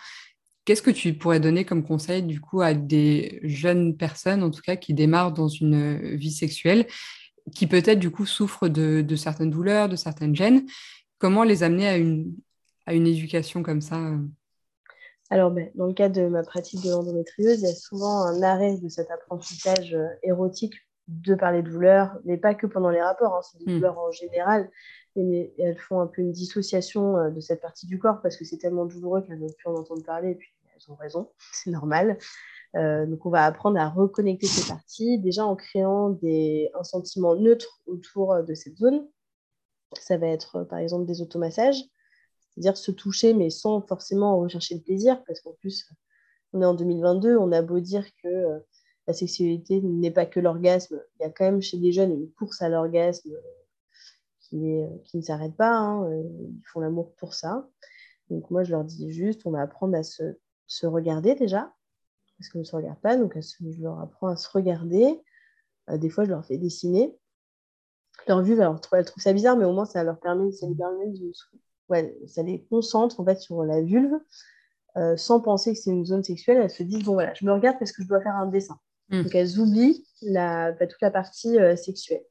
Qu'est-ce 0.67 0.81
que 0.81 0.91
tu 0.91 1.13
pourrais 1.13 1.39
donner 1.39 1.63
comme 1.63 1.81
conseil 1.81 2.23
du 2.23 2.41
coup 2.41 2.59
à 2.59 2.73
des 2.73 3.39
jeunes 3.43 3.95
personnes, 3.95 4.43
en 4.43 4.51
tout 4.51 4.59
cas, 4.61 4.75
qui 4.75 4.93
démarrent 4.93 5.31
dans 5.31 5.47
une 5.47 6.13
vie 6.17 6.33
sexuelle, 6.33 6.87
qui 7.55 7.67
peut-être 7.67 7.99
du 7.99 8.11
coup 8.11 8.25
souffrent 8.25 8.67
de, 8.67 9.15
certaines 9.15 9.49
douleurs, 9.49 9.87
de 9.87 9.95
certaines 9.95 10.35
gênes 10.35 10.65
Comment 11.19 11.45
les 11.45 11.63
amener 11.63 11.87
à 11.87 11.95
une, 11.95 12.35
à 12.85 12.93
une 12.93 13.07
éducation 13.07 13.63
comme 13.63 13.79
ça 13.79 13.95
euh? 13.95 14.17
alors, 15.29 15.51
ben, 15.51 15.69
dans 15.75 15.87
le 15.87 15.93
cadre 15.93 16.21
de 16.21 16.27
ma 16.27 16.43
pratique 16.43 16.83
de 16.83 16.89
l'endométriose, 16.89 17.61
il 17.61 17.67
y 17.67 17.71
a 17.71 17.73
souvent 17.73 18.23
un 18.23 18.41
arrêt 18.41 18.77
de 18.77 18.89
cet 18.89 19.09
apprentissage 19.09 19.93
euh, 19.93 20.07
érotique 20.23 20.75
de 21.07 21.33
parler 21.35 21.61
de 21.61 21.69
douleurs, 21.69 22.17
mais 22.25 22.37
pas 22.37 22.53
que 22.55 22.67
pendant 22.67 22.89
les 22.89 23.01
rapports, 23.01 23.35
hein, 23.35 23.41
c'est 23.41 23.57
des 23.63 23.71
mmh. 23.71 23.75
douleurs 23.75 23.99
en 23.99 24.11
général. 24.11 24.69
Et, 25.15 25.53
elles 25.57 25.77
font 25.77 25.99
un 25.99 26.07
peu 26.07 26.21
une 26.21 26.31
dissociation 26.31 27.17
euh, 27.17 27.29
de 27.29 27.39
cette 27.39 27.61
partie 27.61 27.87
du 27.87 27.97
corps 27.97 28.21
parce 28.21 28.37
que 28.37 28.45
c'est 28.45 28.57
tellement 28.57 28.85
douloureux 28.85 29.21
qu'elles 29.21 29.39
ne 29.39 29.47
veulent 29.47 29.55
plus 29.57 29.69
en 29.69 29.75
entendre 29.75 30.03
parler. 30.03 30.31
Et 30.31 30.35
puis, 30.35 30.49
elles 30.77 30.91
ont 30.91 30.95
raison, 30.95 31.31
c'est 31.53 31.71
normal. 31.71 32.17
Euh, 32.75 33.05
donc, 33.05 33.25
on 33.25 33.29
va 33.29 33.45
apprendre 33.45 33.79
à 33.79 33.89
reconnecter 33.89 34.47
ces 34.47 34.67
parties, 34.67 35.19
déjà 35.19 35.45
en 35.45 35.55
créant 35.55 36.09
des, 36.09 36.69
un 36.73 36.83
sentiment 36.83 37.35
neutre 37.35 37.81
autour 37.85 38.43
de 38.43 38.53
cette 38.53 38.77
zone. 38.77 39.07
Ça 39.93 40.17
va 40.17 40.27
être, 40.27 40.63
par 40.63 40.79
exemple, 40.79 41.05
des 41.05 41.21
automassages, 41.21 41.81
c'est-à-dire 42.51 42.77
se 42.77 42.91
toucher, 42.91 43.33
mais 43.33 43.49
sans 43.49 43.81
forcément 43.81 44.37
rechercher 44.39 44.75
le 44.75 44.81
plaisir, 44.81 45.23
parce 45.25 45.39
qu'en 45.39 45.53
plus, 45.53 45.89
on 46.53 46.61
est 46.61 46.65
en 46.65 46.73
2022, 46.73 47.37
on 47.37 47.51
a 47.51 47.61
beau 47.61 47.79
dire 47.79 48.05
que 48.21 48.27
euh, 48.27 48.59
la 49.07 49.13
sexualité 49.13 49.81
n'est 49.81 50.11
pas 50.11 50.25
que 50.25 50.39
l'orgasme, 50.39 51.01
il 51.19 51.23
y 51.23 51.25
a 51.25 51.29
quand 51.29 51.45
même 51.45 51.61
chez 51.61 51.77
les 51.77 51.93
jeunes 51.93 52.11
une 52.11 52.31
course 52.33 52.61
à 52.61 52.67
l'orgasme 52.67 53.29
qui, 54.41 54.81
qui, 55.05 55.17
ne 55.17 55.21
s'arrête 55.21 55.55
pas, 55.55 55.71
hein, 55.71 56.09
ils 56.11 56.61
font 56.73 56.81
l'amour 56.81 57.13
pour 57.15 57.33
ça. 57.33 57.69
Donc 58.29 58.51
moi, 58.51 58.63
je 58.63 58.71
leur 58.71 58.83
dis 58.83 59.11
juste, 59.11 59.45
on 59.45 59.51
va 59.51 59.61
apprendre 59.61 59.95
à 59.95 60.03
se 60.03 60.37
se 60.67 60.85
regarder 60.85 61.35
déjà, 61.35 61.73
parce 62.37 62.49
qu'on 62.49 62.59
ne 62.59 62.63
se 62.63 62.75
regarde 62.75 62.99
pas, 62.99 63.17
donc 63.17 63.37
je 63.37 63.81
leur 63.81 63.99
apprends 63.99 64.27
à 64.27 64.35
se 64.35 64.49
regarder. 64.49 65.19
Euh, 65.89 65.97
des 65.97 66.09
fois, 66.09 66.25
je 66.25 66.29
leur 66.29 66.45
fais 66.45 66.57
dessiner. 66.57 67.17
Leur 68.27 68.43
vue, 68.43 68.59
alors, 68.59 68.79
elles 68.93 69.05
trouvent 69.05 69.23
ça 69.23 69.33
bizarre, 69.33 69.57
mais 69.57 69.65
au 69.65 69.73
moins, 69.73 69.85
ça 69.85 70.03
leur 70.03 70.19
permet, 70.19 70.51
ça, 70.51 70.67
de, 70.67 71.31
ouais, 71.89 72.17
ça 72.27 72.43
les 72.43 72.65
concentre 72.65 73.19
en 73.19 73.25
fait 73.25 73.39
sur 73.39 73.63
la 73.63 73.81
vulve, 73.81 74.19
euh, 74.97 75.15
sans 75.17 75.39
penser 75.39 75.73
que 75.73 75.79
c'est 75.79 75.91
une 75.91 76.05
zone 76.05 76.23
sexuelle. 76.23 76.57
Elles 76.57 76.69
se 76.69 76.83
disent, 76.83 77.03
bon 77.03 77.13
voilà, 77.13 77.33
je 77.33 77.45
me 77.45 77.53
regarde 77.53 77.77
parce 77.79 77.91
que 77.91 78.03
je 78.03 78.07
dois 78.07 78.21
faire 78.21 78.35
un 78.35 78.47
dessin. 78.47 78.77
Hmm. 79.09 79.23
Donc, 79.23 79.33
elles 79.33 79.59
oublient 79.59 80.05
la, 80.23 80.73
bah, 80.73 80.87
toute 80.87 81.01
la 81.01 81.11
partie 81.11 81.57
euh, 81.57 81.75
sexuelle. 81.75 82.23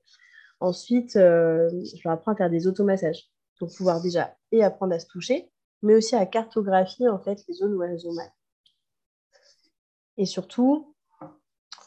Ensuite, 0.60 1.12
je 1.14 2.00
leur 2.04 2.14
apprends 2.14 2.32
à 2.32 2.36
faire 2.36 2.50
des 2.50 2.66
automassages. 2.66 3.30
Donc, 3.60 3.74
pouvoir 3.74 4.00
déjà 4.00 4.36
et 4.52 4.62
apprendre 4.62 4.94
à 4.94 4.98
se 4.98 5.06
toucher, 5.06 5.50
mais 5.86 5.94
aussi 5.94 6.14
à 6.16 6.26
cartographier 6.26 7.08
en 7.08 7.18
fait 7.18 7.42
les 7.48 7.54
zones 7.54 7.74
où 7.74 7.82
elles 7.82 8.06
ont 8.06 8.12
mal. 8.12 8.30
Et 10.18 10.26
surtout, 10.26 10.94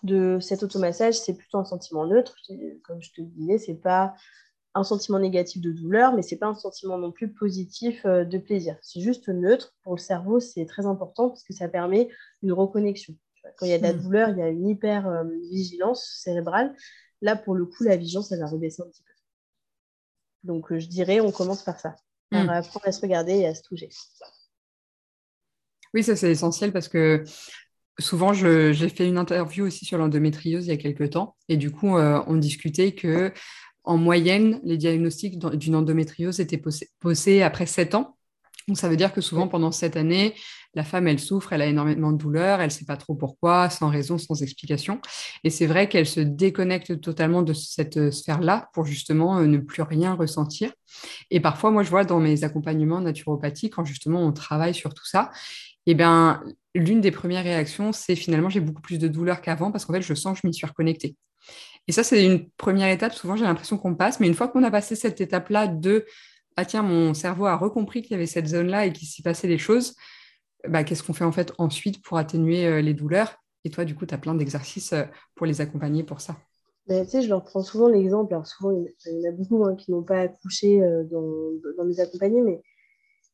de 0.03 0.39
cet 0.39 0.63
automassage, 0.63 1.19
c'est 1.19 1.33
plutôt 1.33 1.57
un 1.57 1.65
sentiment 1.65 2.05
neutre. 2.05 2.35
Comme 2.83 3.01
je 3.01 3.12
te 3.12 3.21
disais, 3.21 3.57
c'est 3.57 3.75
pas 3.75 4.15
un 4.75 4.83
sentiment 4.83 5.19
négatif 5.19 5.62
de 5.62 5.71
douleur, 5.71 6.13
mais 6.13 6.21
c'est 6.21 6.38
pas 6.38 6.47
un 6.47 6.55
sentiment 6.55 6.97
non 6.97 7.12
plus 7.12 7.33
positif 7.33 8.05
euh, 8.05 8.23
de 8.23 8.38
plaisir. 8.38 8.77
C'est 8.81 9.01
juste 9.01 9.27
neutre. 9.27 9.75
Pour 9.83 9.95
le 9.95 9.99
cerveau, 9.99 10.39
c'est 10.39 10.65
très 10.65 10.85
important 10.85 11.29
parce 11.29 11.43
que 11.43 11.53
ça 11.53 11.67
permet 11.67 12.09
une 12.43 12.53
reconnexion. 12.53 13.15
Quand 13.57 13.65
il 13.65 13.69
y 13.69 13.73
a 13.73 13.77
de 13.77 13.83
la 13.83 13.93
hmm. 13.93 14.01
douleur, 14.01 14.29
il 14.29 14.38
y 14.38 14.41
a 14.41 14.49
une 14.49 14.67
hyper 14.67 15.07
euh, 15.07 15.23
vigilance 15.51 16.19
cérébrale. 16.23 16.75
Là, 17.21 17.35
pour 17.35 17.55
le 17.55 17.65
coup, 17.65 17.83
la 17.83 17.97
vigilance, 17.97 18.31
elle 18.31 18.39
va 18.39 18.47
rebaisser 18.47 18.81
un 18.81 18.88
petit 18.88 19.03
peu. 19.03 19.13
Donc, 20.43 20.71
euh, 20.71 20.79
je 20.79 20.88
dirais, 20.88 21.19
on 21.19 21.31
commence 21.31 21.63
par 21.63 21.79
ça. 21.79 21.95
On 22.31 22.45
va 22.45 22.57
apprendre 22.57 22.87
à 22.87 22.91
se 22.91 23.01
regarder 23.01 23.33
et 23.39 23.47
à 23.47 23.55
se 23.55 23.63
toucher. 23.63 23.89
Oui, 25.93 26.03
ça 26.03 26.15
c'est 26.15 26.29
essentiel 26.29 26.71
parce 26.71 26.87
que 26.87 27.23
souvent, 27.97 28.33
j'ai 28.33 28.89
fait 28.89 29.07
une 29.07 29.17
interview 29.17 29.65
aussi 29.65 29.85
sur 29.85 29.97
l'endométriose 29.97 30.67
il 30.67 30.69
y 30.69 30.73
a 30.73 30.77
quelques 30.77 31.11
temps 31.11 31.35
et 31.47 31.57
du 31.57 31.71
coup, 31.71 31.97
euh, 31.97 32.21
on 32.27 32.37
discutait 32.37 32.93
que 32.93 33.33
en 33.83 33.97
moyenne, 33.97 34.59
les 34.63 34.77
diagnostics 34.77 35.39
d'une 35.39 35.75
endométriose 35.75 36.39
étaient 36.39 36.61
posés 36.99 37.41
après 37.41 37.65
7 37.65 37.95
ans. 37.95 38.18
Donc, 38.69 38.77
ça 38.77 38.88
veut 38.88 38.95
dire 38.95 39.12
que 39.12 39.21
souvent, 39.21 39.47
pendant 39.47 39.71
cette 39.71 39.97
année, 39.97 40.36
la 40.75 40.84
femme, 40.84 41.08
elle 41.08 41.19
souffre, 41.19 41.53
elle 41.53 41.63
a 41.63 41.65
énormément 41.65 42.12
de 42.12 42.17
douleurs, 42.17 42.60
elle 42.60 42.67
ne 42.67 42.71
sait 42.71 42.86
pas 42.86 42.97
trop 42.97 43.15
pourquoi, 43.15 43.69
sans 43.71 43.89
raison, 43.89 44.17
sans 44.17 44.43
explication. 44.43 45.01
Et 45.43 45.49
c'est 45.49 45.65
vrai 45.65 45.89
qu'elle 45.89 46.05
se 46.05 46.19
déconnecte 46.19 47.01
totalement 47.01 47.41
de 47.41 47.53
cette 47.53 47.97
euh, 47.97 48.12
sphère-là 48.12 48.69
pour 48.73 48.86
justement 48.86 49.39
euh, 49.39 49.47
ne 49.47 49.58
plus 49.58 49.82
rien 49.82 50.13
ressentir. 50.13 50.71
Et 51.32 51.39
parfois, 51.39 51.71
moi, 51.71 51.82
je 51.82 51.89
vois 51.89 52.05
dans 52.05 52.19
mes 52.19 52.43
accompagnements 52.43 53.01
naturopathiques, 53.01 53.73
quand 53.73 53.86
justement 53.86 54.21
on 54.23 54.32
travaille 54.32 54.75
sur 54.75 54.93
tout 54.93 55.05
ça, 55.05 55.32
eh 55.88 55.95
bien, 55.95 56.43
l'une 56.75 57.01
des 57.01 57.12
premières 57.12 57.43
réactions, 57.43 57.91
c'est 57.91 58.15
finalement, 58.15 58.49
j'ai 58.49 58.60
beaucoup 58.60 58.82
plus 58.82 58.99
de 58.99 59.08
douleurs 59.08 59.41
qu'avant 59.41 59.71
parce 59.71 59.86
qu'en 59.86 59.93
fait, 59.93 60.03
je 60.03 60.13
sens 60.13 60.36
que 60.36 60.41
je 60.43 60.47
m'y 60.47 60.53
suis 60.53 60.67
reconnectée. 60.67 61.15
Et 61.88 61.91
ça, 61.91 62.03
c'est 62.03 62.23
une 62.23 62.47
première 62.51 62.89
étape. 62.89 63.13
Souvent, 63.13 63.36
j'ai 63.36 63.45
l'impression 63.45 63.78
qu'on 63.80 63.95
passe, 63.95 64.20
mais 64.20 64.28
une 64.28 64.36
fois 64.36 64.47
qu'on 64.47 64.63
a 64.63 64.70
passé 64.70 64.95
cette 64.95 65.20
étape-là 65.20 65.65
de 65.65 66.05
ah 66.60 66.66
tiens, 66.66 66.84
mon 66.84 67.14
cerveau 67.14 67.45
a 67.45 67.55
recompris 67.55 68.01
qu'il 68.01 68.12
y 68.12 68.16
avait 68.16 68.26
cette 68.26 68.47
zone-là 68.47 68.86
et 68.86 68.91
qu'il 68.91 69.07
s'y 69.07 69.22
passait 69.22 69.47
des 69.47 69.57
choses, 69.57 69.95
bah, 70.68 70.84
qu'est-ce 70.84 71.03
qu'on 71.03 71.14
fait 71.14 71.24
en 71.24 71.32
fait 71.32 71.53
ensuite 71.57 72.03
pour 72.03 72.18
atténuer 72.18 72.66
euh, 72.66 72.82
les 72.82 72.93
douleurs? 72.93 73.38
Et 73.64 73.70
toi, 73.70 73.86
du 73.86 73.95
coup, 73.95 74.05
tu 74.05 74.14
as 74.14 74.18
plein 74.18 74.36
d'exercices 74.36 74.91
euh, 74.91 75.05
pour 75.36 75.45
les 75.45 75.62
accompagner 75.62 76.03
pour 76.03 76.20
ça. 76.20 76.36
tu 76.89 77.05
sais, 77.05 77.22
je 77.22 77.30
leur 77.30 77.45
prends 77.45 77.64
souvent 77.64 77.88
l'exemple. 77.88 78.34
Alors, 78.34 78.45
souvent, 78.45 78.72
il 78.72 79.22
y 79.22 79.26
en 79.26 79.30
a 79.30 79.32
beaucoup 79.32 79.64
hein, 79.64 79.78
qui 79.78 79.91
n'ont 79.91 80.03
pas 80.03 80.20
accouché 80.20 80.84
euh, 80.84 81.05
dans, 81.05 81.53
dans, 81.78 81.86
mes 81.86 82.01
accompagnés, 82.01 82.41
mais 82.41 82.62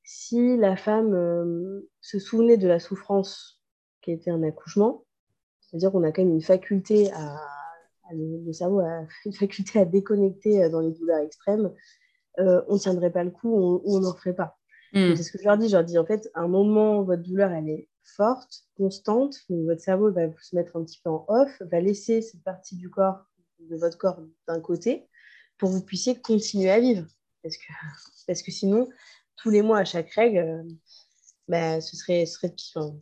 si 0.03 0.55
la 0.57 0.77
femme 0.77 1.81
se 2.01 2.19
souvenait 2.19 2.57
de 2.57 2.67
la 2.67 2.79
souffrance 2.79 3.59
qui 4.03 4.11
était 4.11 4.29
un 4.29 4.43
accouchement, 4.43 5.03
c'est-à-dire 5.61 5.91
qu'on 5.91 6.03
a 6.03 6.11
quand 6.11 6.21
même 6.21 6.33
une 6.33 6.43
faculté 6.43 7.11
à, 7.13 7.41
le, 8.13 8.53
cerveau 8.53 8.81
une 9.25 9.33
faculté 9.33 9.79
à 9.79 9.85
déconnecter 9.85 10.69
dans 10.69 10.79
les 10.79 10.91
douleurs 10.91 11.21
extrêmes, 11.21 11.73
on 12.37 12.73
ne 12.73 12.79
tiendrait 12.79 13.11
pas 13.11 13.23
le 13.23 13.31
coup, 13.31 13.81
on 13.85 13.99
n'en 13.99 14.13
ferait 14.13 14.35
pas. 14.35 14.57
Mm. 14.93 15.15
C'est 15.15 15.23
ce 15.23 15.31
que 15.31 15.37
je 15.37 15.43
leur 15.43 15.57
dis. 15.57 15.67
Je 15.67 15.75
leur 15.75 15.83
dis, 15.83 15.97
en 15.97 16.05
fait, 16.05 16.29
à 16.33 16.41
un 16.41 16.47
moment, 16.47 17.03
votre 17.03 17.21
douleur, 17.21 17.51
elle 17.51 17.69
est 17.69 17.89
forte, 18.03 18.63
constante. 18.77 19.35
votre 19.49 19.81
cerveau 19.81 20.11
va 20.11 20.27
se 20.41 20.55
mettre 20.55 20.75
un 20.77 20.83
petit 20.83 20.99
peu 21.03 21.09
en 21.09 21.25
off, 21.27 21.61
va 21.61 21.81
laisser 21.81 22.21
cette 22.21 22.43
partie 22.43 22.75
du 22.75 22.89
corps, 22.89 23.25
de 23.59 23.75
votre 23.75 23.97
corps 23.97 24.21
d'un 24.47 24.59
côté, 24.61 25.07
pour 25.57 25.69
que 25.69 25.75
vous 25.75 25.83
puissiez 25.83 26.19
continuer 26.19 26.69
à 26.71 26.79
vivre. 26.79 27.05
Parce 27.43 27.57
que, 27.57 27.63
parce 28.27 28.41
que 28.41 28.51
sinon, 28.51 28.89
tous 29.35 29.49
les 29.49 29.61
mois, 29.61 29.79
à 29.79 29.85
chaque 29.85 30.11
règle, 30.11 30.37
euh, 30.37 30.63
bah, 31.47 31.81
ce 31.81 31.95
serait, 31.95 32.25
ce 32.25 32.35
serait 32.35 32.53
pire, 32.55 32.93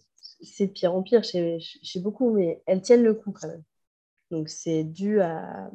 c'est 0.42 0.68
de 0.68 0.72
pire 0.72 0.94
en 0.94 1.04
pire 1.04 1.24
chez, 1.24 1.60
chez, 1.60 2.00
beaucoup, 2.00 2.32
mais 2.32 2.62
elles 2.66 2.82
tiennent 2.82 3.04
le 3.04 3.14
coup 3.14 3.32
quand 3.32 3.48
même. 3.48 3.64
Donc, 4.32 4.50
c'est 4.50 4.84
dû 4.84 5.22
à, 5.22 5.70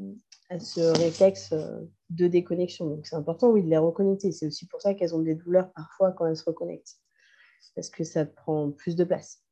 à 0.49 0.59
ce 0.59 0.81
réflexe 0.99 1.51
euh, 1.53 1.81
de 2.11 2.27
déconnexion. 2.27 2.87
Donc, 2.87 3.07
c'est 3.07 3.17
important, 3.17 3.51
oui, 3.51 3.63
de 3.63 3.69
les 3.69 3.79
reconnecter. 3.79 4.33
C'est 4.33 4.47
aussi 4.47 4.67
pour 4.67 4.81
ça 4.81 4.95
qu'elles 4.95 5.15
ont 5.15 5.23
des 5.23 5.35
douleurs 5.35 5.71
parfois 5.73 6.13
quand 6.13 6.27
elles 6.27 6.37
se 6.37 6.45
reconnectent, 6.45 6.97
parce 7.75 7.91
que 7.91 8.05
ça 8.05 8.25
prend 8.25 8.71
plus 8.71 8.97
de 8.97 9.05
place. 9.05 9.43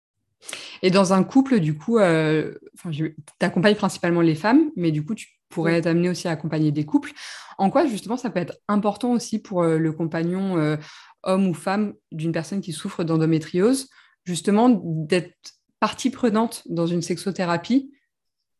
Et 0.82 0.90
dans 0.90 1.12
un 1.12 1.24
couple, 1.24 1.60
du 1.60 1.76
coup, 1.76 1.98
euh, 1.98 2.54
tu 2.90 3.16
accompagnes 3.40 3.74
principalement 3.74 4.20
les 4.20 4.34
femmes, 4.34 4.70
mais 4.76 4.90
du 4.90 5.04
coup, 5.04 5.14
tu 5.14 5.28
pourrais 5.48 5.80
t'amener 5.80 6.10
aussi 6.10 6.28
à 6.28 6.32
accompagner 6.32 6.72
des 6.72 6.84
couples. 6.84 7.12
En 7.58 7.70
quoi, 7.70 7.86
justement, 7.86 8.16
ça 8.16 8.30
peut 8.30 8.40
être 8.40 8.58
important 8.68 9.12
aussi 9.12 9.38
pour 9.38 9.62
euh, 9.62 9.78
le 9.78 9.92
compagnon, 9.92 10.58
euh, 10.58 10.76
homme 11.22 11.48
ou 11.48 11.54
femme, 11.54 11.94
d'une 12.12 12.32
personne 12.32 12.60
qui 12.60 12.72
souffre 12.72 13.04
d'endométriose, 13.04 13.88
justement, 14.24 14.68
d'être 14.82 15.34
partie 15.80 16.10
prenante 16.10 16.62
dans 16.66 16.86
une 16.86 17.02
sexothérapie 17.02 17.92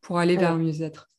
pour 0.01 0.19
aller 0.19 0.37
vers 0.37 0.53
un 0.53 0.59
mieux-être 0.59 1.11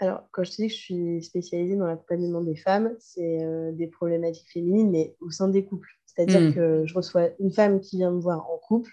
alors, 0.00 0.22
quand 0.32 0.42
je 0.42 0.50
te 0.50 0.56
dis 0.56 0.68
que 0.68 0.74
je 0.74 0.78
suis 0.78 1.22
spécialisée 1.22 1.76
dans 1.76 1.86
l'accompagnement 1.86 2.40
des 2.40 2.56
femmes, 2.56 2.94
c'est 2.98 3.44
euh, 3.44 3.70
des 3.72 3.86
problématiques 3.86 4.50
féminines, 4.50 4.90
mais 4.90 5.16
au 5.20 5.30
sein 5.30 5.48
des 5.48 5.64
couples. 5.64 5.88
C'est-à-dire 6.06 6.40
hmm. 6.40 6.54
que 6.54 6.86
je 6.86 6.94
reçois 6.94 7.28
une 7.38 7.52
femme 7.52 7.80
qui 7.80 7.98
vient 7.98 8.10
me 8.10 8.20
voir 8.20 8.50
en 8.50 8.58
couple. 8.58 8.90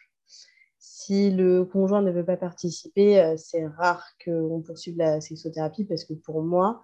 Si 0.77 1.31
le 1.31 1.65
conjoint 1.65 2.01
ne 2.01 2.11
veut 2.11 2.25
pas 2.25 2.37
participer, 2.37 3.19
euh, 3.19 3.35
c'est 3.35 3.65
rare 3.65 4.05
qu'on 4.23 4.61
poursuive 4.61 4.97
la 4.97 5.21
sexothérapie 5.21 5.85
parce 5.85 6.05
que 6.05 6.13
pour 6.13 6.43
moi, 6.43 6.81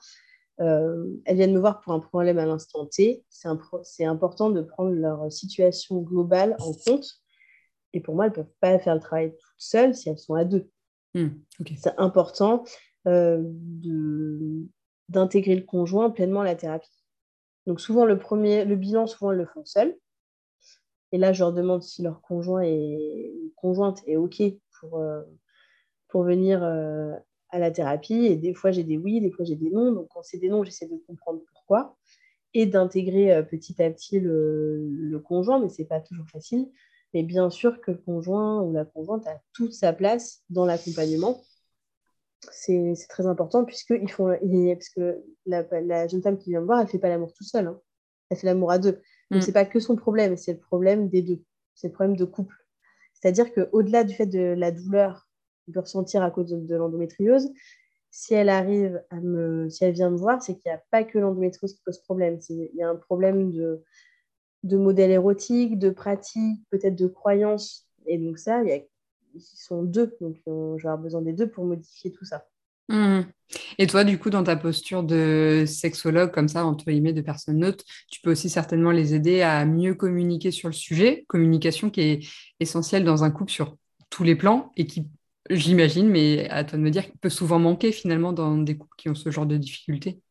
euh, 0.59 1.05
elles 1.25 1.37
viennent 1.37 1.53
me 1.53 1.59
voir 1.59 1.81
pour 1.81 1.93
un 1.93 1.99
problème 1.99 2.39
à 2.39 2.45
l'instant 2.45 2.87
T. 2.87 3.23
C'est 3.29 4.05
important 4.05 4.49
de 4.49 4.61
prendre 4.61 4.91
leur 4.91 5.31
situation 5.31 6.01
globale 6.01 6.55
en 6.59 6.73
compte. 6.73 7.05
Et 7.93 8.01
pour 8.01 8.15
moi, 8.15 8.25
elles 8.25 8.31
ne 8.31 8.35
peuvent 8.35 8.53
pas 8.59 8.79
faire 8.79 8.95
le 8.95 9.01
travail 9.01 9.31
toutes 9.31 9.55
seules 9.57 9.95
si 9.95 10.09
elles 10.09 10.17
sont 10.17 10.33
à 10.33 10.43
deux. 10.43 10.69
Hmm, 11.13 11.29
c'est 11.77 11.93
important 11.97 12.63
d'intégrer 15.09 15.55
le 15.55 15.63
conjoint 15.63 16.09
pleinement 16.09 16.41
à 16.41 16.45
la 16.45 16.55
thérapie. 16.55 16.91
Donc 17.65 17.81
souvent, 17.81 18.05
le, 18.05 18.17
premier, 18.17 18.65
le 18.65 18.75
bilan, 18.75 19.07
souvent, 19.07 19.31
elles 19.31 19.37
le 19.37 19.45
font 19.45 19.65
seuls. 19.65 19.97
Et 21.11 21.17
là, 21.17 21.33
je 21.33 21.39
leur 21.39 21.53
demande 21.53 21.83
si 21.83 22.01
leur 22.01 22.21
conjoint 22.21 22.61
est, 22.61 23.33
conjointe 23.55 24.01
est 24.07 24.17
OK 24.17 24.41
pour, 24.79 24.99
euh, 24.99 25.21
pour 26.09 26.23
venir 26.23 26.63
euh, 26.63 27.13
à 27.49 27.59
la 27.59 27.71
thérapie. 27.71 28.25
Et 28.25 28.35
des 28.35 28.53
fois, 28.53 28.71
j'ai 28.71 28.83
des 28.83 28.97
oui, 28.97 29.21
des 29.21 29.31
fois, 29.31 29.45
j'ai 29.45 29.55
des 29.55 29.69
non. 29.69 29.91
Donc, 29.91 30.07
quand 30.09 30.23
c'est 30.23 30.37
des 30.37 30.49
non, 30.49 30.63
j'essaie 30.63 30.87
de 30.87 30.97
comprendre 31.07 31.41
pourquoi 31.53 31.97
et 32.53 32.65
d'intégrer 32.65 33.45
petit 33.45 33.81
à 33.83 33.91
petit 33.91 34.19
le, 34.19 34.87
le 34.89 35.19
conjoint, 35.19 35.59
mais 35.59 35.69
ce 35.69 35.81
n'est 35.81 35.87
pas 35.87 35.99
toujours 35.99 36.27
facile. 36.27 36.69
Mais 37.13 37.23
bien 37.23 37.49
sûr 37.49 37.79
que 37.81 37.91
le 37.91 37.97
conjoint 37.97 38.61
ou 38.61 38.73
la 38.73 38.85
conjointe 38.85 39.27
a 39.27 39.39
toute 39.53 39.73
sa 39.73 39.93
place 39.93 40.43
dans 40.49 40.65
l'accompagnement 40.65 41.41
c'est 42.51 42.93
très 43.09 43.25
important 43.25 43.65
puisque 43.65 43.93
font, 44.09 44.27
parce 44.27 44.89
que 44.89 45.23
la, 45.45 46.07
jeune 46.07 46.21
femme 46.21 46.37
qui 46.37 46.51
vient 46.51 46.61
me 46.61 46.65
voir, 46.65 46.79
elle 46.79 46.85
ne 46.85 46.89
fait 46.89 46.99
pas 46.99 47.09
l'amour 47.09 47.33
tout 47.33 47.43
seul. 47.43 47.67
Hein. 47.67 47.79
Elle 48.29 48.37
fait 48.37 48.47
l'amour 48.47 48.71
à 48.71 48.77
deux. 48.77 49.01
Donc, 49.31 49.39
mm. 49.39 49.41
ce 49.41 49.47
n'est 49.47 49.53
pas 49.53 49.65
que 49.65 49.79
son 49.79 49.95
problème, 49.95 50.37
c'est 50.37 50.53
le 50.53 50.59
problème 50.59 51.09
des 51.09 51.21
deux. 51.21 51.41
C'est 51.75 51.87
le 51.87 51.93
problème 51.93 52.15
de 52.15 52.25
couple. 52.25 52.55
C'est-à-dire 53.13 53.53
qu'au-delà 53.53 54.03
du 54.03 54.13
fait 54.13 54.25
de 54.25 54.53
la 54.57 54.71
douleur 54.71 55.27
qu'elle 55.65 55.73
peut 55.73 55.79
ressentir 55.79 56.21
à 56.23 56.31
cause 56.31 56.49
de, 56.49 56.75
l'endométriose, 56.75 57.49
si 58.11 58.33
elle 58.33 58.49
arrive 58.49 59.03
à 59.09 59.19
me, 59.19 59.69
si 59.69 59.83
elle 59.83 59.93
vient 59.93 60.09
me 60.09 60.17
voir, 60.17 60.41
c'est 60.41 60.55
qu'il 60.55 60.71
n'y 60.71 60.75
a 60.75 60.83
pas 60.91 61.03
que 61.03 61.17
l'endométriose 61.17 61.73
qui 61.73 61.81
pose 61.83 61.99
problème. 61.99 62.39
Il 62.49 62.69
y 62.75 62.83
a 62.83 62.89
un 62.89 62.95
problème 62.95 63.51
de, 63.51 63.83
de 64.63 64.77
modèle 64.77 65.11
érotique, 65.11 65.77
de 65.77 65.89
pratique, 65.89 66.61
peut-être 66.69 66.95
de 66.95 67.07
croyance. 67.07 67.87
Et 68.05 68.17
donc 68.17 68.37
ça, 68.37 68.63
il 68.63 68.69
y 68.69 68.73
a 68.73 68.79
ils 69.37 69.57
sont 69.57 69.83
deux, 69.83 70.15
donc 70.21 70.37
euh, 70.47 70.77
j'aurai 70.77 70.97
besoin 70.97 71.21
des 71.21 71.33
deux 71.33 71.49
pour 71.49 71.65
modifier 71.65 72.11
tout 72.11 72.25
ça. 72.25 72.45
Mmh. 72.89 73.21
Et 73.77 73.87
toi, 73.87 74.03
du 74.03 74.17
coup, 74.17 74.29
dans 74.29 74.43
ta 74.43 74.55
posture 74.55 75.03
de 75.03 75.65
sexologue, 75.67 76.31
comme 76.31 76.47
ça, 76.47 76.65
entre 76.65 76.85
guillemets, 76.85 77.13
de 77.13 77.21
personne 77.21 77.59
neutre, 77.59 77.83
tu 78.09 78.21
peux 78.21 78.31
aussi 78.31 78.49
certainement 78.49 78.91
les 78.91 79.13
aider 79.13 79.41
à 79.41 79.65
mieux 79.65 79.93
communiquer 79.93 80.51
sur 80.51 80.69
le 80.69 80.73
sujet, 80.73 81.25
communication 81.27 81.89
qui 81.89 82.01
est 82.01 82.19
essentielle 82.59 83.03
dans 83.03 83.23
un 83.23 83.31
couple 83.31 83.51
sur 83.51 83.77
tous 84.09 84.23
les 84.23 84.35
plans 84.35 84.71
et 84.77 84.85
qui, 84.85 85.07
j'imagine, 85.49 86.09
mais 86.09 86.49
à 86.49 86.63
toi 86.63 86.77
de 86.77 86.83
me 86.83 86.89
dire, 86.89 87.05
peut 87.21 87.29
souvent 87.29 87.59
manquer 87.59 87.91
finalement 87.91 88.33
dans 88.33 88.57
des 88.57 88.77
couples 88.77 88.95
qui 88.97 89.09
ont 89.09 89.15
ce 89.15 89.31
genre 89.31 89.45
de 89.45 89.57
difficultés. 89.57 90.21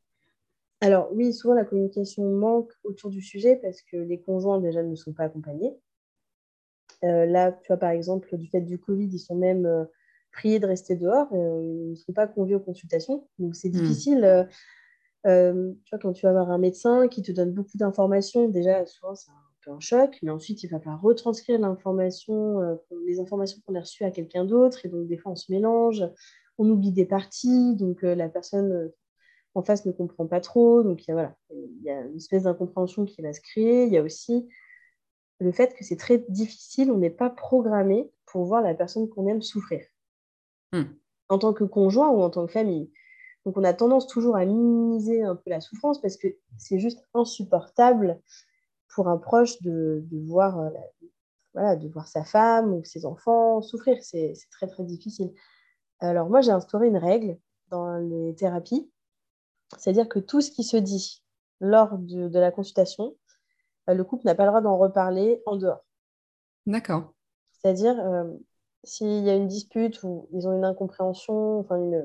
Alors 0.81 1.09
oui, 1.13 1.33
souvent 1.33 1.55
la 1.55 1.65
communication 1.65 2.23
manque 2.31 2.71
autour 2.85 3.11
du 3.11 3.23
sujet 3.23 3.59
parce 3.63 3.81
que 3.83 3.97
les 3.97 4.21
conjoints 4.21 4.61
déjà 4.61 4.83
ne 4.83 4.95
sont 4.95 5.13
pas 5.13 5.25
accompagnés. 5.25 5.73
Euh, 7.05 7.27
là, 7.27 7.53
tu 7.53 7.69
vois, 7.69 7.77
par 7.77 7.91
exemple, 7.91 8.37
du 8.37 8.49
fait 8.49 8.61
du 8.61 8.79
Covid, 8.79 9.07
ils 9.07 9.19
sont 9.19 9.37
même 9.37 9.67
euh, 9.67 9.85
priés 10.33 10.59
de 10.59 10.67
rester 10.67 10.97
dehors. 10.97 11.29
Euh, 11.33 11.61
ils 11.63 11.91
ne 11.91 11.95
sont 11.95 12.13
pas 12.13 12.27
conviés 12.27 12.55
aux 12.55 12.61
consultations. 12.61 13.29
Donc, 13.39 13.55
c'est 13.55 13.69
hmm. 13.69 13.73
difficile. 13.73 14.49
tu 15.25 15.31
vois, 15.31 15.99
quand 16.01 16.13
tu 16.13 16.27
vas 16.27 16.31
avoir 16.31 16.51
un 16.51 16.59
médecin 16.59 17.09
qui 17.09 17.23
te 17.23 17.33
donne 17.33 17.53
beaucoup 17.53 17.77
d'informations, 17.77 18.49
déjà, 18.49 18.87
souvent, 18.87 19.15
c'est 19.15 19.31
un 19.31 19.35
peu 19.65 19.71
un 19.73 19.81
choc. 19.81 20.19
Mais 20.23 20.31
ensuite, 20.31 20.63
il 20.63 20.69
va 20.69 20.81
falloir 20.81 21.01
retranscrire 21.01 21.59
l'information, 21.59 22.79
les 23.07 23.21
informations 23.21 23.61
qu'on 23.67 23.75
a 23.75 23.81
reçues 23.81 24.05
à 24.05 24.11
quelqu'un 24.11 24.45
d'autre. 24.45 24.85
Et 24.85 24.89
donc, 24.89 25.07
des 25.07 25.19
fois, 25.19 25.33
on 25.33 25.37
se 25.37 25.53
mélange. 25.53 26.05
On 26.59 26.69
oublie 26.71 26.93
des 26.93 27.05
parties. 27.05 27.77
Donc, 27.77 28.03
la 28.03 28.29
personne 28.29 28.91
en 29.55 29.63
face 29.63 29.85
ne 29.85 29.93
comprend 29.93 30.27
pas 30.27 30.41
trop. 30.41 30.83
Donc, 30.83 31.07
il 31.07 31.11
y 31.11 31.13
a, 31.13 31.15
voilà, 31.15 31.37
il 31.51 31.83
y 31.83 31.91
a 31.91 32.01
une 32.03 32.17
espèce 32.17 32.45
d'incompréhension 32.45 33.05
qui 33.05 33.21
va 33.21 33.33
se 33.33 33.41
créer. 33.41 33.87
Il 33.87 33.93
y 33.93 33.99
a 33.99 34.03
aussi 34.03 34.49
le 35.39 35.53
fait 35.53 35.75
que 35.75 35.85
c'est 35.85 35.97
très 35.97 36.19
difficile, 36.29 36.91
on 36.91 36.99
n'est 36.99 37.11
pas 37.11 37.31
programmé 37.31 38.11
pour 38.27 38.45
voir 38.45 38.63
la 38.63 38.75
personne 38.75 39.09
qu'on 39.09 39.27
aime 39.27 39.43
souffrir, 39.43 39.85
hmm. 40.73 40.85
en 41.29 41.39
tant 41.39 41.53
que 41.53 41.65
conjoint 41.65 42.11
ou 42.11 42.23
en 42.23 42.31
tant 42.31 42.47
que 42.47 42.53
famille. 42.53 42.91
Donc 43.45 43.57
on 43.57 43.65
a 43.65 43.73
tendance 43.73 44.07
toujours 44.09 44.37
à 44.37 44.45
minimiser 44.45 45.23
un 45.23 45.37
peu 45.37 45.51
la 45.51 45.61
souffrance 45.61 46.01
parce 46.01 46.17
que 46.17 46.29
c'est 46.59 46.81
juste 46.81 47.01
insupportable 47.15 48.21
pour 48.89 49.09
un 49.09 49.19
proche 49.19 49.63
de, 49.63 50.05
voir, 50.27 50.59
euh, 50.59 50.71
voilà, 51.55 51.77
de 51.77 51.89
voir 51.89 52.09
sa 52.09 52.25
femme 52.25 52.75
ou 52.75 52.83
ses 52.85 53.07
enfants 53.07 53.63
souffrir. 53.63 53.99
C'est 54.03 54.33
très 54.51 54.67
très 54.67 54.83
difficile. 54.83 55.33
Alors 56.01 56.29
moi 56.29 56.41
j'ai 56.41 56.51
instauré 56.51 56.89
une 56.89 56.97
règle 56.97 57.39
dans 57.69 57.97
les 57.99 58.35
thérapies, 58.35 58.91
c'est-à-dire 59.79 60.09
que 60.09 60.19
tout 60.19 60.41
ce 60.41 60.51
qui 60.51 60.65
se 60.65 60.77
dit 60.77 61.23
lors 61.61 61.99
de 61.99 62.39
la 62.39 62.51
consultation 62.51 63.17
le 63.95 64.05
couple 64.05 64.27
n'a 64.27 64.35
pas 64.35 64.45
le 64.45 64.51
droit 64.51 64.61
d'en 64.61 64.77
reparler 64.77 65.43
en 65.47 65.57
dehors. 65.57 65.85
D'accord. 66.67 67.15
C'est-à-dire, 67.53 67.99
euh, 68.01 68.25
s'il 68.85 69.25
y 69.25 69.31
a 69.31 69.35
une 69.35 69.47
dispute 69.47 70.03
ou 70.03 70.29
ils 70.33 70.47
ont 70.47 70.57
une 70.57 70.65
incompréhension, 70.65 71.61
enfin, 71.61 71.79
ils 71.79 71.91
ne 71.91 72.03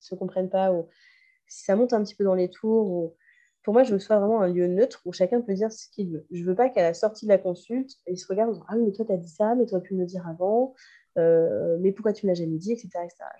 se 0.00 0.14
comprennent 0.14 0.50
pas, 0.50 0.72
ou 0.72 0.88
si 1.46 1.64
ça 1.64 1.76
monte 1.76 1.92
un 1.92 2.02
petit 2.02 2.14
peu 2.14 2.24
dans 2.24 2.34
les 2.34 2.50
tours, 2.50 2.90
ou... 2.90 3.16
pour 3.62 3.74
moi, 3.74 3.82
je 3.82 3.90
veux 3.90 3.96
que 3.96 4.02
ce 4.02 4.06
soit 4.06 4.18
vraiment 4.18 4.40
un 4.40 4.48
lieu 4.48 4.66
neutre 4.66 5.02
où 5.04 5.12
chacun 5.12 5.40
peut 5.40 5.54
dire 5.54 5.72
ce 5.72 5.88
qu'il 5.90 6.10
veut. 6.12 6.26
Je 6.30 6.42
ne 6.42 6.46
veux 6.48 6.54
pas 6.54 6.68
qu'à 6.68 6.82
la 6.82 6.94
sortie 6.94 7.26
de 7.26 7.30
la 7.30 7.38
consulte, 7.38 7.96
ils 8.06 8.18
se 8.18 8.26
regardent 8.26 8.60
Ah 8.68 8.74
oui, 8.76 8.84
mais 8.86 8.92
toi, 8.92 9.04
tu 9.04 9.12
as 9.12 9.16
dit 9.16 9.28
ça, 9.28 9.54
mais 9.54 9.66
tu 9.66 9.74
aurais 9.74 9.82
pu 9.82 9.94
me 9.94 10.00
le 10.00 10.06
dire 10.06 10.26
avant, 10.26 10.74
euh, 11.18 11.76
mais 11.80 11.92
pourquoi 11.92 12.12
tu 12.12 12.26
ne 12.26 12.30
l'as 12.30 12.34
jamais 12.34 12.58
dit, 12.58 12.72
etc., 12.72 12.90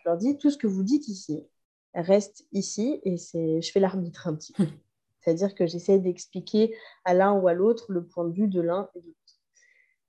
Je 0.02 0.08
leur 0.08 0.16
dis 0.16 0.38
Tout 0.38 0.50
ce 0.50 0.58
que 0.58 0.66
vous 0.66 0.82
dites 0.82 1.08
ici 1.08 1.46
reste 1.94 2.46
ici, 2.52 3.00
et 3.04 3.16
je 3.16 3.72
fais 3.72 3.80
l'arbitre 3.80 4.28
un 4.28 4.34
petit 4.34 4.52
peu. 4.52 4.64
C'est-à-dire 5.26 5.56
que 5.56 5.66
j'essaie 5.66 5.98
d'expliquer 5.98 6.72
à 7.04 7.12
l'un 7.12 7.32
ou 7.32 7.48
à 7.48 7.52
l'autre 7.52 7.86
le 7.90 8.04
point 8.04 8.24
de 8.24 8.32
vue 8.32 8.46
de 8.46 8.60
l'un 8.60 8.88
et 8.94 9.00
de 9.00 9.06
l'autre. 9.06 9.40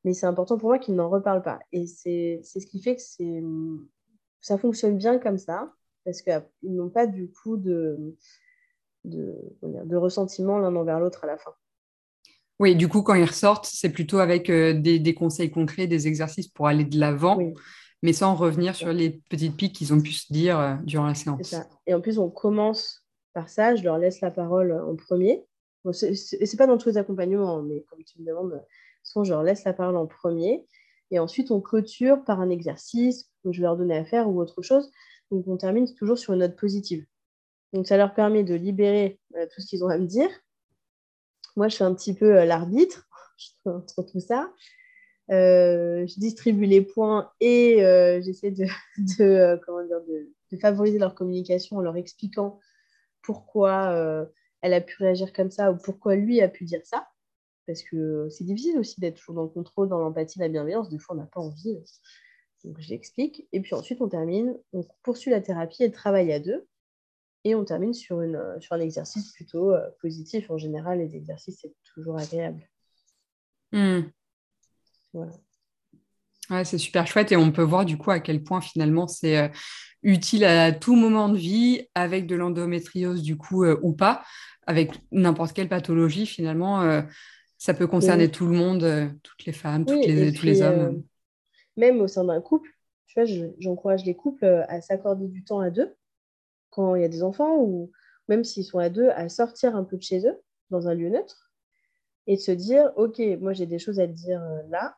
Mais 0.03 0.13
c'est 0.13 0.27
important 0.27 0.57
pour 0.57 0.69
moi 0.69 0.77
qu'ils 0.77 0.93
n'en 0.93 1.09
reparlent 1.09 1.41
pas. 1.41 1.59
Et 1.71 1.87
c'est 1.87 2.41
ce 2.43 2.65
qui 2.67 2.81
fait 2.81 2.95
que 2.95 3.01
ça 4.41 4.59
fonctionne 4.59 4.95
bien 4.95 5.17
comme 5.17 5.39
ça, 5.39 5.73
parce 6.05 6.21
qu'ils 6.21 6.43
n'ont 6.63 6.89
pas 6.89 7.07
du 7.07 7.31
coup 7.31 7.57
de, 7.57 8.15
de, 9.05 9.35
de 9.63 9.95
ressentiment 9.95 10.59
l'un 10.59 10.75
envers 10.75 10.99
l'autre 10.99 11.23
à 11.23 11.27
la 11.27 11.37
fin. 11.39 11.53
Oui, 12.59 12.75
du 12.75 12.87
coup, 12.87 13.01
quand 13.01 13.15
ils 13.15 13.25
ressortent, 13.25 13.65
c'est 13.65 13.91
plutôt 13.91 14.19
avec 14.19 14.51
euh, 14.51 14.73
des, 14.73 15.13
conseils 15.15 15.49
concrets, 15.49 15.87
des 15.87 16.07
exercices 16.07 16.47
pour 16.47 16.67
aller 16.67 16.85
de 16.85 16.99
l'avant, 16.99 17.39
mais 18.03 18.13
sans 18.13 18.35
revenir 18.35 18.75
sur 18.75 18.93
les 18.93 19.21
petites 19.29 19.55
piques 19.55 19.75
qu'ils 19.75 19.93
ont 19.93 20.01
pu 20.01 20.11
se 20.11 20.31
dire 20.31 20.59
euh, 20.59 20.75
durant 20.83 21.07
la 21.07 21.15
séance. 21.15 21.41
Ça. 21.41 21.67
Et 21.87 21.93
en 21.95 22.01
plus, 22.01 22.19
on 22.19 22.29
commence 22.29 23.06
par 23.37 23.49
ça, 23.49 23.75
je 23.75 23.83
leur 23.83 23.99
laisse 23.99 24.19
la 24.21 24.31
parole 24.31 24.71
en 24.71 24.95
premier. 24.95 25.45
Bon, 25.85 25.93
ce 25.93 26.57
pas 26.57 26.65
dans 26.65 26.79
tous 26.79 26.89
les 26.89 26.97
accompagnements, 26.97 27.61
mais 27.61 27.83
comme 27.83 28.03
tu 28.03 28.19
me 28.19 28.25
demandes, 28.25 28.59
souvent 29.03 29.23
je 29.25 29.31
leur 29.31 29.43
laisse 29.43 29.63
la 29.63 29.73
parole 29.73 29.95
en 29.95 30.07
premier. 30.07 30.65
Et 31.11 31.19
ensuite, 31.19 31.51
on 31.51 31.61
clôture 31.61 32.23
par 32.23 32.41
un 32.41 32.49
exercice 32.49 33.29
que 33.43 33.51
je 33.51 33.61
leur 33.61 33.77
donner 33.77 33.95
à 33.95 34.05
faire 34.05 34.27
ou 34.27 34.41
autre 34.41 34.63
chose. 34.63 34.89
Donc, 35.29 35.47
on 35.47 35.55
termine 35.55 35.85
toujours 35.93 36.17
sur 36.17 36.33
une 36.33 36.39
note 36.39 36.55
positive. 36.55 37.05
Donc, 37.73 37.85
ça 37.85 37.95
leur 37.95 38.15
permet 38.15 38.43
de 38.43 38.55
libérer 38.55 39.19
euh, 39.35 39.45
tout 39.53 39.61
ce 39.61 39.67
qu'ils 39.67 39.83
ont 39.83 39.89
à 39.89 39.99
me 39.99 40.07
dire. 40.07 40.31
Moi, 41.55 41.67
je 41.67 41.75
fais 41.75 41.83
un 41.83 41.93
petit 41.93 42.15
peu 42.15 42.39
euh, 42.39 42.45
l'arbitre 42.45 43.07
entre 43.65 44.01
tout 44.01 44.19
ça. 44.19 44.51
je 45.29 46.19
distribue 46.19 46.65
les 46.65 46.81
points 46.81 47.29
et 47.39 47.75
j'essaie 48.23 48.49
de, 48.49 48.65
de, 48.97 49.59
de, 49.59 50.33
de, 50.51 50.57
favoriser 50.57 50.97
leur 50.97 51.13
communication 51.13 51.77
en 51.77 51.81
leur 51.81 51.97
expliquant 51.97 52.59
pourquoi 53.21 54.27
elle 54.61 54.73
a 54.73 54.81
pu 54.81 54.95
réagir 55.03 55.33
comme 55.33 55.51
ça 55.51 55.71
ou 55.71 55.77
pourquoi 55.77 56.15
lui 56.15 56.41
a 56.41 56.49
pu 56.49 56.65
dire 56.65 56.81
ça. 56.83 57.07
Parce 57.65 57.83
que 57.83 58.29
c'est 58.29 58.45
difficile 58.45 58.79
aussi 58.79 58.99
d'être 58.99 59.17
toujours 59.17 59.35
dans 59.35 59.43
le 59.43 59.49
contrôle, 59.49 59.89
dans 59.89 59.99
l'empathie, 59.99 60.39
la 60.39 60.47
bienveillance. 60.47 60.89
Des 60.89 60.99
fois, 60.99 61.15
on 61.15 61.19
n'a 61.19 61.25
pas 61.25 61.41
envie. 61.41 61.77
Donc, 62.63 62.79
je 62.79 62.89
l'explique. 62.89 63.47
Et 63.51 63.59
puis 63.61 63.75
ensuite, 63.75 64.01
on 64.01 64.07
termine, 64.07 64.57
on 64.73 64.85
poursuit 65.03 65.31
la 65.31 65.41
thérapie 65.41 65.83
et 65.83 65.87
le 65.87 65.93
travail 65.93 66.31
à 66.31 66.39
deux. 66.39 66.65
Et 67.43 67.55
on 67.55 67.65
termine 67.65 67.93
sur, 67.93 68.21
une, 68.21 68.41
sur 68.59 68.73
un 68.73 68.79
exercice 68.79 69.31
plutôt 69.33 69.71
euh, 69.71 69.89
positif. 70.01 70.49
En 70.49 70.57
général, 70.57 70.99
les 70.99 71.15
exercices, 71.15 71.59
c'est 71.61 71.73
toujours 71.93 72.17
agréable. 72.17 72.67
Hmm. 73.71 74.01
Voilà. 75.13 75.33
Ouais, 76.49 76.63
c'est 76.63 76.77
super 76.77 77.07
chouette 77.07 77.31
et 77.31 77.37
on 77.37 77.51
peut 77.51 77.63
voir 77.63 77.85
du 77.85 77.97
coup 77.97 78.11
à 78.11 78.19
quel 78.19 78.41
point 78.41 78.61
finalement 78.61 79.07
c'est 79.07 79.37
euh, 79.37 79.49
utile 80.01 80.45
à 80.45 80.71
tout 80.71 80.95
moment 80.95 81.27
de 81.29 81.37
vie 81.37 81.87
avec 81.93 82.25
de 82.25 82.35
l'endométriose 82.35 83.21
du 83.21 83.35
coup 83.37 83.65
euh, 83.65 83.77
ou 83.81 83.93
pas, 83.93 84.23
avec 84.65 84.91
n'importe 85.11 85.53
quelle 85.53 85.69
pathologie 85.69 86.25
finalement. 86.25 87.03
ça 87.57 87.73
peut 87.73 87.87
concerner 87.87 88.29
tout 88.29 88.45
le 88.45 88.55
monde, 88.55 89.11
toutes 89.23 89.45
les 89.45 89.53
femmes, 89.53 89.85
toutes 89.85 90.05
les, 90.05 90.33
tous 90.33 90.45
les 90.45 90.61
hommes 90.61 91.03
même 91.77 92.01
au 92.01 92.07
sein 92.07 92.25
d'un 92.25 92.41
couple, 92.41 92.69
tu 93.05 93.19
vois, 93.19 93.53
j'encourage 93.59 94.03
les 94.03 94.15
couples 94.15 94.43
euh, 94.43 94.65
à 94.67 94.81
s'accorder 94.81 95.27
du 95.27 95.43
temps 95.43 95.61
à 95.61 95.69
deux 95.69 95.95
quand 96.71 96.95
il 96.95 97.03
y 97.03 97.05
a 97.05 97.09
des 97.09 97.23
enfants 97.23 97.57
ou 97.57 97.91
même 98.27 98.43
s'ils 98.43 98.65
sont 98.65 98.79
à 98.79 98.89
deux, 98.89 99.09
à 99.09 99.29
sortir 99.29 99.75
un 99.75 99.83
peu 99.83 99.95
de 99.95 100.01
chez 100.01 100.27
eux 100.27 100.41
dans 100.69 100.87
un 100.89 100.95
lieu 100.95 101.09
neutre 101.09 101.49
et 102.25 102.35
de 102.35 102.41
se 102.41 102.51
dire, 102.51 102.91
OK, 102.97 103.21
moi 103.39 103.53
j'ai 103.53 103.65
des 103.65 103.79
choses 103.79 103.99
à 104.01 104.07
te 104.07 104.11
dire 104.11 104.41
euh, 104.41 104.61
là, 104.69 104.96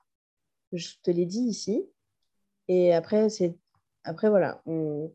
je 0.73 0.89
te 1.03 1.11
l'ai 1.11 1.25
dit 1.25 1.41
ici. 1.41 1.85
Et 2.67 2.93
après, 2.93 3.29
c'est 3.29 3.55
après 4.03 4.29
voilà, 4.29 4.61
on, 4.65 5.11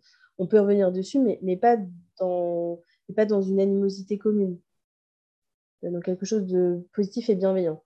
peut 0.48 0.61
revenir 0.61 0.92
dessus, 0.92 1.18
mais, 1.18 1.38
mais, 1.42 1.57
pas 1.57 1.78
dans, 2.18 2.80
pas 3.16 3.24
dans 3.24 3.42
une 3.42 3.61
animosité 3.61 4.18
commune, 4.18 4.59
dans 5.82 6.00
quelque 6.00 6.26
chose 6.26 6.46
de 6.46 6.86
positif 6.92 7.30
et 7.30 7.34
bienveillant 7.34 7.82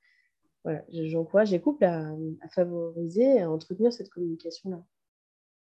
voilà, 0.65 0.85
j'encourage 0.91 1.51
les 1.51 1.61
couples 1.61 1.85
à, 1.85 2.15
favoriser, 2.55 3.41
à 3.41 3.51
entretenir 3.51 3.93
cette 3.93 4.11
communication-là. 4.11 4.83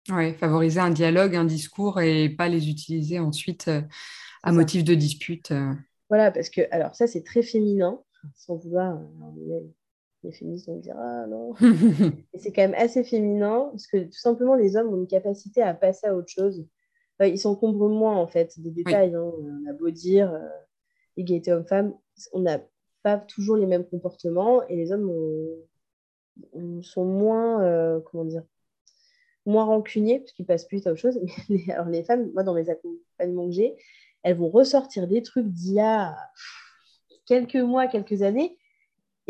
Oui, 0.09 0.33
favoriser 0.33 0.79
un 0.79 0.89
dialogue, 0.89 1.35
un 1.35 1.45
discours 1.45 2.01
et 2.01 2.29
pas 2.29 2.47
les 2.47 2.69
utiliser 2.69 3.19
ensuite 3.19 3.67
euh, 3.67 3.81
à 4.41 4.51
motif 4.51 4.83
de 4.83 4.95
dispute. 4.95 5.51
Euh. 5.51 5.73
Voilà, 6.09 6.31
parce 6.31 6.49
que, 6.49 6.61
alors 6.71 6.95
ça, 6.95 7.05
c'est 7.05 7.23
très 7.23 7.43
féminin, 7.43 8.01
sans 8.33 8.55
vouloir. 8.55 8.99
Les, 10.23 10.31
féministes 10.31 10.67
vont 10.67 10.77
dire 10.77 10.95
Ah 10.97 11.25
non. 11.27 11.53
et 12.33 12.39
c'est 12.39 12.51
quand 12.51 12.61
même 12.61 12.75
assez 12.75 13.03
féminin, 13.03 13.69
parce 13.71 13.87
que 13.87 13.97
tout 14.03 14.19
simplement, 14.19 14.55
les 14.55 14.75
hommes 14.75 14.93
ont 14.93 14.97
une 14.97 15.07
capacité 15.07 15.61
à 15.61 15.73
passer 15.73 16.07
à 16.07 16.15
autre 16.15 16.29
chose. 16.29 16.65
ils 17.21 17.39
s'encombrent 17.39 17.89
moins, 17.89 18.15
en 18.15 18.27
fait, 18.27 18.59
des 18.59 18.71
détails. 18.71 19.15
Hein. 19.15 19.31
On 19.37 19.69
a 19.69 19.73
beau 19.73 19.89
dire 19.89 20.33
euh, 20.33 20.47
égalité 21.17 21.51
homme-femme, 21.51 21.93
on 22.33 22.45
a 22.45 22.59
pas 23.03 23.17
toujours 23.17 23.55
les 23.55 23.65
mêmes 23.65 23.85
comportements 23.85 24.65
et 24.67 24.75
les 24.75 24.91
hommes 24.91 25.11
sont 26.81 27.05
moins, 27.05 27.63
euh, 27.63 27.99
comment 28.01 28.25
dire, 28.25 28.43
moins 29.45 29.65
rancuniers 29.65 30.19
parce 30.19 30.31
qu'ils 30.33 30.45
passent 30.45 30.65
plus 30.65 30.77
vite 30.77 30.87
à 30.87 30.91
autre 30.91 31.01
chose. 31.01 31.19
Mais 31.49 31.69
alors 31.71 31.87
les 31.87 32.03
femmes, 32.03 32.31
moi 32.33 32.43
dans 32.43 32.53
mes 32.53 32.69
accompagnements 32.69 33.47
que 33.47 33.53
j'ai, 33.53 33.75
elles 34.23 34.37
vont 34.37 34.49
ressortir 34.49 35.07
des 35.07 35.21
trucs 35.21 35.47
d'il 35.47 35.73
y 35.73 35.79
a 35.79 36.15
quelques 37.25 37.55
mois, 37.55 37.87
quelques 37.87 38.21
années. 38.21 38.57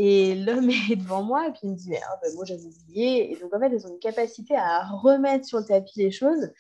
Et 0.02 0.34
l'homme 0.34 0.70
est 0.92 0.96
devant 0.96 1.24
moi 1.24 1.48
et 1.50 1.52
puis 1.52 1.60
il 1.64 1.72
me 1.72 1.76
dit, 1.76 1.94
ah, 1.98 2.20
ben, 2.24 2.34
moi 2.34 2.46
j'avais 2.46 2.64
oublié. 2.64 3.34
Et 3.34 3.36
donc 3.36 3.54
en 3.54 3.60
fait, 3.60 3.66
elles 3.66 3.86
ont 3.86 3.94
une 3.94 4.00
capacité 4.00 4.56
à 4.56 4.88
remettre 4.88 5.46
sur 5.46 5.60
le 5.60 5.66
tapis 5.66 6.00
les 6.00 6.12
choses. 6.12 6.52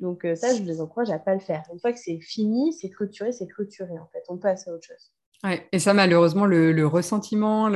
Donc 0.00 0.24
euh, 0.24 0.34
ça, 0.34 0.54
je 0.54 0.62
les 0.62 0.80
encourage 0.80 1.10
à 1.10 1.18
pas 1.18 1.34
le 1.34 1.40
faire. 1.40 1.64
Une 1.70 1.80
fois 1.80 1.92
que 1.92 1.98
c'est 1.98 2.18
fini, 2.20 2.72
c'est 2.72 2.88
clôturé, 2.88 3.32
c'est 3.32 3.46
clôturé 3.46 3.98
en 3.98 4.06
fait. 4.06 4.22
On 4.30 4.38
passe 4.38 4.66
à 4.68 4.72
autre 4.72 4.86
chose. 4.86 5.12
Ouais, 5.44 5.68
et 5.70 5.78
ça, 5.78 5.94
malheureusement, 5.94 6.46
le, 6.46 6.84
ressentiment, 6.84 7.70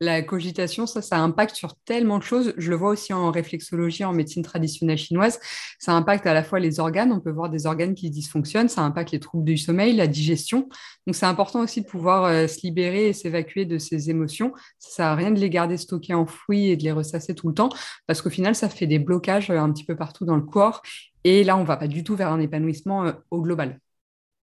la 0.00 0.22
cogitation, 0.22 0.86
ça, 0.86 1.02
ça 1.02 1.18
impacte 1.18 1.54
sur 1.54 1.76
tellement 1.84 2.18
de 2.18 2.24
choses. 2.24 2.52
Je 2.56 2.68
le 2.68 2.74
vois 2.74 2.90
aussi 2.90 3.12
en 3.12 3.30
réflexologie, 3.30 4.04
en 4.04 4.12
médecine 4.12 4.42
traditionnelle 4.42 4.98
chinoise. 4.98 5.38
Ça 5.78 5.92
impacte 5.92 6.26
à 6.26 6.34
la 6.34 6.42
fois 6.42 6.58
les 6.58 6.80
organes. 6.80 7.12
On 7.12 7.20
peut 7.20 7.30
voir 7.30 7.48
des 7.48 7.66
organes 7.66 7.94
qui 7.94 8.10
dysfonctionnent. 8.10 8.68
Ça 8.68 8.82
impacte 8.82 9.12
les 9.12 9.20
troubles 9.20 9.44
du 9.44 9.56
sommeil, 9.56 9.94
la 9.94 10.08
digestion. 10.08 10.68
Donc, 11.06 11.14
c'est 11.14 11.26
important 11.26 11.60
aussi 11.60 11.80
de 11.80 11.86
pouvoir 11.86 12.24
euh, 12.24 12.48
se 12.48 12.62
libérer 12.62 13.10
et 13.10 13.12
s'évacuer 13.12 13.66
de 13.66 13.78
ces 13.78 14.10
émotions. 14.10 14.52
Ça 14.80 14.90
sert 14.90 15.06
à 15.06 15.14
rien 15.14 15.30
de 15.30 15.38
les 15.38 15.48
garder 15.48 15.76
stockées 15.76 16.14
enfouies 16.14 16.70
et 16.70 16.76
de 16.76 16.82
les 16.82 16.92
ressasser 16.92 17.36
tout 17.36 17.46
le 17.46 17.54
temps, 17.54 17.68
parce 18.08 18.20
qu'au 18.20 18.30
final, 18.30 18.56
ça 18.56 18.68
fait 18.68 18.88
des 18.88 18.98
blocages 18.98 19.50
euh, 19.50 19.60
un 19.60 19.72
petit 19.72 19.84
peu 19.84 19.94
partout 19.94 20.24
dans 20.24 20.36
le 20.36 20.42
corps. 20.42 20.82
Et 21.22 21.44
là, 21.44 21.56
on 21.56 21.62
va 21.62 21.76
pas 21.76 21.86
du 21.86 22.02
tout 22.02 22.16
vers 22.16 22.32
un 22.32 22.40
épanouissement 22.40 23.04
euh, 23.06 23.12
au 23.30 23.40
global. 23.42 23.78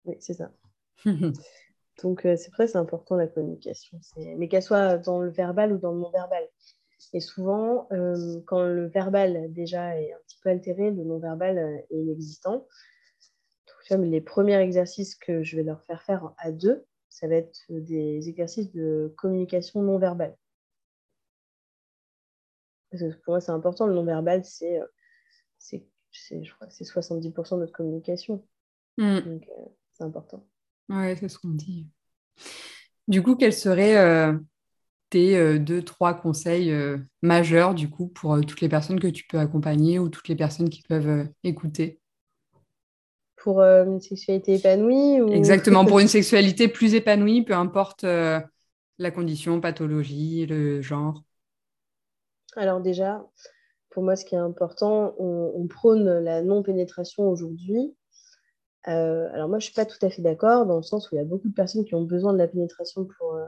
Oui, 0.06 0.16
c'est 0.22 0.34
ça. 0.34 0.50
Donc, 2.02 2.26
euh, 2.26 2.36
c'est 2.36 2.52
vrai, 2.52 2.68
c'est 2.68 2.78
important 2.78 3.16
la 3.16 3.28
communication. 3.28 4.00
Mais 4.18 4.48
qu'elle 4.48 4.64
soit 4.64 4.98
dans 4.98 5.20
le 5.22 5.30
verbal 5.30 5.74
ou 5.74 5.78
dans 5.78 5.92
le 5.92 6.00
non-verbal. 6.00 6.48
Et 7.14 7.20
souvent, 7.20 7.88
euh, 7.92 8.42
quand 8.48 8.64
le 8.64 8.88
verbal 8.88 9.52
déjà 9.52 10.00
est 10.00 10.14
un 10.14 10.18
petit 10.26 10.40
peu 10.42 10.50
altéré, 10.50 10.90
le 10.90 11.04
non-verbal 11.04 11.58
euh, 11.58 11.78
est 11.92 11.98
inexistant. 11.98 12.68
Donc, 13.90 14.00
les 14.06 14.22
premiers 14.22 14.58
exercices 14.60 15.16
que 15.16 15.44
je 15.44 15.56
vais 15.56 15.64
leur 15.64 15.84
faire 15.84 16.02
faire 16.04 16.34
à 16.38 16.52
deux, 16.52 16.86
ça 17.10 17.28
va 17.28 17.36
être 17.36 17.62
des 17.70 18.28
exercices 18.30 18.72
de 18.72 19.14
communication 19.18 19.84
non-verbale. 19.84 20.36
Parce 22.90 23.04
que 23.04 23.10
pour 23.22 23.34
moi, 23.34 23.42
c'est 23.42 23.52
important. 23.52 23.86
Le 23.86 23.94
non-verbal, 23.94 24.44
c'est, 24.46 24.80
je 25.62 26.54
crois 26.54 26.68
que 26.68 26.74
c'est 26.74 26.86
70% 26.86 27.56
de 27.56 27.60
notre 27.60 27.74
communication. 27.74 28.44
Hmm. 28.98 29.20
Donc, 29.20 29.50
c'est 29.94 30.04
important. 30.04 30.44
Oui, 30.90 31.16
c'est 31.18 31.30
ce 31.30 31.40
qu'on 31.40 31.50
dit. 31.50 31.88
Du 33.08 33.22
coup, 33.22 33.36
quels 33.36 33.54
seraient 33.54 33.98
euh, 33.98 34.34
tes 35.10 35.38
euh, 35.38 35.60
deux, 35.60 35.82
trois 35.82 36.14
conseils 36.14 36.72
euh, 36.72 36.98
majeurs 37.22 37.74
du 37.74 37.90
coup 37.90 38.08
pour 38.08 38.40
toutes 38.42 38.62
les 38.62 38.70
personnes 38.70 39.00
que 39.00 39.08
tu 39.08 39.26
peux 39.28 39.40
accompagner 39.40 40.00
ou 40.00 40.10
toutes 40.10 40.28
les 40.30 40.36
personnes 40.36 40.70
qui 40.70 40.82
peuvent 40.84 41.28
écouter? 41.44 42.00
Pour 43.36 43.62
une 43.62 44.00
sexualité 44.00 44.56
épanouie 44.56 45.18
Exactement, 45.34 45.86
pour 45.86 46.00
une 46.00 46.08
sexualité 46.08 46.70
plus 46.70 46.94
épanouie, 46.96 47.44
peu 47.44 47.54
importe 47.54 48.04
la 48.04 49.12
condition, 49.12 49.60
pathologie, 49.60 50.46
le 50.46 50.82
genre. 50.82 51.24
Alors 52.56 52.80
déjà, 52.80 53.26
pour 53.90 54.04
moi, 54.04 54.16
ce 54.16 54.24
qui 54.24 54.36
est 54.36 54.40
important, 54.40 55.14
on 55.20 55.68
prône 55.68 56.20
la 56.20 56.42
non-pénétration 56.42 57.28
aujourd'hui 57.30 57.94
euh, 58.88 59.30
alors 59.34 59.48
moi, 59.50 59.60
je 59.60 59.68
ne 59.68 59.72
suis 59.72 59.74
pas 59.74 59.86
tout 59.86 60.04
à 60.06 60.10
fait 60.10 60.22
d'accord, 60.22 60.66
dans 60.66 60.78
le 60.78 60.84
sens 60.84 61.10
où 61.10 61.16
il 61.16 61.18
y 61.18 61.22
a 61.22 61.26
beaucoup 61.26 61.48
de 61.48 61.54
personnes 61.54 61.86
qui 61.86 61.96
ont 61.96 62.04
besoin 62.04 62.34
de 62.34 62.38
la 62.38 62.48
pénétration 62.48 63.06
pour, 63.06 63.36
euh, 63.36 63.46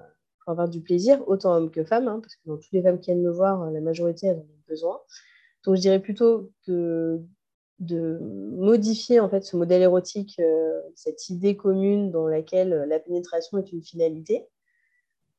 avoir 0.48 0.70
du 0.70 0.80
plaisir, 0.82 1.28
autant 1.28 1.56
hommes 1.56 1.72
que 1.72 1.84
femmes, 1.84 2.08
hein, 2.08 2.20
parce 2.22 2.36
que 2.36 2.42
dans 2.46 2.58
toutes 2.58 2.72
les 2.72 2.84
femmes 2.84 3.00
qui 3.00 3.12
viennent 3.12 3.24
me 3.24 3.32
voir, 3.32 3.64
euh, 3.64 3.72
la 3.72 3.82
majorité, 3.82 4.28
elles 4.28 4.38
en 4.38 4.42
ont 4.42 4.64
besoin. 4.68 5.02
Donc 5.64 5.76
je 5.76 5.82
dirais 5.82 6.00
plutôt 6.00 6.52
de, 6.68 7.20
de 7.80 8.20
modifier 8.20 9.20
en 9.20 9.28
fait 9.28 9.44
ce 9.44 9.58
modèle 9.58 9.82
érotique, 9.82 10.40
cette 10.94 11.30
idée 11.30 11.58
commune 11.58 12.12
dans 12.12 12.28
laquelle 12.28 12.86
la 12.88 13.00
pénétration 13.00 13.58
est 13.58 13.72
une 13.72 13.82
finalité. 13.82 14.48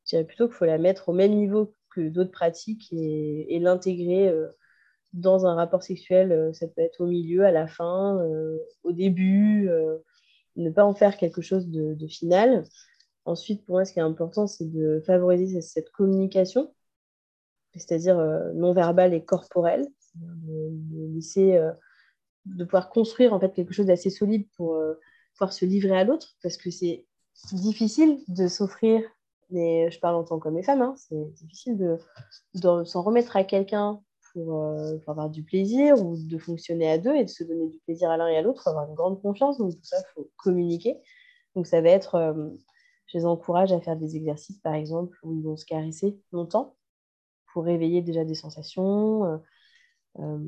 Je 0.04 0.10
dirais 0.10 0.24
plutôt 0.24 0.48
qu'il 0.48 0.56
faut 0.56 0.64
la 0.64 0.78
mettre 0.78 1.08
au 1.10 1.12
même 1.12 1.32
niveau 1.36 1.72
que 1.94 2.08
d'autres 2.08 2.32
pratiques 2.32 2.88
et, 2.92 3.54
et 3.54 3.60
l'intégrer 3.60 4.34
dans 5.12 5.46
un 5.46 5.54
rapport 5.54 5.82
sexuel, 5.82 6.32
euh, 6.32 6.52
ça 6.52 6.66
peut 6.68 6.82
être 6.82 7.00
au 7.00 7.06
milieu, 7.06 7.44
à 7.44 7.50
la 7.50 7.66
fin, 7.66 8.18
euh, 8.18 8.58
au 8.84 8.92
début, 8.92 9.68
euh, 9.68 9.98
ne 10.56 10.70
pas 10.70 10.84
en 10.84 10.94
faire 10.94 11.16
quelque 11.16 11.42
chose 11.42 11.68
de, 11.68 12.06
final. 12.06 12.64
Ensuite, 13.24 13.64
pour 13.64 13.76
moi, 13.76 13.84
ce 13.84 13.92
qui 13.92 13.98
est 13.98 14.02
important, 14.02 14.46
c'est 14.46 14.70
de 14.70 15.02
favoriser 15.06 15.60
cette 15.60 15.90
communication, 15.90 16.72
c'est-à-dire 17.74 18.16
non 18.54 18.72
verbale 18.72 19.12
et 19.12 19.24
corporelle, 19.24 19.86
de, 20.14 21.14
laisser, 21.14 21.60
de 22.46 22.64
pouvoir 22.64 22.88
construire 22.88 23.34
en 23.34 23.40
fait 23.40 23.52
quelque 23.52 23.74
chose 23.74 23.86
d'assez 23.86 24.08
solide 24.08 24.48
pour 24.56 24.80
pouvoir 25.34 25.52
se 25.52 25.66
livrer 25.66 25.98
à 25.98 26.04
l'autre, 26.04 26.36
parce 26.42 26.56
que 26.56 26.70
c'est 26.70 27.04
difficile 27.52 28.20
de 28.28 28.46
s'offrir, 28.46 29.02
mais 29.50 29.90
je 29.90 29.98
parle 29.98 30.14
en 30.14 30.24
tant 30.24 30.38
qu'homme 30.38 30.56
et 30.56 30.62
femme, 30.62 30.80
hein, 30.80 30.94
c'est 30.96 31.32
difficile 31.34 31.76
de, 31.76 31.98
de 32.54 32.84
s'en 32.84 33.02
remettre 33.02 33.36
à 33.36 33.44
quelqu'un 33.44 34.00
euh, 34.36 34.98
pour, 34.98 35.10
avoir 35.10 35.30
du 35.30 35.42
plaisir 35.42 36.00
ou 36.02 36.16
de 36.16 36.38
fonctionner 36.38 36.90
à 36.90 36.98
deux 36.98 37.14
et 37.14 37.24
de 37.24 37.30
se 37.30 37.44
donner 37.44 37.68
du 37.68 37.78
plaisir 37.78 38.10
à 38.10 38.16
l'un 38.16 38.28
et 38.28 38.36
à 38.36 38.42
l'autre, 38.42 38.68
avoir 38.68 38.88
une 38.88 38.94
grande 38.94 39.20
confiance. 39.20 39.58
Donc, 39.58 39.72
tout 39.72 39.84
ça, 39.84 39.96
il 39.98 40.12
faut 40.14 40.30
communiquer. 40.36 40.98
Donc, 41.54 41.66
ça 41.66 41.80
va 41.80 41.88
être, 41.88 42.16
euh, 42.16 42.50
je 43.06 43.18
les 43.18 43.24
encourage 43.24 43.72
à 43.72 43.80
faire 43.80 43.96
des 43.96 44.16
exercices, 44.16 44.58
par 44.58 44.74
exemple, 44.74 45.18
où 45.22 45.34
ils 45.34 45.42
vont 45.42 45.56
se 45.56 45.64
caresser 45.64 46.18
longtemps 46.32 46.76
pour 47.52 47.64
réveiller 47.64 48.02
déjà 48.02 48.24
des 48.24 48.34
sensations. 48.34 49.24
Euh, 50.18 50.38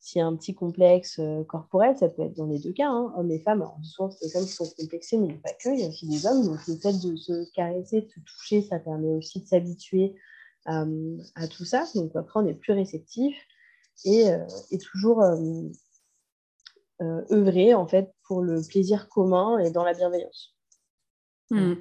s'il 0.00 0.18
y 0.18 0.22
a 0.22 0.26
un 0.26 0.36
petit 0.36 0.54
complexe 0.54 1.20
corporel, 1.46 1.96
ça 1.96 2.08
peut 2.08 2.22
être 2.22 2.36
dans 2.36 2.46
les 2.46 2.58
deux 2.58 2.72
cas, 2.72 2.88
hein, 2.88 3.12
hommes 3.16 3.30
et 3.30 3.40
femmes. 3.40 3.62
Alors, 3.62 3.78
souvent, 3.82 4.10
c'est 4.10 4.26
les 4.26 4.30
femmes 4.30 4.44
qui 4.44 4.52
sont 4.52 4.70
complexées, 4.78 5.18
mais 5.18 5.34
pas 5.34 5.52
que, 5.52 5.70
il 5.70 5.80
y 5.80 5.84
a 5.84 5.88
aussi 5.88 6.08
des 6.08 6.26
hommes. 6.26 6.44
Donc, 6.44 6.58
le 6.66 6.76
fait 6.76 6.92
de 6.92 7.16
se 7.16 7.50
caresser, 7.52 8.02
de 8.02 8.08
se 8.08 8.20
toucher, 8.20 8.62
ça 8.62 8.78
permet 8.78 9.14
aussi 9.14 9.40
de 9.40 9.46
s'habituer 9.46 10.14
à, 11.34 11.48
tout 11.48 11.64
ça. 11.64 11.84
Donc 11.94 12.14
après, 12.14 12.40
on 12.40 12.46
est 12.46 12.54
plus 12.54 12.72
réceptif 12.72 13.36
et, 14.04 14.24
et 14.70 14.78
toujours 14.78 15.22
œuvrer 17.00 17.74
en 17.74 17.86
fait 17.86 18.12
pour 18.24 18.42
le 18.42 18.62
plaisir 18.66 19.08
commun 19.08 19.58
et 19.58 19.70
dans 19.70 19.84
la 19.84 19.94
bienveillance. 19.94 20.54
Hmm. 21.50 21.74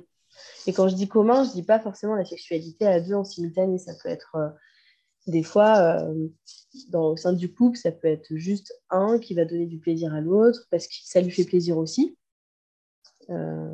Et 0.68 0.74
quand 0.74 0.88
je 0.88 0.96
dis 0.96 1.08
commun, 1.08 1.44
je 1.44 1.50
ne 1.50 1.54
dis 1.54 1.64
pas 1.64 1.80
forcément 1.80 2.16
la 2.16 2.26
sexualité 2.26 2.86
à 2.86 3.00
deux 3.00 3.14
en 3.14 3.24
simultané. 3.24 3.78
Ça 3.78 3.94
peut 4.02 4.10
être 4.10 4.36
euh, 4.36 4.50
des 5.28 5.44
fois, 5.44 6.02
euh, 6.02 6.28
dans, 6.90 7.12
au 7.12 7.18
sein 7.18 7.34
du 7.34 7.54
couple, 7.54 7.78
ça 7.78 7.92
peut 7.92 8.08
être 8.08 8.36
juste 8.36 8.74
un 8.90 9.20
qui 9.20 9.34
va 9.34 9.46
donner 9.46 9.66
du 9.66 9.80
plaisir 9.80 10.14
à 10.14 10.22
l'autre 10.22 10.68
parce 10.72 10.88
que 10.88 10.94
ça 11.04 11.22
lui 11.22 11.32
fait 11.32 11.44
plaisir 11.44 11.78
aussi. 11.78 12.18
Euh, 13.30 13.74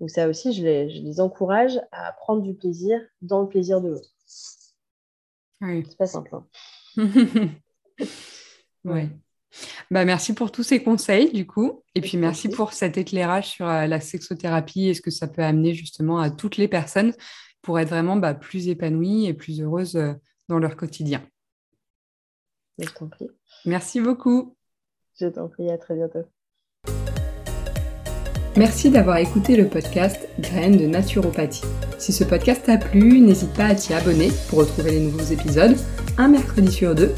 donc 0.00 0.10
ça 0.10 0.28
aussi, 0.28 0.52
je 0.52 0.62
les, 0.62 0.90
je 0.90 1.02
les, 1.02 1.20
encourage 1.20 1.80
à 1.90 2.12
prendre 2.12 2.42
du 2.42 2.54
plaisir 2.54 3.00
dans 3.22 3.42
le 3.42 3.48
plaisir 3.48 3.80
de 3.80 3.88
l'autre. 3.88 4.13
Oui. 5.60 5.84
C'est 5.88 5.96
pas 5.96 6.06
simple. 6.06 6.30
Hein. 6.34 6.46
oui. 8.84 9.08
Bah, 9.90 10.04
merci 10.04 10.34
pour 10.34 10.50
tous 10.50 10.62
ces 10.62 10.82
conseils, 10.82 11.32
du 11.32 11.46
coup. 11.46 11.82
Et 11.94 12.00
puis, 12.00 12.16
merci 12.16 12.48
pour 12.48 12.72
cet 12.72 12.98
éclairage 12.98 13.48
sur 13.50 13.68
euh, 13.68 13.86
la 13.86 14.00
sexothérapie 14.00 14.88
et 14.88 14.94
ce 14.94 15.00
que 15.00 15.10
ça 15.10 15.28
peut 15.28 15.42
amener 15.42 15.74
justement 15.74 16.18
à 16.18 16.30
toutes 16.30 16.56
les 16.56 16.68
personnes 16.68 17.12
pour 17.62 17.78
être 17.78 17.88
vraiment 17.88 18.16
bah, 18.16 18.34
plus 18.34 18.68
épanouies 18.68 19.26
et 19.26 19.34
plus 19.34 19.60
heureuses 19.60 19.96
euh, 19.96 20.12
dans 20.48 20.58
leur 20.58 20.76
quotidien. 20.76 21.22
Je 22.78 22.88
t'en 22.88 23.08
prie. 23.08 23.28
Merci 23.64 24.00
beaucoup. 24.00 24.56
Je 25.20 25.26
t'en 25.26 25.48
prie, 25.48 25.70
à 25.70 25.78
très 25.78 25.94
bientôt. 25.94 26.24
Merci 28.56 28.90
d'avoir 28.90 29.16
écouté 29.16 29.56
le 29.56 29.66
podcast 29.66 30.28
Graines 30.38 30.76
de 30.76 30.86
naturopathie. 30.86 31.64
Si 31.98 32.12
ce 32.12 32.24
podcast 32.24 32.62
t'a 32.64 32.76
plu, 32.76 33.20
n'hésite 33.20 33.52
pas 33.52 33.66
à 33.66 33.74
t'y 33.74 33.92
abonner 33.94 34.30
pour 34.48 34.60
retrouver 34.60 34.92
les 34.92 35.00
nouveaux 35.00 35.32
épisodes 35.32 35.76
un 36.18 36.28
mercredi 36.28 36.70
sur 36.70 36.94
deux 36.94 37.12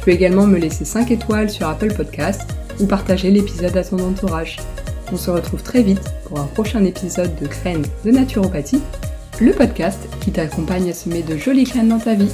tu 0.00 0.06
peux 0.06 0.12
également 0.12 0.46
me 0.46 0.58
laisser 0.58 0.86
5 0.86 1.10
étoiles 1.10 1.50
sur 1.50 1.68
Apple 1.68 1.92
Podcast 1.92 2.40
ou 2.80 2.86
partager 2.86 3.30
l'épisode 3.30 3.76
à 3.76 3.84
ton 3.84 3.98
entourage. 3.98 4.56
On 5.12 5.18
se 5.18 5.30
retrouve 5.30 5.62
très 5.62 5.82
vite 5.82 6.00
pour 6.24 6.40
un 6.40 6.46
prochain 6.46 6.82
épisode 6.84 7.34
de 7.38 7.46
Graines 7.46 7.84
de 8.06 8.10
naturopathie, 8.10 8.80
le 9.42 9.52
podcast 9.52 9.98
qui 10.22 10.32
t'accompagne 10.32 10.88
à 10.88 10.94
semer 10.94 11.22
de 11.22 11.36
jolies 11.36 11.64
graines 11.64 11.90
dans 11.90 11.98
ta 11.98 12.14
vie. 12.14 12.32